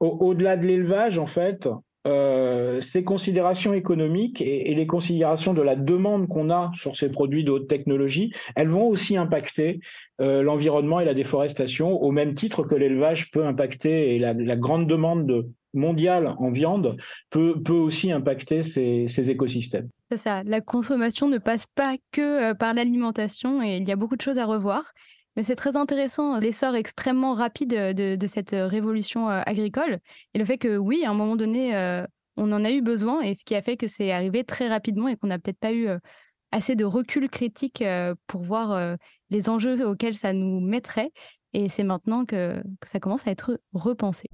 au-delà 0.01 0.57
de 0.57 0.67
l'élevage, 0.67 1.19
en 1.19 1.27
fait, 1.27 1.69
euh, 2.05 2.81
ces 2.81 3.05
considérations 3.05 3.75
économiques 3.75 4.41
et, 4.41 4.75
les 4.75 4.87
considérations 4.87 5.55
de 5.55 5.63
la 5.63 5.77
demande 5.77 6.27
qu'on 6.29 6.51
a 6.51 6.73
sur 6.75 6.97
ces 6.97 7.09
produits 7.09 7.45
de 7.45 7.53
haute 7.53 7.69
technologie, 7.69 8.33
elles 8.57 8.69
vont 8.69 8.89
aussi 8.89 9.17
impacter 9.17 9.81
euh, 10.21 10.43
l'environnement 10.43 10.99
et 10.99 11.05
la 11.05 11.15
déforestation 11.15 12.03
au 12.03 12.11
même 12.11 12.35
titre 12.35 12.65
que 12.65 12.75
l'élevage 12.75 13.31
peut 13.31 13.47
impacter 13.47 14.17
et 14.17 14.19
la, 14.19 14.57
grande 14.57 14.89
demande 14.89 15.49
mondiale 15.75 16.35
en 16.39 16.51
viande 16.51 16.97
peut, 17.31 17.55
aussi 17.69 18.11
impacter 18.11 18.65
ces, 18.65 19.07
ces 19.09 19.31
écosystèmes. 19.31 19.89
C'est 20.11 20.19
ça, 20.19 20.43
la 20.43 20.61
consommation 20.61 21.29
ne 21.29 21.39
passe 21.39 21.67
pas 21.67 21.97
que 22.11 22.51
euh, 22.51 22.55
par 22.55 22.75
l'alimentation 22.75 23.63
et 23.63 23.77
il 23.77 23.89
y 23.89 23.93
a 23.93 23.97
beaucoup 23.97 24.17
de 24.17 24.23
choses 24.23 24.39
à 24.39 24.45
revoir. 24.45 24.93
Mais 25.37 25.43
c'est 25.43 25.57
très 25.57 25.77
intéressant 25.77 26.39
l'essor 26.39 26.75
extrêmement 26.75 27.35
rapide 27.35 27.71
de, 27.71 28.27
cette 28.27 28.51
révolution 28.53 29.29
agricole 29.29 29.99
et 30.35 30.39
le 30.39 30.45
fait 30.45 30.59
que 30.59 30.77
oui, 30.77 31.05
à 31.05 31.11
un 31.11 31.15
moment 31.15 31.37
donné, 31.37 31.75
on 32.37 32.53
en 32.53 32.65
a 32.65 32.71
eu 32.71 32.83
besoin 32.83 33.23
et 33.23 33.35
ce 33.35 33.45
qui 33.45 33.55
a 33.55 33.63
fait 33.63 33.79
que 33.79 33.89
c'est 33.89 34.13
arrivé 34.13 34.45
très 34.45 34.69
rapidement 34.69 35.09
et 35.09 35.17
qu'on 35.17 35.29
n'a 35.29 35.39
peut-être 35.39 35.59
pas 35.59 35.73
eu 35.73 35.89
assez 36.51 36.77
de 36.77 36.85
recul 36.85 37.31
critique 37.31 37.83
pour 38.27 38.43
voir 38.43 38.97
les 39.31 39.49
enjeux 39.49 39.87
auxquels 39.87 40.19
ça 40.19 40.35
nous 40.35 40.61
mettrait. 40.61 41.13
Et 41.55 41.69
c'est 41.69 41.85
maintenant 41.85 42.25
que 42.25 42.63
ça 42.85 43.01
commence 43.01 43.27
à 43.27 43.31
être 43.31 43.59
repensé. 43.73 44.27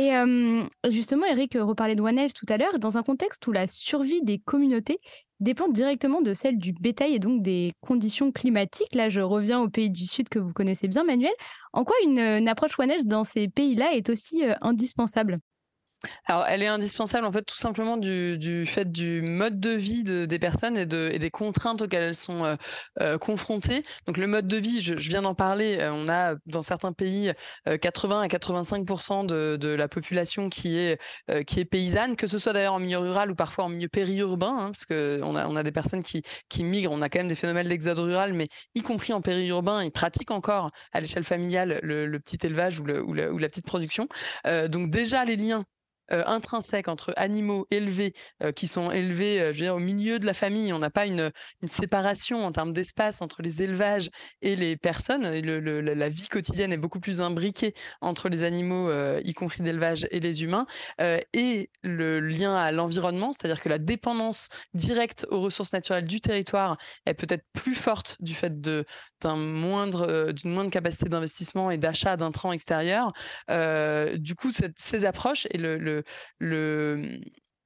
Et 0.00 0.12
justement, 0.88 1.26
Eric 1.26 1.58
reparlait 1.60 1.94
de 1.94 2.00
One 2.00 2.18
Health 2.18 2.32
tout 2.32 2.46
à 2.48 2.56
l'heure, 2.56 2.78
dans 2.78 2.96
un 2.96 3.02
contexte 3.02 3.46
où 3.46 3.52
la 3.52 3.66
survie 3.66 4.22
des 4.22 4.38
communautés 4.38 4.98
dépend 5.40 5.68
directement 5.68 6.22
de 6.22 6.32
celle 6.32 6.56
du 6.56 6.72
bétail 6.72 7.14
et 7.14 7.18
donc 7.18 7.42
des 7.42 7.74
conditions 7.82 8.32
climatiques. 8.32 8.94
Là, 8.94 9.10
je 9.10 9.20
reviens 9.20 9.60
aux 9.60 9.68
pays 9.68 9.90
du 9.90 10.06
Sud 10.06 10.30
que 10.30 10.38
vous 10.38 10.54
connaissez 10.54 10.88
bien, 10.88 11.04
Manuel. 11.04 11.34
En 11.74 11.84
quoi 11.84 11.96
une, 12.02 12.48
approche 12.48 12.78
One 12.78 12.90
Health 12.90 13.08
dans 13.08 13.24
ces 13.24 13.48
pays-là 13.48 13.92
est 13.92 14.08
aussi 14.08 14.42
indispensable? 14.62 15.38
Alors, 16.26 16.46
elle 16.46 16.62
est 16.62 16.66
indispensable 16.66 17.26
en 17.26 17.32
fait 17.32 17.42
tout 17.42 17.56
simplement 17.56 17.96
du, 17.96 18.64
fait 18.66 18.90
du 18.90 19.20
mode 19.20 19.60
de 19.60 19.70
vie 19.70 20.02
des 20.02 20.38
personnes 20.38 20.78
et, 20.78 20.86
des 20.86 21.30
contraintes 21.30 21.82
auxquelles 21.82 22.02
elles 22.02 22.16
sont 22.16 22.44
euh, 22.44 22.56
euh, 23.00 23.18
confrontées. 23.18 23.84
Donc, 24.06 24.16
le 24.16 24.26
mode 24.26 24.46
de 24.46 24.56
vie, 24.56 24.80
je, 24.80 24.94
viens 24.94 25.22
d'en 25.22 25.34
parler, 25.34 25.78
euh, 25.78 25.92
on 25.92 26.08
a 26.08 26.36
dans 26.46 26.62
certains 26.62 26.92
pays 26.92 27.32
80 27.66 28.22
à 28.22 28.26
85% 28.28 29.26
de, 29.26 29.68
la 29.70 29.88
population 29.88 30.48
qui 30.48 30.76
est, 30.76 31.00
qui 31.46 31.60
est 31.60 31.64
paysanne, 31.64 32.16
que 32.16 32.26
ce 32.26 32.38
soit 32.38 32.52
d'ailleurs 32.52 32.74
en 32.74 32.80
milieu 32.80 32.98
rural 32.98 33.30
ou 33.30 33.34
parfois 33.34 33.64
en 33.64 33.68
milieu 33.68 33.88
périurbain, 33.88 34.56
hein, 34.58 34.72
parce 34.72 34.86
qu'on 34.86 35.36
a, 35.36 35.48
on 35.48 35.56
a 35.56 35.62
des 35.62 35.72
personnes 35.72 36.02
qui, 36.02 36.22
migrent, 36.62 36.92
on 36.92 37.02
a 37.02 37.08
quand 37.08 37.20
même 37.20 37.28
des 37.28 37.34
phénomènes 37.34 37.68
d'exode 37.68 37.98
rural, 37.98 38.32
mais 38.32 38.48
y 38.74 38.82
compris 38.82 39.12
en 39.12 39.20
périurbain, 39.20 39.84
ils 39.84 39.92
pratiquent 39.92 40.30
encore 40.30 40.70
à 40.92 41.00
l'échelle 41.00 41.24
familiale 41.24 41.80
le, 41.82 42.18
petit 42.18 42.38
élevage 42.46 42.80
ou, 42.80 42.84
la, 42.84 43.48
petite 43.48 43.66
production. 43.66 44.08
donc, 44.44 44.90
déjà, 44.90 45.24
les 45.24 45.36
liens 45.36 45.64
euh, 46.12 46.22
intrinsèque 46.26 46.88
entre 46.88 47.12
animaux 47.16 47.66
élevés 47.70 48.14
euh, 48.42 48.50
qui 48.50 48.66
sont 48.66 48.90
élevés 48.90 49.40
euh, 49.40 49.52
je 49.52 49.58
veux 49.58 49.64
dire, 49.66 49.76
au 49.76 49.80
milieu 49.80 50.18
de 50.18 50.26
la 50.26 50.34
famille. 50.34 50.72
On 50.72 50.78
n'a 50.78 50.90
pas 50.90 51.06
une, 51.06 51.30
séparation 51.66 52.44
en 52.44 52.52
termes 52.52 52.72
d'espace 52.72 53.22
entre 53.22 53.42
les 53.42 53.62
élevages 53.62 54.10
et 54.42 54.56
les 54.56 54.76
personnes. 54.76 55.22
La 55.22 56.08
vie 56.08 56.28
quotidienne 56.28 56.72
est 56.72 56.78
beaucoup 56.78 57.00
plus 57.00 57.20
imbriquée 57.20 57.74
entre 58.00 58.28
les 58.28 58.44
animaux, 58.44 58.90
y 59.22 59.32
compris 59.34 59.62
d'élevage, 59.62 60.06
et 60.10 60.20
les 60.20 60.42
humains. 60.42 60.66
et 60.98 61.70
le 61.82 62.20
lien 62.20 62.56
à 62.56 62.72
l'environnement, 62.72 63.32
c'est-à-dire 63.32 63.60
que 63.60 63.68
la 63.68 63.78
dépendance 63.78 64.48
directe 64.74 65.26
aux 65.30 65.40
ressources 65.40 65.72
naturelles 65.72 66.06
du 66.06 66.20
territoire 66.20 66.78
est 67.06 67.14
peut-être 67.14 67.44
plus 67.52 67.74
forte 67.74 68.16
du 68.20 68.34
fait 68.34 68.60
d'un 68.60 69.36
moindre, 69.36 70.32
d'une 70.32 70.52
moindre 70.52 70.70
capacité 70.70 71.08
d'investissement 71.08 71.70
et 71.70 71.78
d'achat 71.78 72.16
d'intrants 72.16 72.52
extérieurs. 72.52 73.12
du 73.48 74.34
coup, 74.34 74.50
ces 74.76 75.04
approches 75.04 75.46
et 75.50 75.58
le, 75.58 75.99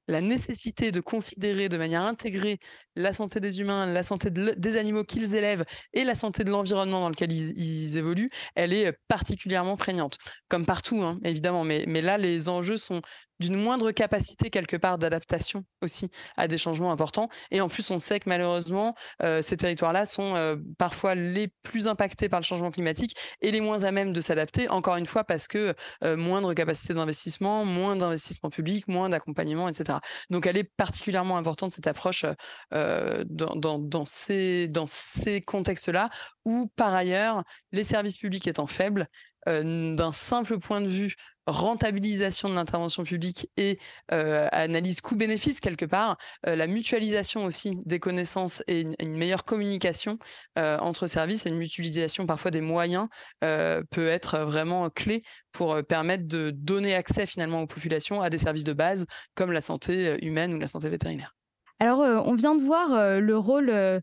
la 0.07 0.21
nécessité 0.21 0.91
de 0.91 0.99
considérer 0.99 1.69
de 1.69 1.77
manière 1.77 2.03
intégrée 2.03 2.59
la 2.95 3.11
santé 3.11 3.39
des 3.39 3.59
humains, 3.59 3.85
la 3.85 4.03
santé 4.03 4.29
des 4.29 4.77
animaux 4.77 5.03
qu'ils 5.03 5.35
élèvent 5.35 5.65
et 5.93 6.03
la 6.03 6.15
santé 6.15 6.43
de 6.43 6.51
l'environnement 6.51 7.01
dans 7.01 7.09
lequel 7.09 7.31
ils, 7.31 7.97
évoluent, 7.97 8.29
elle 8.55 8.73
est 8.73 8.93
particulièrement 9.07 9.77
prégnante. 9.77 10.17
Comme 10.47 10.65
partout, 10.65 11.01
hein, 11.01 11.19
évidemment, 11.23 11.63
mais, 11.63 11.85
mais 11.87 12.01
là, 12.01 12.17
les 12.17 12.49
enjeux 12.49 12.77
sont 12.77 13.01
d'une 13.39 13.55
moindre 13.55 13.91
capacité 13.91 14.49
quelque 14.49 14.77
part 14.77 14.97
d'adaptation 14.97 15.65
aussi 15.81 16.09
à 16.37 16.47
des 16.47 16.57
changements 16.57 16.91
importants. 16.91 17.29
Et 17.51 17.61
en 17.61 17.67
plus, 17.67 17.89
on 17.91 17.99
sait 17.99 18.19
que 18.19 18.29
malheureusement, 18.29 18.95
euh, 19.21 19.41
ces 19.41 19.57
territoires-là 19.57 20.05
sont 20.05 20.35
euh, 20.35 20.55
parfois 20.77 21.15
les 21.15 21.49
plus 21.63 21.87
impactés 21.87 22.29
par 22.29 22.39
le 22.39 22.45
changement 22.45 22.71
climatique 22.71 23.15
et 23.41 23.51
les 23.51 23.61
moins 23.61 23.83
à 23.83 23.91
même 23.91 24.13
de 24.13 24.21
s'adapter, 24.21 24.69
encore 24.69 24.95
une 24.95 25.05
fois, 25.05 25.23
parce 25.23 25.47
que 25.47 25.73
euh, 26.03 26.15
moindre 26.15 26.53
capacité 26.53 26.93
d'investissement, 26.93 27.65
moins 27.65 27.95
d'investissement 27.95 28.49
public, 28.49 28.87
moins 28.87 29.09
d'accompagnement, 29.09 29.67
etc. 29.69 29.99
Donc, 30.29 30.47
elle 30.47 30.57
est 30.57 30.71
particulièrement 30.77 31.37
importante, 31.37 31.71
cette 31.71 31.87
approche, 31.87 32.25
dans, 32.71 33.79
dans, 33.79 34.05
ces 34.05 35.43
contextes-là, 35.45 36.09
où 36.45 36.71
par 36.75 36.93
ailleurs, 36.93 37.43
les 37.71 37.83
services 37.83 38.17
publics 38.17 38.47
étant 38.47 38.67
faibles, 38.67 39.07
d'un 39.47 40.11
simple 40.11 40.57
point 40.59 40.81
de 40.81 40.87
vue 40.87 41.15
rentabilisation 41.47 42.49
de 42.49 42.55
l'intervention 42.55 43.03
publique 43.03 43.49
et 43.57 43.79
euh, 44.11 44.47
analyse 44.51 45.01
coût-bénéfice 45.01 45.59
quelque 45.59 45.85
part, 45.85 46.17
euh, 46.47 46.55
la 46.55 46.67
mutualisation 46.67 47.45
aussi 47.45 47.79
des 47.85 47.99
connaissances 47.99 48.63
et 48.67 48.87
une, 48.99 49.15
meilleure 49.15 49.45
communication 49.45 50.17
euh, 50.57 50.77
entre 50.79 51.07
services 51.07 51.45
et 51.45 51.49
une 51.49 51.57
mutualisation 51.57 52.25
parfois 52.25 52.51
des 52.51 52.61
moyens 52.61 53.07
peut 53.41 54.07
être 54.07 54.39
vraiment 54.39 54.89
clé 54.89 55.21
pour 55.51 55.81
permettre 55.87 56.27
de 56.27 56.51
donner 56.51 56.95
accès 56.95 57.25
finalement 57.25 57.61
aux 57.61 57.67
populations 57.67 58.21
à 58.21 58.29
des 58.29 58.37
services 58.37 58.63
de 58.63 58.73
base 58.73 59.05
comme 59.35 59.51
la 59.51 59.61
santé 59.61 60.17
humaine 60.25 60.53
ou 60.53 60.59
la 60.59 60.67
santé 60.67 60.89
vétérinaire. 60.89 61.35
Alors, 61.79 61.99
on 61.99 62.35
vient 62.35 62.55
de 62.55 62.63
voir 62.63 63.19
le 63.19 63.37
rôle 63.37 64.01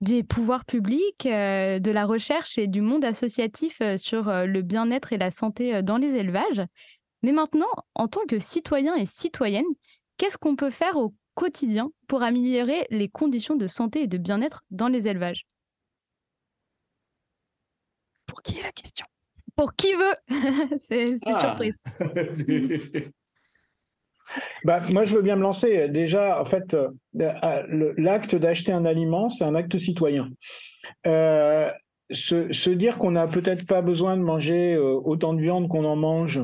des 0.00 0.22
pouvoirs 0.22 0.64
publics, 0.64 1.26
euh, 1.26 1.78
de 1.78 1.90
la 1.90 2.04
recherche 2.04 2.58
et 2.58 2.66
du 2.66 2.80
monde 2.80 3.04
associatif 3.04 3.80
euh, 3.80 3.96
sur 3.96 4.28
euh, 4.28 4.44
le 4.46 4.62
bien-être 4.62 5.12
et 5.12 5.18
la 5.18 5.30
santé 5.30 5.82
dans 5.82 5.96
les 5.96 6.14
élevages. 6.14 6.62
Mais 7.22 7.32
maintenant, 7.32 7.70
en 7.94 8.08
tant 8.08 8.24
que 8.26 8.38
citoyen 8.38 8.94
et 8.94 9.06
citoyenne, 9.06 9.64
qu'est-ce 10.18 10.38
qu'on 10.38 10.56
peut 10.56 10.70
faire 10.70 10.96
au 10.96 11.14
quotidien 11.34 11.90
pour 12.08 12.22
améliorer 12.22 12.86
les 12.90 13.08
conditions 13.08 13.56
de 13.56 13.66
santé 13.66 14.02
et 14.02 14.06
de 14.06 14.18
bien-être 14.18 14.62
dans 14.70 14.88
les 14.88 15.08
élevages? 15.08 15.46
Pour 18.26 18.42
qui 18.42 18.58
est 18.58 18.62
la 18.62 18.72
question? 18.72 19.06
Pour 19.54 19.72
qui 19.74 19.94
veut? 19.94 20.16
C'est 20.80 21.16
ah. 21.24 21.40
surprise. 21.40 21.74
Bah, 24.64 24.80
moi, 24.90 25.04
je 25.04 25.14
veux 25.14 25.22
bien 25.22 25.36
me 25.36 25.42
lancer. 25.42 25.88
Déjà, 25.88 26.40
en 26.40 26.44
fait, 26.44 26.74
euh, 26.74 26.88
euh, 27.20 27.94
l'acte 27.96 28.34
d'acheter 28.34 28.72
un 28.72 28.84
aliment, 28.84 29.28
c'est 29.30 29.44
un 29.44 29.54
acte 29.54 29.78
citoyen. 29.78 30.30
Euh, 31.06 31.70
se, 32.10 32.70
dire 32.70 32.98
qu'on 32.98 33.12
n'a 33.12 33.26
peut-être 33.26 33.66
pas 33.66 33.82
besoin 33.82 34.16
de 34.16 34.22
manger 34.22 34.76
autant 34.76 35.34
de 35.34 35.40
viande 35.40 35.68
qu'on 35.68 35.84
en 35.84 35.96
mange, 35.96 36.40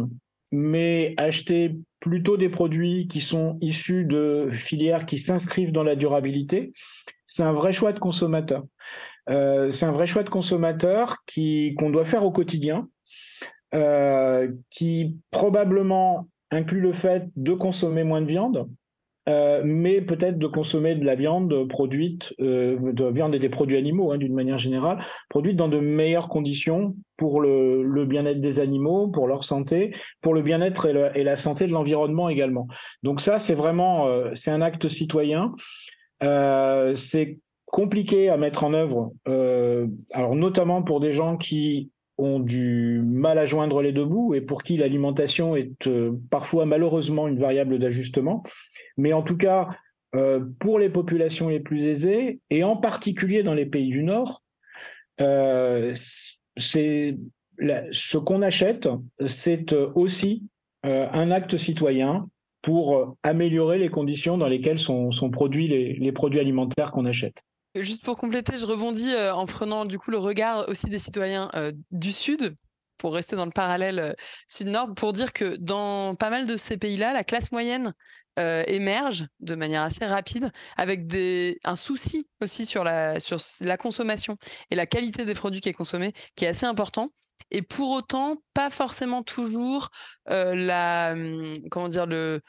mais 0.51 1.15
acheter 1.17 1.77
plutôt 2.01 2.37
des 2.37 2.49
produits 2.49 3.09
qui 3.09 3.21
sont 3.21 3.59
issus 3.61 4.05
de 4.05 4.51
filières 4.53 5.07
qui 5.07 5.19
s'inscrivent 5.19 5.73
dans 5.73 5.85
la 5.85 5.95
durabilité, 5.95 6.73
c'est 7.27 7.45
un 7.45 7.53
vrai 7.53 7.73
choix 7.73 7.93
de 7.93 8.01
consommateur. 8.01 8.65
c'est 9.29 9.85
un 9.85 9.93
vrai 9.93 10.09
choix 10.09 10.25
de 10.25 10.31
consommateur 10.31 11.19
qu'on 11.35 11.91
doit 11.91 12.05
faire 12.05 12.25
au 12.25 12.33
quotidien, 12.33 12.89
qui 14.71 15.17
probablement 15.31 16.27
inclut 16.53 16.81
le 16.81 16.93
fait 16.93 17.25
de 17.37 17.53
consommer 17.53 18.05
moins 18.05 18.21
de 18.21 18.27
viande, 18.27 18.69
euh, 19.29 19.63
mais 19.65 20.01
peut-être 20.01 20.39
de 20.39 20.47
consommer 20.49 20.97
de 20.97 21.05
la 21.05 21.15
viande 21.15 21.69
produite, 21.69 22.35
euh, 22.41 22.93
de 22.93 23.05
viande 23.05 23.35
et 23.35 23.39
des 23.39 23.49
produits 23.49 23.77
animaux 23.77 24.11
hein, 24.11 24.19
d'une 24.19 24.35
manière 24.35 24.59
générale, 24.59 24.99
produite 25.29 25.57
dans 25.57 25.69
de 25.69 25.79
meilleures 25.79 26.29
conditions 26.29 26.97
pour 27.17 27.41
le, 27.41 28.05
bien-être 28.05 28.41
des 28.41 28.59
animaux, 28.59 29.09
pour 29.09 29.29
leur 29.29 29.45
santé, 29.45 29.95
pour 30.23 30.35
le 30.35 30.43
bien-être 30.43 30.87
et, 30.87 31.21
et, 31.21 31.23
la 31.23 31.37
santé 31.37 31.69
de 31.69 31.73
l'environnement 31.73 32.29
également. 32.29 32.67
Donc 33.05 33.21
ça, 33.21 33.39
c'est 33.39 33.55
vraiment, 33.55 34.09
euh, 34.09 34.33
c'est 34.35 34.51
un 34.51 34.61
acte 34.61 34.89
citoyen. 34.89 35.55
Euh, 36.25 36.97
c'est 36.97 37.39
compliqué 37.67 38.29
à 38.29 38.37
mettre 38.37 38.65
en 38.65 38.75
œuvre, 38.75 39.13
alors 40.13 40.35
notamment 40.35 40.83
pour 40.83 41.01
des 41.01 41.13
gens 41.15 41.39
qui 41.39 41.91
ont 42.23 42.39
du 42.39 43.03
mal 43.05 43.39
à 43.39 43.47
joindre 43.47 43.83
les 43.83 43.93
deux 43.93 44.05
bouts 44.05 44.35
et 44.35 44.41
pour 44.41 44.63
qui 44.63 44.77
l'alimentation 44.77 45.57
est 45.57 45.73
parfois 46.31 46.67
malheureusement 46.67 47.29
une 47.29 47.39
variable 47.39 47.79
d'ajustement. 47.79 48.43
Mais 48.97 49.13
en 49.13 49.23
tout 49.23 49.37
cas, 49.37 49.69
euh, 50.15 50.41
pour 50.61 50.79
les 50.79 50.91
populations 50.91 51.49
les 51.49 51.61
plus 51.61 51.83
aisées, 51.85 52.41
et 52.51 52.65
en 52.65 52.77
particulier 52.77 53.43
dans 53.43 53.55
les 53.55 53.67
pays 53.67 53.89
du 53.89 54.03
Nord, 54.03 54.43
euh, 55.21 55.95
ce 56.57 58.17
qu'on 58.19 58.43
achète, 58.43 58.89
c'est 59.27 59.73
aussi 59.73 60.45
euh, 60.85 61.09
un 61.13 61.31
acte 61.31 61.57
citoyen 61.57 62.29
pour 62.61 63.17
améliorer 63.23 63.79
les 63.79 63.89
conditions 63.89 64.39
dans 64.39 64.47
lesquelles 64.47 64.79
sont, 64.79 65.11
produits 65.33 65.67
les, 65.67 66.13
produits 66.13 66.41
alimentaires 66.41 66.93
qu'on 66.93 67.07
achète. 67.07 67.35
Juste 67.75 68.05
pour 68.05 68.19
compléter, 68.19 68.59
je 68.59 68.67
rebondis 68.67 69.15
en 69.17 69.47
prenant 69.47 69.85
du 69.85 69.99
coup 69.99 70.11
le 70.11 70.19
regard 70.19 70.69
aussi 70.69 70.87
des 70.87 70.99
citoyens 70.99 71.51
du 71.91 72.13
Sud, 72.13 72.57
pour 72.99 73.15
rester 73.15 73.35
dans 73.35 73.47
le 73.47 73.51
parallèle 73.51 74.15
sud-nord, 74.47 74.95
pour 74.95 75.13
dire 75.13 75.33
que 75.33 75.57
dans 75.57 76.15
pas 76.15 76.31
mal 76.31 76.47
de 76.47 76.57
ces 76.57 76.77
pays-là, 76.77 77.13
la 77.13 77.25
classe 77.25 77.51
moyenne 77.51 77.95
euh, 78.39 78.63
émerge 78.67 79.27
de 79.41 79.55
manière 79.55 79.83
assez 79.83 80.07
rapide, 80.07 80.51
avec 80.77 81.03
un 81.65 81.77
souci 81.77 82.29
aussi 82.41 82.65
sur 82.65 82.83
la, 82.85 83.21
sur 83.21 83.39
la 83.61 83.77
consommation 83.77 84.39
et 84.71 84.75
la 84.75 84.87
qualité 84.87 85.25
des 85.25 85.35
produits 85.35 85.61
qui 85.61 85.69
est 85.69 85.75
consommé, 85.75 86.13
qui 86.37 86.47
est 86.47 86.49
assez 86.49 86.65
important. 86.65 87.13
Et 87.51 87.61
pour 87.61 87.91
autant, 87.91 88.37
pas 88.55 88.71
forcément 88.71 89.23
toujours 89.23 89.91
euh, 90.31 90.55
la, 90.55 91.13
hum, 91.13 91.55
comment 91.71 91.89
dire, 91.89 92.07
le, 92.07 92.41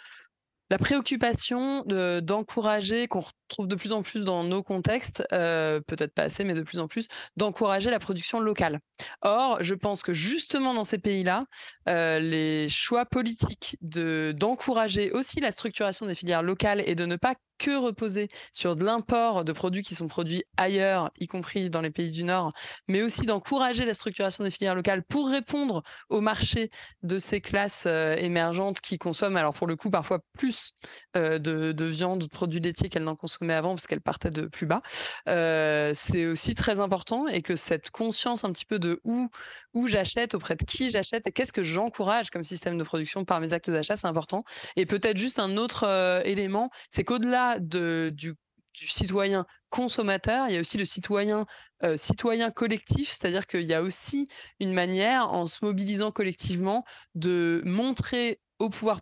la 0.69 0.77
préoccupation 0.77 1.83
d'encourager, 1.85 3.07
qu'on 3.07 3.23
retrouve 3.53 3.67
de 3.67 3.75
plus 3.75 3.91
en 3.91 4.01
plus 4.01 4.23
dans 4.23 4.43
nos 4.43 4.63
contextes, 4.63 5.23
euh, 5.31 5.79
peut-être 5.87 6.13
pas 6.13 6.23
assez, 6.23 6.43
mais 6.43 6.55
de 6.55 6.63
plus 6.63 6.79
en 6.79 6.87
plus, 6.87 7.07
d'encourager 7.37 7.91
la 7.91 7.99
production 7.99 8.39
locale. 8.39 8.79
Or, 9.21 9.59
je 9.61 9.75
pense 9.75 10.01
que 10.01 10.13
justement 10.13 10.73
dans 10.73 10.83
ces 10.83 10.97
pays-là, 10.97 11.45
euh, 11.87 12.19
les 12.19 12.67
choix 12.67 13.05
politiques 13.05 13.77
d'encourager 13.81 15.11
aussi 15.11 15.39
la 15.39 15.51
structuration 15.51 16.05
des 16.05 16.15
filières 16.15 16.43
locales 16.43 16.83
et 16.85 16.95
de 16.95 17.05
ne 17.05 17.15
pas 17.15 17.35
que 17.63 17.77
reposer 17.77 18.29
sur 18.51 18.75
de 18.75 18.83
l'import 18.83 19.45
de 19.45 19.53
produits 19.53 19.83
qui 19.83 19.95
sont 19.95 20.07
produits 20.07 20.43
ailleurs, 20.57 21.11
y 21.19 21.27
compris 21.27 21.69
dans 21.69 21.81
les 21.81 21.91
pays 21.91 22.11
du 22.11 22.23
Nord, 22.23 22.51
mais 22.87 23.01
aussi 23.01 23.25
d'encourager 23.25 23.85
la 23.85 23.93
structuration 23.93 24.43
des 24.43 24.51
filières 24.51 24.75
locales 24.75 25.03
pour 25.03 25.29
répondre 25.29 25.83
au 26.09 26.19
marché 26.19 26.71
de 27.03 27.19
ces 27.19 27.41
classes 27.41 27.85
euh, 27.85 28.15
émergentes 28.15 28.81
qui 28.81 28.97
consomment, 28.97 29.37
alors 29.37 29.53
pour 29.53 29.67
le 29.67 29.75
coup, 29.75 29.89
parfois 29.89 30.19
plus 30.37 30.73
euh, 31.15 31.39
de, 31.39 31.85
viande 31.85 32.21
de 32.21 32.27
produits 32.27 32.59
laitiers 32.59 32.89
qu'elles 32.89 33.03
n'en 33.03 33.15
consommaient 33.43 33.53
avant 33.53 33.75
parce 33.75 33.87
qu'elles 33.87 34.01
partaient 34.01 34.29
de 34.29 34.45
plus 34.47 34.65
bas. 34.65 34.81
Euh, 35.27 35.91
c'est 35.95 36.25
aussi 36.25 36.55
très 36.55 36.79
important 36.79 37.27
et 37.27 37.41
que 37.41 37.55
cette 37.55 37.91
conscience 37.91 38.43
un 38.43 38.51
petit 38.51 38.65
peu 38.65 38.79
de 38.79 38.99
où, 39.03 39.29
où 39.73 39.87
j'achète, 39.87 40.35
auprès 40.35 40.55
de 40.55 40.63
qui 40.63 40.89
j'achète 40.89 41.27
et 41.27 41.31
qu'est-ce 41.31 41.53
que 41.53 41.63
j'encourage 41.63 42.29
comme 42.29 42.43
système 42.43 42.77
de 42.77 42.83
production 42.83 43.25
par 43.25 43.39
mes 43.39 43.53
actes 43.53 43.69
d'achat, 43.69 43.97
c'est 43.97 44.07
important. 44.07 44.43
Et 44.75 44.85
peut-être 44.85 45.17
juste 45.17 45.39
un 45.39 45.57
autre 45.57 45.83
élément, 46.25 46.69
c'est 46.91 47.03
qu'au-delà 47.03 47.59
du, 47.59 48.35
citoyen 48.73 49.45
consommateur, 49.69 50.47
il 50.49 50.55
y 50.55 50.57
a 50.57 50.61
aussi 50.61 50.77
le 50.77 50.85
citoyen 50.85 51.45
euh, 51.83 51.97
citoyen 51.97 52.49
collectif, 52.49 53.09
c'est-à-dire 53.09 53.45
qu'il 53.45 53.63
y 53.63 53.73
a 53.73 53.81
aussi 53.81 54.27
une 54.59 54.73
manière, 54.73 55.33
en 55.33 55.47
se 55.47 55.65
mobilisant 55.65 56.11
collectivement, 56.11 56.85
de 57.13 57.61
montrer 57.65 58.39
au 58.59 58.69
pouvoir 58.69 59.01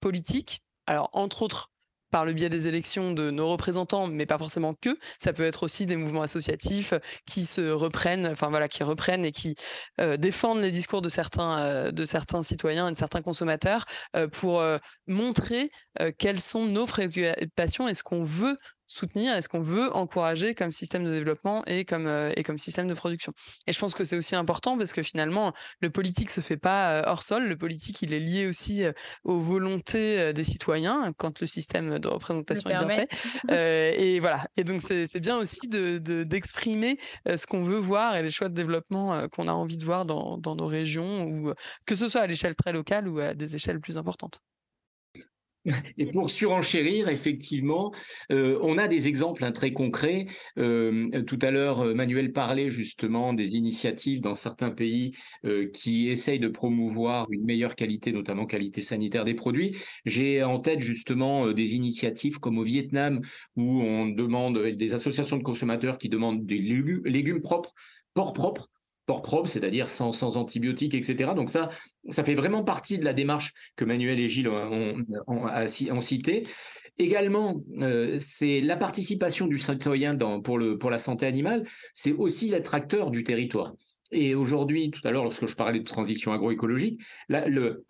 politique, 0.00 0.62
alors 0.86 1.10
entre 1.12 1.42
autres 1.42 1.73
par 2.14 2.24
le 2.24 2.32
biais 2.32 2.48
des 2.48 2.68
élections 2.68 3.10
de 3.10 3.32
nos 3.32 3.48
représentants, 3.48 4.06
mais 4.06 4.24
pas 4.24 4.38
forcément 4.38 4.72
que. 4.72 4.96
Ça 5.18 5.32
peut 5.32 5.42
être 5.42 5.64
aussi 5.64 5.84
des 5.84 5.96
mouvements 5.96 6.22
associatifs 6.22 6.94
qui 7.26 7.44
se 7.44 7.72
reprennent, 7.72 8.28
enfin 8.28 8.50
voilà, 8.50 8.68
qui 8.68 8.84
reprennent 8.84 9.24
et 9.24 9.32
qui 9.32 9.56
euh, 10.00 10.16
défendent 10.16 10.60
les 10.60 10.70
discours 10.70 11.02
de 11.02 11.08
certains, 11.08 11.58
euh, 11.58 11.90
de 11.90 12.04
certains 12.04 12.44
citoyens 12.44 12.86
et 12.86 12.92
de 12.92 12.96
certains 12.96 13.20
consommateurs 13.20 13.86
pour 14.30 14.62
montrer 15.08 15.70
quelles 16.18 16.38
sont 16.38 16.66
nos 16.66 16.86
préoccupations 16.86 17.88
et 17.88 17.94
ce 17.94 18.04
qu'on 18.04 18.22
veut 18.22 18.58
soutenir 18.86 19.34
Est-ce 19.34 19.48
qu'on 19.48 19.62
veut 19.62 19.94
encourager 19.94 20.54
comme 20.54 20.72
système 20.72 21.04
de 21.04 21.10
développement 21.10 21.64
et 21.66 21.84
comme, 21.84 22.06
euh, 22.06 22.32
et 22.36 22.42
comme 22.42 22.58
système 22.58 22.88
de 22.88 22.94
production 22.94 23.32
Et 23.66 23.72
je 23.72 23.78
pense 23.78 23.94
que 23.94 24.04
c'est 24.04 24.16
aussi 24.16 24.36
important 24.36 24.76
parce 24.76 24.92
que 24.92 25.02
finalement, 25.02 25.52
le 25.80 25.90
politique 25.90 26.30
se 26.30 26.40
fait 26.40 26.56
pas 26.56 26.92
euh, 26.92 27.02
hors 27.06 27.22
sol. 27.22 27.44
Le 27.44 27.56
politique, 27.56 28.02
il 28.02 28.12
est 28.12 28.20
lié 28.20 28.46
aussi 28.46 28.84
euh, 28.84 28.92
aux 29.24 29.38
volontés 29.38 30.32
des 30.32 30.44
citoyens 30.44 31.12
quand 31.16 31.40
le 31.40 31.46
système 31.46 31.98
de 31.98 32.08
représentation 32.08 32.70
est 32.70 32.84
bien 32.84 32.88
fait. 32.88 33.98
et 33.98 34.20
voilà. 34.20 34.42
Et 34.56 34.64
donc, 34.64 34.82
c'est 34.82 35.20
bien 35.20 35.38
aussi 35.38 35.60
d'exprimer 35.68 36.98
de, 37.26 37.36
ce 37.36 37.46
qu'on 37.46 37.62
veut 37.62 37.78
voir 37.78 38.16
et 38.16 38.22
les 38.22 38.30
choix 38.30 38.48
de 38.48 38.54
développement 38.54 39.28
qu'on 39.28 39.48
a 39.48 39.52
envie 39.52 39.76
de 39.76 39.84
voir 39.84 40.04
dans, 40.04 40.38
dans 40.38 40.56
nos 40.56 40.66
régions, 40.66 41.24
ou 41.24 41.52
que 41.86 41.94
ce 41.94 42.08
soit 42.08 42.22
à 42.22 42.26
l'échelle 42.26 42.54
très 42.54 42.72
locale 42.72 43.08
ou 43.08 43.18
à 43.18 43.34
des 43.34 43.54
échelles 43.54 43.80
plus 43.80 43.98
importantes. 43.98 44.40
Et 45.98 46.06
pour 46.06 46.30
surenchérir, 46.30 47.08
effectivement, 47.08 47.92
euh, 48.30 48.58
on 48.62 48.78
a 48.78 48.88
des 48.88 49.08
exemples 49.08 49.44
hein, 49.44 49.52
très 49.52 49.72
concrets. 49.72 50.26
Euh, 50.58 51.22
tout 51.22 51.38
à 51.42 51.50
l'heure, 51.50 51.80
euh, 51.80 51.94
Manuel 51.94 52.32
parlait 52.32 52.68
justement 52.68 53.32
des 53.32 53.56
initiatives 53.56 54.20
dans 54.20 54.34
certains 54.34 54.70
pays 54.70 55.12
qui 55.72 56.08
essayent 56.08 56.40
de 56.40 56.48
promouvoir 56.48 57.26
une 57.30 57.44
meilleure 57.44 57.74
qualité, 57.74 58.12
notamment 58.12 58.46
qualité 58.46 58.82
sanitaire 58.82 59.24
des 59.24 59.34
produits. 59.34 59.76
J'ai 60.04 60.42
en 60.42 60.58
tête 60.58 60.80
justement 60.80 61.52
des 61.52 61.74
initiatives 61.74 62.38
comme 62.40 62.58
au 62.58 62.62
Vietnam 62.62 63.20
où 63.56 63.82
on 63.82 64.06
demande 64.06 64.58
des 64.58 64.94
associations 64.94 65.36
de 65.36 65.42
consommateurs 65.42 65.98
qui 65.98 66.08
demandent 66.08 66.44
des 66.46 66.58
légumes 66.58 67.40
propres, 67.40 67.74
porcs 68.14 68.32
propres 68.32 68.68
port 69.06 69.22
propre, 69.22 69.48
c'est-à-dire 69.48 69.88
sans, 69.88 70.36
antibiotiques, 70.36 70.94
etc. 70.94 71.32
Donc 71.34 71.50
ça, 71.50 71.68
ça 72.08 72.24
fait 72.24 72.34
vraiment 72.34 72.64
partie 72.64 72.98
de 72.98 73.04
la 73.04 73.12
démarche 73.12 73.52
que 73.76 73.84
Manuel 73.84 74.18
et 74.20 74.28
Gilles 74.28 74.48
ont, 74.48 75.04
ont, 75.26 76.00
cité. 76.00 76.44
Également, 76.98 77.62
euh, 77.80 78.18
c'est 78.20 78.60
la 78.60 78.76
participation 78.76 79.46
du 79.46 79.58
citoyen 79.58 80.16
pour 80.16 80.58
la 80.58 80.98
santé 80.98 81.26
animale, 81.26 81.64
c'est 81.92 82.12
aussi 82.12 82.48
l'être 82.48 82.74
acteur 82.74 83.10
du 83.10 83.24
territoire. 83.24 83.74
Et 84.12 84.34
aujourd'hui, 84.34 84.90
tout 84.90 85.00
à 85.04 85.10
l'heure, 85.10 85.24
lorsque 85.24 85.46
je 85.46 85.56
parlais 85.56 85.80
de 85.80 85.84
transition 85.84 86.32
agroécologique, 86.32 87.00
le, 87.28 87.84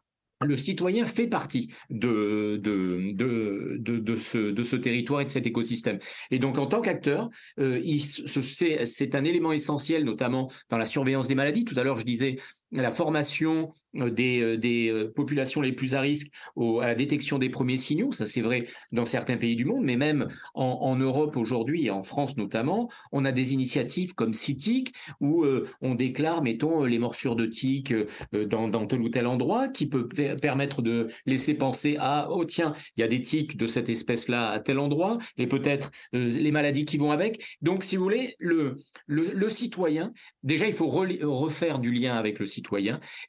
le 0.45 0.57
citoyen 0.57 1.05
fait 1.05 1.27
partie 1.27 1.73
de, 1.91 2.61
de, 2.63 3.13
de, 3.15 3.79
de, 3.79 4.17
ce, 4.17 4.39
de 4.39 4.65
ce 4.65 4.77
territoire 4.77 5.21
et 5.21 5.25
de 5.25 5.31
cet 5.31 5.47
écosystème. 5.47 5.99
Et 6.31 6.39
donc, 6.39 6.59
en 6.59 6.67
tant 6.67 6.81
qu'acteur, 6.81 7.29
euh, 7.59 7.81
c'est 8.01 9.15
un 9.15 9.25
élément 9.25 9.53
essentiel, 9.53 10.05
notamment 10.05 10.51
dans 10.71 10.79
la 10.79 10.87
surveillance 10.87 11.29
des 11.29 11.35
maladies. 11.35 11.65
Tout 11.65 11.79
à 11.79 11.85
l'heure, 11.85 11.99
je 11.99 12.05
disais 12.05 12.37
la 12.83 12.91
formation 12.91 13.73
euh, 13.97 14.11
des, 14.11 14.41
euh, 14.41 14.59
euh, 14.65 15.13
populations 15.13 15.61
les 15.61 15.73
plus 15.73 15.95
à 15.95 16.01
risque 16.01 16.33
à 16.57 16.87
la 16.87 16.95
détection 16.95 17.39
des 17.39 17.49
premiers 17.49 17.79
signaux. 17.79 18.13
Ça, 18.13 18.27
c'est 18.27 18.41
vrai 18.41 18.67
dans 18.93 19.07
certains 19.07 19.37
pays 19.37 19.57
du 19.57 19.65
monde, 19.65 19.85
mais 19.85 19.97
même 19.97 20.29
en, 20.55 20.97
Europe 20.97 21.37
aujourd'hui 21.37 21.87
et 21.87 21.91
en 21.91 22.03
France 22.03 22.37
notamment, 22.37 22.89
on 23.13 23.25
a 23.25 23.33
des 23.33 23.53
initiatives 23.53 24.15
comme 24.15 24.33
CITIC 24.33 24.95
où 25.21 25.45
on 25.81 25.95
déclare, 25.95 26.43
mettons, 26.43 26.85
les 26.85 26.99
morsures 26.99 27.35
de 27.35 27.47
tiques 27.47 27.93
dans, 28.33 28.87
tel 28.87 29.01
ou 29.01 29.09
tel 29.09 29.27
endroit 29.27 29.69
qui 29.69 29.87
peut 29.87 30.09
permettre 30.41 30.83
de 30.83 31.09
laisser 31.27 31.55
penser 31.55 31.97
à, 31.99 32.29
oh 32.31 32.45
tiens, 32.45 32.73
il 32.97 33.01
y 33.01 33.03
a 33.03 33.09
des 33.09 33.21
tiques 33.21 33.57
de 33.57 33.67
cette 33.67 33.89
espèce-là 33.89 34.51
à 34.51 34.61
tel 34.61 34.79
endroit 34.79 35.19
et 35.37 35.47
peut-être 35.47 35.91
les 36.13 36.53
maladies 36.53 36.85
qui 36.85 36.97
vont 36.97 37.11
avec. 37.11 37.45
Donc, 37.61 37.83
si 37.83 37.97
vous 37.97 38.05
voulez, 38.05 38.37
le, 38.39 38.77
le, 39.07 39.33
le 39.33 39.49
citoyen, 39.49 40.13
déjà, 40.43 40.67
il 40.67 40.75
faut 40.75 40.89
refaire 40.89 41.81
du 41.81 41.91
lien 41.91 42.15
avec 42.15 42.39
le 42.39 42.47
citoyen. 42.47 42.64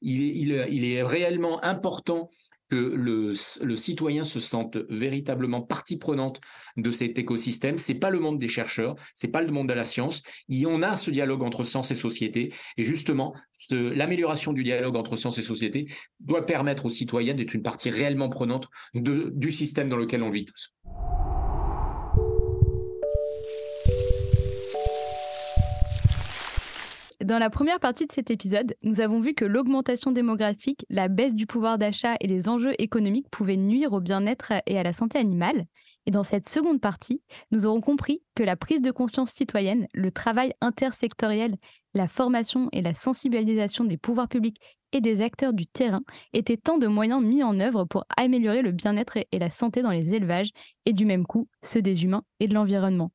Il, 0.01 0.21
il 0.21 0.67
il 0.69 0.85
est 0.85 1.03
réellement 1.03 1.63
important 1.63 2.29
que 2.69 2.75
le, 2.75 3.35
citoyen 3.75 4.23
se 4.23 4.39
sente 4.39 4.77
véritablement 4.89 5.61
partie 5.61 5.97
prenante 5.97 6.41
de 6.77 6.91
cet 6.91 7.17
écosystème. 7.17 7.77
C'est 7.77 7.95
pas 7.95 8.09
le 8.09 8.19
monde 8.19 8.39
des 8.39 8.47
chercheurs, 8.47 8.95
c'est 9.13 9.27
pas 9.27 9.41
le 9.41 9.51
monde 9.51 9.69
de 9.69 9.73
la 9.73 9.85
science. 9.85 10.23
Il 10.47 10.65
on 10.67 10.81
a 10.81 10.97
ce 10.97 11.11
dialogue 11.11 11.43
entre 11.43 11.63
science 11.63 11.91
et 11.91 11.95
société, 11.95 12.53
et 12.77 12.83
justement, 12.83 13.35
l'amélioration 13.69 14.51
du 14.51 14.63
dialogue 14.63 14.95
entre 14.95 15.15
science 15.15 15.37
et 15.37 15.43
société 15.43 15.87
doit 16.19 16.45
permettre 16.45 16.85
aux 16.85 16.89
citoyens 16.89 17.35
d'être 17.35 17.53
une 17.53 17.61
partie 17.61 17.89
réellement 17.89 18.29
prenante 18.29 18.67
du 18.93 19.51
système 19.51 19.89
dans 19.89 19.97
lequel 19.97 20.23
on 20.23 20.31
vit 20.31 20.45
tous. 20.45 20.73
Dans 27.25 27.39
la 27.39 27.49
première 27.49 27.79
partie 27.79 28.05
de 28.05 28.11
cet 28.11 28.29
épisode, 28.29 28.75
nous 28.83 29.01
avons 29.01 29.19
vu 29.19 29.33
que 29.33 29.45
l'augmentation 29.45 30.11
démographique, 30.11 30.85
la 30.91 31.07
baisse 31.07 31.33
du 31.33 31.47
pouvoir 31.47 31.79
d'achat 31.79 32.17
et 32.19 32.27
les 32.27 32.47
enjeux 32.47 32.75
économiques 32.77 33.31
pouvaient 33.31 33.57
nuire 33.57 33.93
au 33.93 33.99
bien-être 33.99 34.53
et 34.67 34.77
à 34.77 34.83
la 34.83 34.93
santé 34.93 35.17
animale. 35.17 35.65
Et 36.05 36.11
dans 36.11 36.21
cette 36.21 36.47
seconde 36.47 36.79
partie, 36.79 37.23
nous 37.49 37.65
aurons 37.65 37.81
compris 37.81 38.21
que 38.35 38.43
la 38.43 38.55
prise 38.55 38.83
de 38.83 38.91
conscience 38.91 39.31
citoyenne, 39.31 39.87
le 39.95 40.11
travail 40.11 40.53
intersectoriel, 40.61 41.55
la 41.95 42.07
formation 42.07 42.69
et 42.71 42.83
la 42.83 42.93
sensibilisation 42.93 43.85
des 43.85 43.97
pouvoirs 43.97 44.27
publics 44.27 44.61
et 44.91 45.01
des 45.01 45.21
acteurs 45.21 45.53
du 45.53 45.65
terrain 45.65 46.03
étaient 46.31 46.57
tant 46.57 46.77
de 46.77 46.85
moyens 46.85 47.23
mis 47.23 47.41
en 47.41 47.59
œuvre 47.59 47.85
pour 47.85 48.05
améliorer 48.17 48.61
le 48.61 48.71
bien-être 48.71 49.17
et 49.31 49.39
la 49.39 49.49
santé 49.49 49.81
dans 49.81 49.89
les 49.89 50.13
élevages 50.13 50.51
et 50.85 50.93
du 50.93 51.07
même 51.07 51.25
coup 51.25 51.47
ceux 51.63 51.81
des 51.81 52.03
humains 52.03 52.23
et 52.39 52.47
de 52.47 52.53
l'environnement. 52.53 53.11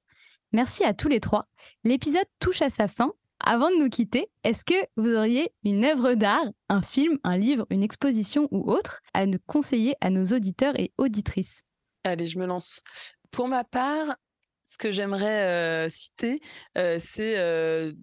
Merci 0.52 0.82
à 0.82 0.94
tous 0.94 1.06
les 1.06 1.20
trois. 1.20 1.46
L'épisode 1.84 2.26
touche 2.40 2.60
à 2.60 2.70
sa 2.70 2.88
fin. 2.88 3.12
Avant 3.42 3.70
de 3.70 3.76
nous 3.76 3.88
quitter, 3.88 4.28
est-ce 4.44 4.64
que 4.64 4.74
vous 4.96 5.14
auriez 5.14 5.50
une 5.64 5.84
œuvre 5.84 6.14
d'art, 6.14 6.44
un 6.68 6.82
film, 6.82 7.18
un 7.24 7.38
livre, 7.38 7.66
une 7.70 7.82
exposition 7.82 8.48
ou 8.50 8.70
autre 8.70 9.00
à 9.14 9.26
nous 9.26 9.38
conseiller 9.46 9.96
à 10.00 10.10
nos 10.10 10.24
auditeurs 10.26 10.78
et 10.78 10.92
auditrices? 10.98 11.62
Allez, 12.04 12.26
je 12.26 12.38
me 12.38 12.46
lance. 12.46 12.82
Pour 13.30 13.48
ma 13.48 13.64
part, 13.64 14.16
ce 14.66 14.78
que 14.78 14.92
j'aimerais 14.92 15.88
citer, 15.90 16.40
c'est 16.74 17.94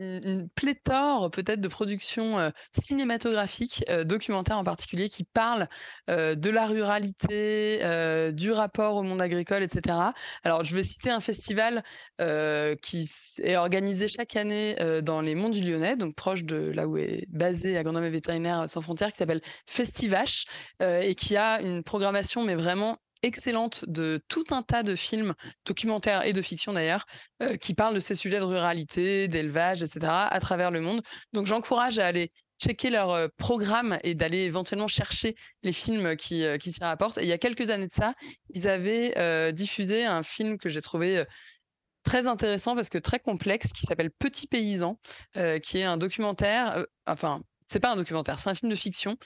une 0.00 0.48
pléthore 0.54 1.30
peut-être 1.30 1.60
de 1.60 1.68
productions 1.68 2.52
cinématographiques, 2.82 3.84
documentaires 4.04 4.58
en 4.58 4.64
particulier, 4.64 5.08
qui 5.08 5.24
parlent 5.24 5.68
de 6.08 6.50
la 6.50 6.66
ruralité, 6.66 8.32
du 8.32 8.50
rapport 8.50 8.96
au 8.96 9.02
monde 9.02 9.22
agricole, 9.22 9.62
etc. 9.62 9.96
Alors, 10.42 10.64
je 10.64 10.74
vais 10.74 10.82
citer 10.82 11.10
un 11.10 11.20
festival 11.20 11.82
qui 12.18 13.10
est 13.42 13.56
organisé 13.56 14.08
chaque 14.08 14.36
année 14.36 14.76
dans 15.02 15.20
les 15.20 15.34
monts 15.34 15.50
du 15.50 15.60
Lyonnais, 15.60 15.96
donc 15.96 16.14
proche 16.14 16.44
de 16.44 16.56
là 16.56 16.88
où 16.88 16.96
est 16.96 17.26
basé 17.28 17.76
Agronomie 17.76 18.10
Vétérinaire 18.10 18.68
Sans 18.68 18.80
Frontières, 18.80 19.12
qui 19.12 19.18
s'appelle 19.18 19.42
Festivache, 19.66 20.46
et 20.80 21.14
qui 21.14 21.36
a 21.36 21.60
une 21.60 21.82
programmation, 21.82 22.42
mais 22.42 22.54
vraiment 22.54 22.98
excellente 23.22 23.84
de 23.86 24.22
tout 24.28 24.44
un 24.50 24.62
tas 24.62 24.82
de 24.82 24.94
films 24.96 25.34
documentaires 25.64 26.24
et 26.24 26.32
de 26.32 26.42
fiction 26.42 26.72
d'ailleurs 26.72 27.06
euh, 27.42 27.56
qui 27.56 27.74
parlent 27.74 27.94
de 27.94 28.00
ces 28.00 28.14
sujets 28.14 28.38
de 28.38 28.44
ruralité, 28.44 29.28
d'élevage, 29.28 29.82
etc. 29.82 30.00
à 30.30 30.40
travers 30.40 30.70
le 30.70 30.80
monde. 30.80 31.02
Donc 31.32 31.46
j'encourage 31.46 31.98
à 31.98 32.06
aller 32.06 32.30
checker 32.60 32.90
leur 32.90 33.10
euh, 33.10 33.28
programme 33.36 33.98
et 34.02 34.14
d'aller 34.14 34.40
éventuellement 34.40 34.88
chercher 34.88 35.34
les 35.62 35.72
films 35.72 36.16
qui, 36.16 36.44
euh, 36.44 36.58
qui 36.58 36.72
s'y 36.72 36.82
rapportent. 36.82 37.18
Et 37.18 37.22
il 37.22 37.28
y 37.28 37.32
a 37.32 37.38
quelques 37.38 37.70
années 37.70 37.88
de 37.88 37.94
ça, 37.94 38.14
ils 38.54 38.68
avaient 38.68 39.52
diffusé 39.52 40.04
un 40.04 40.22
film 40.22 40.58
que 40.58 40.68
j'ai 40.68 40.82
trouvé 40.82 41.24
très 42.02 42.26
intéressant 42.26 42.74
parce 42.74 42.88
que 42.88 42.98
très 42.98 43.18
complexe 43.18 43.72
qui 43.72 43.82
s'appelle 43.82 44.10
Petit 44.10 44.46
paysan, 44.46 44.98
qui 45.62 45.78
est 45.78 45.84
un 45.84 45.96
documentaire, 45.96 46.84
enfin 47.06 47.42
c'est 47.66 47.80
pas 47.80 47.92
un 47.92 47.96
documentaire, 47.96 48.40
c'est 48.40 48.50
un 48.50 48.54
film 48.54 48.70
de 48.70 48.76
fiction 48.76 49.16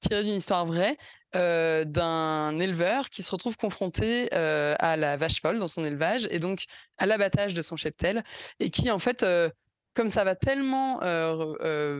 tiré 0.00 0.22
d'une 0.22 0.34
histoire 0.34 0.66
vraie 0.66 0.96
euh, 1.34 1.84
d'un 1.84 2.58
éleveur 2.60 3.10
qui 3.10 3.22
se 3.22 3.30
retrouve 3.30 3.56
confronté 3.56 4.28
euh, 4.34 4.74
à 4.78 4.96
la 4.96 5.16
vache 5.16 5.40
folle 5.40 5.58
dans 5.58 5.68
son 5.68 5.84
élevage 5.84 6.28
et 6.30 6.38
donc 6.38 6.64
à 6.96 7.06
l'abattage 7.06 7.54
de 7.54 7.62
son 7.62 7.76
cheptel 7.76 8.22
et 8.60 8.70
qui 8.70 8.90
en 8.90 8.98
fait 8.98 9.22
euh, 9.22 9.50
comme 9.94 10.10
ça 10.10 10.22
va 10.24 10.34
tellement 10.34 11.00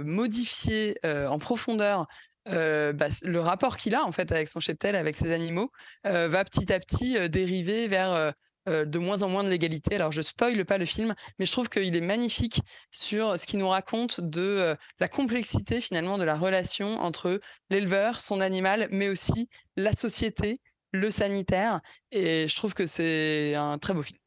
modifier 0.05 0.99
en 1.05 1.39
profondeur 1.39 2.07
bah, 2.47 3.09
le 3.23 3.39
rapport 3.39 3.77
qu'il 3.77 3.95
a 3.95 4.05
en 4.05 4.11
fait 4.11 4.33
avec 4.33 4.49
son 4.49 4.59
cheptel, 4.59 4.97
avec 4.97 5.15
ses 5.17 5.33
animaux, 5.33 5.71
va 6.03 6.45
petit 6.45 6.73
à 6.73 6.81
petit 6.81 7.29
dériver 7.29 7.87
vers 7.87 8.33
euh, 8.69 8.85
de 8.85 8.99
moins 8.99 9.23
en 9.23 9.29
moins 9.29 9.45
de 9.45 9.49
légalité. 9.49 9.95
Alors 9.95 10.13
je 10.13 10.23
spoile 10.23 10.65
pas 10.65 10.79
le 10.79 10.87
film, 10.87 11.15
mais 11.39 11.47
je 11.47 11.53
trouve 11.53 11.69
qu'il 11.69 11.95
est 11.95 12.01
magnifique 12.01 12.61
sur 12.91 13.39
ce 13.39 13.47
qu'il 13.47 13.59
nous 13.59 13.69
raconte 13.69 14.21
de 14.21 14.41
euh, 14.41 14.77
la 15.01 15.09
complexité 15.09 15.81
finalement 15.81 16.17
de 16.17 16.25
la 16.25 16.37
relation 16.37 16.99
entre 16.99 17.41
l'éleveur, 17.71 18.21
son 18.21 18.41
animal, 18.41 18.89
mais 18.91 19.09
aussi 19.09 19.49
la 19.77 19.95
société, 19.95 20.61
le 20.93 21.11
sanitaire. 21.11 21.81
Et 22.11 22.49
je 22.49 22.57
trouve 22.57 22.75
que 22.75 22.87
c'est 22.87 23.55
un 23.55 23.79
très 23.79 23.93
beau 23.93 24.03
film. 24.03 24.19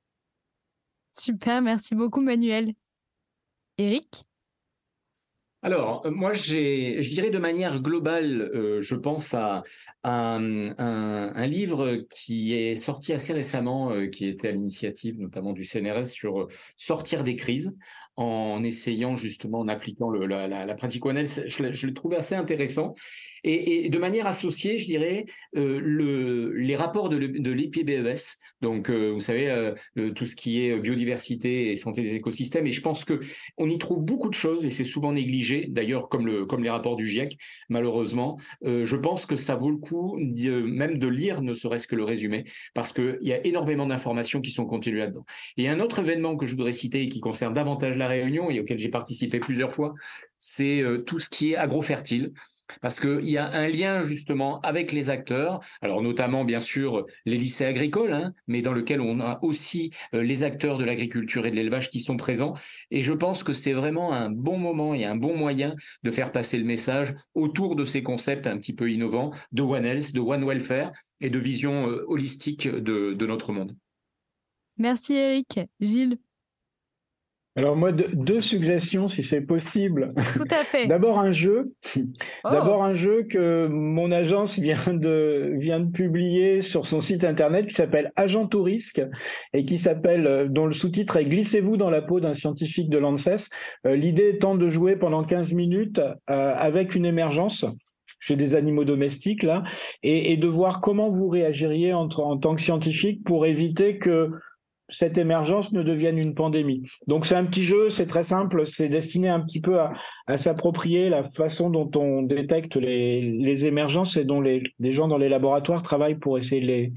Super, 1.13 1.61
merci 1.61 1.95
beaucoup 1.95 2.21
Manuel. 2.21 2.73
Eric 3.79 4.27
alors, 5.63 6.05
euh, 6.05 6.11
moi, 6.11 6.33
je 6.33 7.13
dirais 7.13 7.31
de 7.31 7.39
manière 7.39 7.81
globale, 7.81 8.41
euh, 8.53 8.79
je 8.81 8.95
pense 8.95 9.33
à, 9.33 9.63
un, 10.03 11.47
livre 11.47 12.05
qui 12.15 12.53
est 12.53 12.75
sorti 12.75 13.11
assez 13.11 13.33
récemment, 13.33 13.91
euh, 13.91 14.07
qui 14.07 14.27
était 14.27 14.49
à 14.49 14.51
l'initiative 14.51 15.19
notamment 15.19 15.53
du 15.53 15.65
CNRS 15.65 16.05
sur 16.05 16.47
sortir 16.77 17.23
des 17.23 17.35
crises, 17.35 17.75
en 18.17 18.63
essayant 18.63 19.15
justement, 19.15 19.59
en 19.59 19.67
appliquant 19.67 20.11
la, 20.11 20.75
pratique 20.75 21.05
ONL. 21.05 21.25
Je, 21.25 21.73
je 21.73 21.87
l'ai 21.87 21.93
trouvé 21.93 22.17
assez 22.17 22.35
intéressant. 22.35 22.93
Et, 23.43 23.89
de 23.89 23.97
manière 23.97 24.27
associée, 24.27 24.77
je 24.77 24.85
dirais, 24.85 25.25
euh, 25.55 25.79
le, 25.81 26.51
les 26.53 26.75
rapports 26.75 27.09
de, 27.09 27.17
de 27.17 27.51
l'IPBES, 27.51 28.37
donc 28.61 28.89
euh, 28.89 29.11
vous 29.11 29.21
savez, 29.21 29.49
euh, 29.49 29.73
tout 30.11 30.25
ce 30.25 30.35
qui 30.35 30.61
est 30.61 30.79
biodiversité 30.79 31.71
et 31.71 31.75
santé 31.75 32.01
des 32.01 32.15
écosystèmes, 32.15 32.67
et 32.67 32.71
je 32.71 32.81
pense 32.81 33.05
que 33.05 33.19
on 33.57 33.69
y 33.69 33.77
trouve 33.77 34.03
beaucoup 34.03 34.29
de 34.29 34.33
choses, 34.33 34.65
et 34.65 34.69
c'est 34.69 34.83
souvent 34.83 35.13
négligé, 35.13 35.67
d'ailleurs 35.69 36.09
comme, 36.09 36.25
le, 36.25 36.45
comme 36.45 36.63
les 36.63 36.69
rapports 36.69 36.95
du 36.95 37.07
GIEC, 37.07 37.37
malheureusement. 37.69 38.37
je 38.63 38.95
pense 38.95 39.25
que 39.25 39.35
ça 39.35 39.55
vaut 39.55 39.71
le 39.71 39.77
coup 39.77 40.17
même 40.17 40.97
de 40.97 41.07
lire 41.07 41.41
ne 41.41 41.53
serait-ce 41.53 41.87
que 41.87 41.95
le 41.95 42.03
résumé, 42.03 42.45
parce 42.73 42.91
qu'il 42.91 43.17
y 43.21 43.33
a 43.33 43.45
énormément 43.45 43.85
d'informations 43.85 44.41
qui 44.41 44.51
sont 44.51 44.65
contenues 44.65 44.97
là-dedans. 44.97 45.25
Et 45.57 45.69
un 45.69 45.79
autre 45.79 45.99
événement 45.99 46.35
que 46.37 46.45
je 46.45 46.51
voudrais 46.51 46.73
citer 46.73 47.03
et 47.03 47.09
qui 47.09 47.19
concerne 47.19 47.53
davantage 47.53 47.97
la 47.97 48.07
Réunion, 48.07 48.49
et 48.49 48.59
auquel 48.59 48.77
j'ai 48.77 48.89
participé 48.89 49.39
plusieurs 49.39 49.71
fois, 49.71 49.93
c'est 50.37 50.83
tout 51.05 51.19
ce 51.19 51.29
qui 51.29 51.53
est 51.53 51.55
agrofertile 51.55 52.31
parce 52.81 52.99
qu'il 52.99 53.29
y 53.29 53.37
a 53.37 53.49
un 53.49 53.67
lien 53.67 54.01
justement 54.03 54.59
avec 54.61 54.91
les 54.91 55.09
acteurs, 55.09 55.59
alors 55.81 56.01
notamment 56.01 56.45
bien 56.45 56.59
sûr 56.59 57.05
les 57.25 57.37
lycées 57.37 57.65
agricoles, 57.65 58.13
hein, 58.13 58.33
mais 58.47 58.61
dans 58.61 58.73
lequel 58.73 59.01
on 59.01 59.19
a 59.19 59.39
aussi 59.41 59.91
euh, 60.13 60.23
les 60.23 60.43
acteurs 60.43 60.77
de 60.77 60.83
l'agriculture 60.83 61.45
et 61.45 61.51
de 61.51 61.55
l'élevage 61.55 61.89
qui 61.89 61.99
sont 61.99 62.17
présents. 62.17 62.53
Et 62.91 63.03
je 63.03 63.13
pense 63.13 63.43
que 63.43 63.53
c'est 63.53 63.73
vraiment 63.73 64.13
un 64.13 64.29
bon 64.29 64.57
moment 64.57 64.93
et 64.93 65.05
un 65.05 65.15
bon 65.15 65.35
moyen 65.35 65.75
de 66.03 66.11
faire 66.11 66.31
passer 66.31 66.57
le 66.57 66.65
message 66.65 67.13
autour 67.35 67.75
de 67.75 67.85
ces 67.85 68.03
concepts 68.03 68.47
un 68.47 68.57
petit 68.57 68.73
peu 68.73 68.91
innovants 68.91 69.31
de 69.51 69.61
One 69.61 69.85
Health, 69.85 70.13
de 70.13 70.19
One 70.19 70.45
Welfare 70.45 70.91
et 71.19 71.29
de 71.29 71.39
vision 71.39 71.89
euh, 71.89 72.05
holistique 72.07 72.67
de, 72.67 73.13
de 73.13 73.25
notre 73.25 73.51
monde. 73.51 73.75
Merci 74.77 75.13
Eric. 75.13 75.59
Gilles 75.79 76.19
alors 77.57 77.75
moi, 77.75 77.91
deux, 77.91 78.39
suggestions 78.39 79.07
si 79.07 79.23
c'est 79.23 79.41
possible. 79.41 80.13
Tout 80.35 80.45
à 80.51 80.63
fait. 80.63 80.85
D'abord 80.87 81.17
un 81.17 81.31
jeu. 81.31 81.73
Oh. 81.97 82.49
D'abord 82.51 82.83
un 82.83 82.93
jeu 82.93 83.23
que 83.23 83.65
mon 83.65 84.11
agence 84.11 84.59
vient 84.59 84.93
de, 84.93 85.55
vient 85.57 85.79
de 85.79 85.91
publier 85.91 86.61
sur 86.61 86.85
son 86.85 87.01
site 87.01 87.23
internet 87.23 87.65
qui 87.65 87.73
s'appelle 87.73 88.11
Agent 88.15 88.49
au 88.53 88.61
risque 88.61 89.01
et 89.53 89.65
qui 89.65 89.79
s'appelle, 89.79 90.27
euh, 90.27 90.47
dont 90.47 90.67
le 90.67 90.73
sous-titre 90.73 91.17
est 91.17 91.25
Glissez-vous 91.25 91.77
dans 91.77 91.89
la 91.89 92.03
peau 92.03 92.19
d'un 92.19 92.35
scientifique 92.35 92.91
de 92.91 92.99
l'ANSES. 92.99 93.49
Euh, 93.87 93.95
l'idée 93.95 94.29
étant 94.35 94.53
de 94.53 94.69
jouer 94.69 94.95
pendant 94.95 95.23
15 95.23 95.53
minutes 95.53 95.99
euh, 96.29 96.53
avec 96.55 96.93
une 96.93 97.05
émergence 97.05 97.65
chez 98.19 98.35
des 98.35 98.53
animaux 98.53 98.85
domestiques 98.85 99.41
là, 99.41 99.63
et, 100.03 100.37
de 100.37 100.47
voir 100.47 100.81
comment 100.81 101.09
vous 101.09 101.27
réagiriez 101.27 101.93
en 101.93 102.07
tant 102.07 102.55
que 102.55 102.61
scientifique 102.61 103.23
pour 103.23 103.45
éviter 103.45 103.97
que 103.97 104.31
cette 104.89 105.17
émergence 105.17 105.71
ne 105.73 105.83
devienne 105.83 106.17
une 106.17 106.33
pandémie. 106.33 106.83
Donc 107.07 107.25
c'est 107.25 107.35
un 107.35 107.45
petit 107.45 107.63
jeu, 107.63 107.89
c'est 107.89 108.05
très 108.05 108.23
simple, 108.23 108.65
c'est 108.65 108.87
destiné 108.87 109.27
un 109.29 109.41
petit 109.41 109.59
peu 109.59 109.79
à, 109.79 110.37
s'approprier 110.37 111.09
la 111.09 111.23
façon 111.29 111.69
dont 111.69 111.89
on 111.95 112.21
détecte 112.21 112.75
les, 112.75 113.65
émergences 113.65 114.17
et 114.17 114.23
dont 114.23 114.41
les, 114.41 114.63
gens 114.93 115.07
dans 115.07 115.17
les 115.17 115.29
laboratoires 115.29 115.83
travaillent 115.83 116.19
pour 116.19 116.37
essayer 116.37 116.93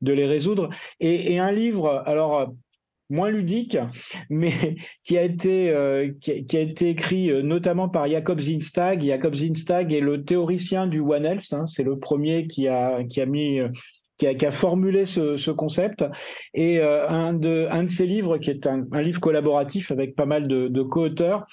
de 0.00 0.12
les, 0.12 0.26
résoudre. 0.26 0.70
Et, 1.00 1.38
un 1.38 1.52
livre, 1.52 2.02
alors 2.06 2.54
moins 3.10 3.30
ludique, 3.30 3.76
mais 4.30 4.76
qui 5.04 5.18
a 5.18 5.22
été 5.22 5.70
euh, 5.70 6.12
qui, 6.20 6.32
été 6.32 6.88
écrit 6.88 7.30
euh, 7.30 7.42
notamment 7.42 7.88
par 7.88 8.08
Jacob 8.08 8.40
Zinstag. 8.40 9.04
Jacob 9.04 9.34
Zinstag 9.34 9.92
est 9.92 10.00
le 10.00 10.24
théoricien 10.24 10.86
du 10.86 11.00
One 11.00 11.24
Health. 11.24 11.52
Hein, 11.52 11.66
c'est 11.66 11.84
le 11.84 11.98
premier 11.98 12.46
qui 12.46 12.66
a 12.66 13.04
qui 13.04 13.20
a 13.20 13.26
mis 13.26 13.60
euh, 14.22 14.34
qui 14.34 14.46
a, 14.46 14.50
formulé 14.50 15.04
ce, 15.04 15.50
concept. 15.50 16.04
Et 16.54 16.78
euh, 16.78 17.08
un, 17.08 17.34
de, 17.34 17.68
ses 17.88 18.06
livres, 18.06 18.38
qui 18.38 18.50
est 18.50 18.66
un, 18.66 18.86
livre 19.02 19.20
collaboratif 19.20 19.90
avec 19.90 20.16
pas 20.16 20.26
mal 20.26 20.48
de, 20.48 20.82
co-auteurs, 20.82 21.46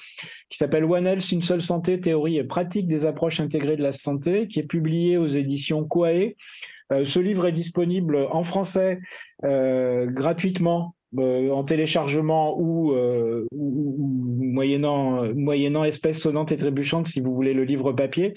qui 0.49 0.57
s'appelle 0.57 0.85
One 0.85 1.05
Health, 1.05 1.31
une 1.31 1.41
seule 1.41 1.61
santé, 1.61 1.99
théorie 1.99 2.37
et 2.37 2.43
pratique 2.43 2.87
des 2.87 3.05
approches 3.05 3.39
intégrées 3.39 3.75
de 3.75 3.83
la 3.83 3.93
santé, 3.93 4.47
qui 4.47 4.59
est 4.59 4.67
publié 4.67 5.17
aux 5.17 5.27
éditions 5.27 5.85
Quae. 5.85 6.35
Euh, 6.91 7.05
ce 7.05 7.19
livre 7.19 7.47
est 7.47 7.53
disponible 7.53 8.27
en 8.31 8.43
français 8.43 8.99
euh, 9.43 10.05
gratuitement 10.07 10.95
en 11.15 11.63
téléchargement 11.63 12.59
ou, 12.59 12.91
moyennant, 13.51 15.31
moyennant 15.35 15.83
espèces 15.83 16.17
sonnantes 16.17 16.51
et 16.51 16.57
trébuchantes 16.57 17.05
si 17.05 17.21
vous 17.21 17.35
voulez 17.35 17.53
le 17.53 17.65
livre 17.65 17.93
papier. 17.93 18.33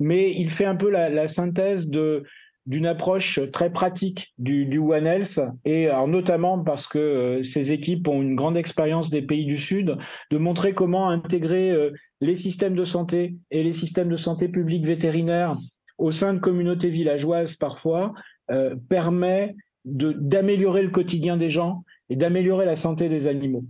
Mais 0.00 0.32
il 0.32 0.50
fait 0.50 0.64
un 0.64 0.74
peu 0.74 0.90
la 0.90 1.28
synthèse 1.28 1.88
de 1.88 2.24
d'une 2.68 2.84
approche 2.84 3.40
très 3.50 3.70
pratique 3.70 4.34
du, 4.36 4.78
One 4.78 5.06
Health 5.06 5.40
et 5.64 5.88
alors 5.88 6.06
notamment 6.06 6.62
parce 6.62 6.86
que 6.86 6.98
euh, 6.98 7.42
ces 7.42 7.72
équipes 7.72 8.06
ont 8.06 8.20
une 8.20 8.36
grande 8.36 8.58
expérience 8.58 9.08
des 9.08 9.22
pays 9.22 9.46
du 9.46 9.56
Sud, 9.56 9.96
de 10.30 10.38
montrer 10.38 10.74
comment 10.74 11.08
intégrer 11.08 11.70
euh, 11.70 11.90
les 12.20 12.36
systèmes 12.36 12.76
de 12.76 12.84
santé 12.84 13.36
et 13.50 13.62
les 13.62 13.72
systèmes 13.72 14.10
de 14.10 14.18
santé 14.18 14.48
publique 14.48 14.84
vétérinaire 14.84 15.56
au 15.96 16.12
sein 16.12 16.34
de 16.34 16.40
communautés 16.40 16.90
villageoises 16.90 17.56
parfois 17.56 18.12
euh, 18.50 18.76
permet 18.90 19.56
d'améliorer 19.86 20.82
le 20.82 20.90
quotidien 20.90 21.38
des 21.38 21.48
gens 21.48 21.84
et 22.10 22.16
d'améliorer 22.16 22.66
la 22.66 22.76
santé 22.76 23.08
des 23.08 23.26
animaux. 23.26 23.64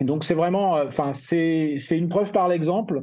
Donc 0.00 0.24
c'est 0.24 0.34
vraiment, 0.34 0.72
enfin 0.72 1.14
c'est 1.14 1.78
une 1.90 2.10
preuve 2.10 2.32
par 2.32 2.48
l'exemple 2.48 3.02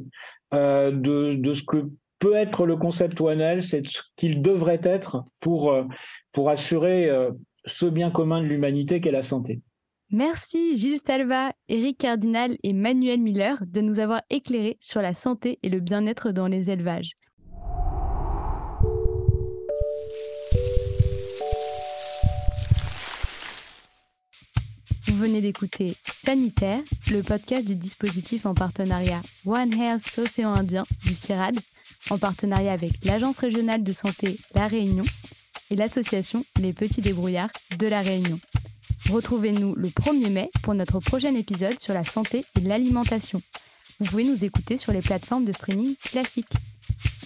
de, 0.52 1.34
de 1.34 1.54
ce 1.54 1.64
que 1.64 1.88
peut 2.24 2.36
être 2.36 2.64
le 2.64 2.76
concept 2.76 3.20
One 3.20 3.60
c'est 3.60 3.86
ce 3.86 4.00
qu'il 4.16 4.40
devrait 4.40 4.80
être 4.82 5.24
pour, 5.40 5.70
euh, 5.70 5.84
pour 6.32 6.48
assurer 6.48 7.04
euh, 7.10 7.30
ce 7.66 7.84
bien 7.84 8.10
commun 8.10 8.40
de 8.40 8.46
l'humanité 8.46 9.02
qu'est 9.02 9.10
la 9.10 9.22
santé. 9.22 9.60
Merci 10.08 10.74
Gilles 10.78 11.00
Salva, 11.06 11.52
Eric 11.68 11.98
Cardinal 11.98 12.56
et 12.62 12.72
Manuel 12.72 13.20
Miller 13.20 13.62
de 13.66 13.82
nous 13.82 13.98
avoir 13.98 14.22
éclairés 14.30 14.78
sur 14.80 15.02
la 15.02 15.12
santé 15.12 15.58
et 15.62 15.68
le 15.68 15.80
bien-être 15.80 16.30
dans 16.30 16.46
les 16.46 16.70
élevages. 16.70 17.10
Vous 25.08 25.18
venez 25.18 25.42
d'écouter 25.42 25.94
Sanitaire, 26.06 26.80
le 27.12 27.20
podcast 27.20 27.66
du 27.66 27.76
dispositif 27.76 28.46
en 28.46 28.54
partenariat 28.54 29.20
One 29.44 29.78
Health 29.78 30.18
Océan 30.18 30.54
Indien 30.54 30.84
du 31.04 31.12
CIRAD 31.12 31.58
en 32.10 32.18
partenariat 32.18 32.72
avec 32.72 33.04
l'Agence 33.04 33.38
régionale 33.38 33.82
de 33.82 33.92
santé 33.92 34.38
La 34.54 34.68
Réunion 34.68 35.04
et 35.70 35.76
l'association 35.76 36.44
Les 36.60 36.72
Petits 36.72 37.00
Débrouillards 37.00 37.50
de 37.78 37.86
La 37.86 38.00
Réunion. 38.00 38.38
Retrouvez-nous 39.10 39.74
le 39.74 39.88
1er 39.88 40.30
mai 40.30 40.50
pour 40.62 40.74
notre 40.74 41.00
prochain 41.00 41.34
épisode 41.34 41.78
sur 41.78 41.94
la 41.94 42.04
santé 42.04 42.44
et 42.56 42.60
l'alimentation. 42.60 43.42
Vous 44.00 44.06
pouvez 44.06 44.24
nous 44.24 44.44
écouter 44.44 44.76
sur 44.76 44.92
les 44.92 45.00
plateformes 45.00 45.44
de 45.44 45.52
streaming 45.52 45.94
classiques. 45.96 46.52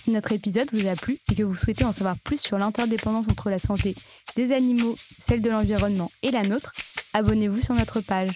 Si 0.01 0.11
notre 0.11 0.33
épisode 0.33 0.69
vous 0.73 0.87
a 0.87 0.95
plu 0.95 1.19
et 1.31 1.35
que 1.35 1.43
vous 1.43 1.57
souhaitez 1.57 1.85
en 1.85 1.93
savoir 1.93 2.17
plus 2.19 2.41
sur 2.41 2.59
l'interdépendance 2.59 3.29
entre 3.29 3.51
la 3.51 3.59
santé 3.59 3.95
des 4.37 4.53
animaux, 4.53 4.97
celle 5.19 5.43
de 5.43 5.51
l'environnement 5.51 6.11
et 6.23 6.31
la 6.31 6.43
nôtre, 6.43 6.73
abonnez-vous 7.13 7.61
sur 7.61 7.75
notre 7.75 8.01
page. 8.01 8.31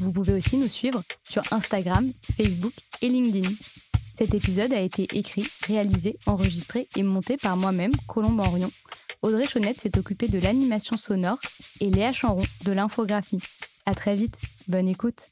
Vous 0.00 0.12
pouvez 0.12 0.32
aussi 0.32 0.56
nous 0.56 0.68
suivre 0.68 1.02
sur 1.22 1.42
Instagram, 1.52 2.12
Facebook 2.36 2.72
et 3.02 3.08
LinkedIn. 3.08 3.48
Cet 4.16 4.32
épisode 4.32 4.72
a 4.72 4.80
été 4.80 5.08
écrit, 5.12 5.44
réalisé, 5.66 6.16
enregistré 6.26 6.88
et 6.96 7.02
monté 7.02 7.36
par 7.36 7.56
moi-même, 7.56 7.90
Colombe 8.06 8.38
Henrion. 8.38 8.70
Audrey 9.22 9.44
Chaunette 9.44 9.80
s'est 9.80 9.98
occupée 9.98 10.28
de 10.28 10.38
l'animation 10.38 10.96
sonore 10.96 11.40
et 11.80 11.90
Léa 11.90 12.12
Chanron 12.12 12.44
de 12.64 12.72
l'infographie. 12.72 13.40
À 13.86 13.94
très 13.96 14.14
vite, 14.14 14.36
bonne 14.68 14.88
écoute. 14.88 15.30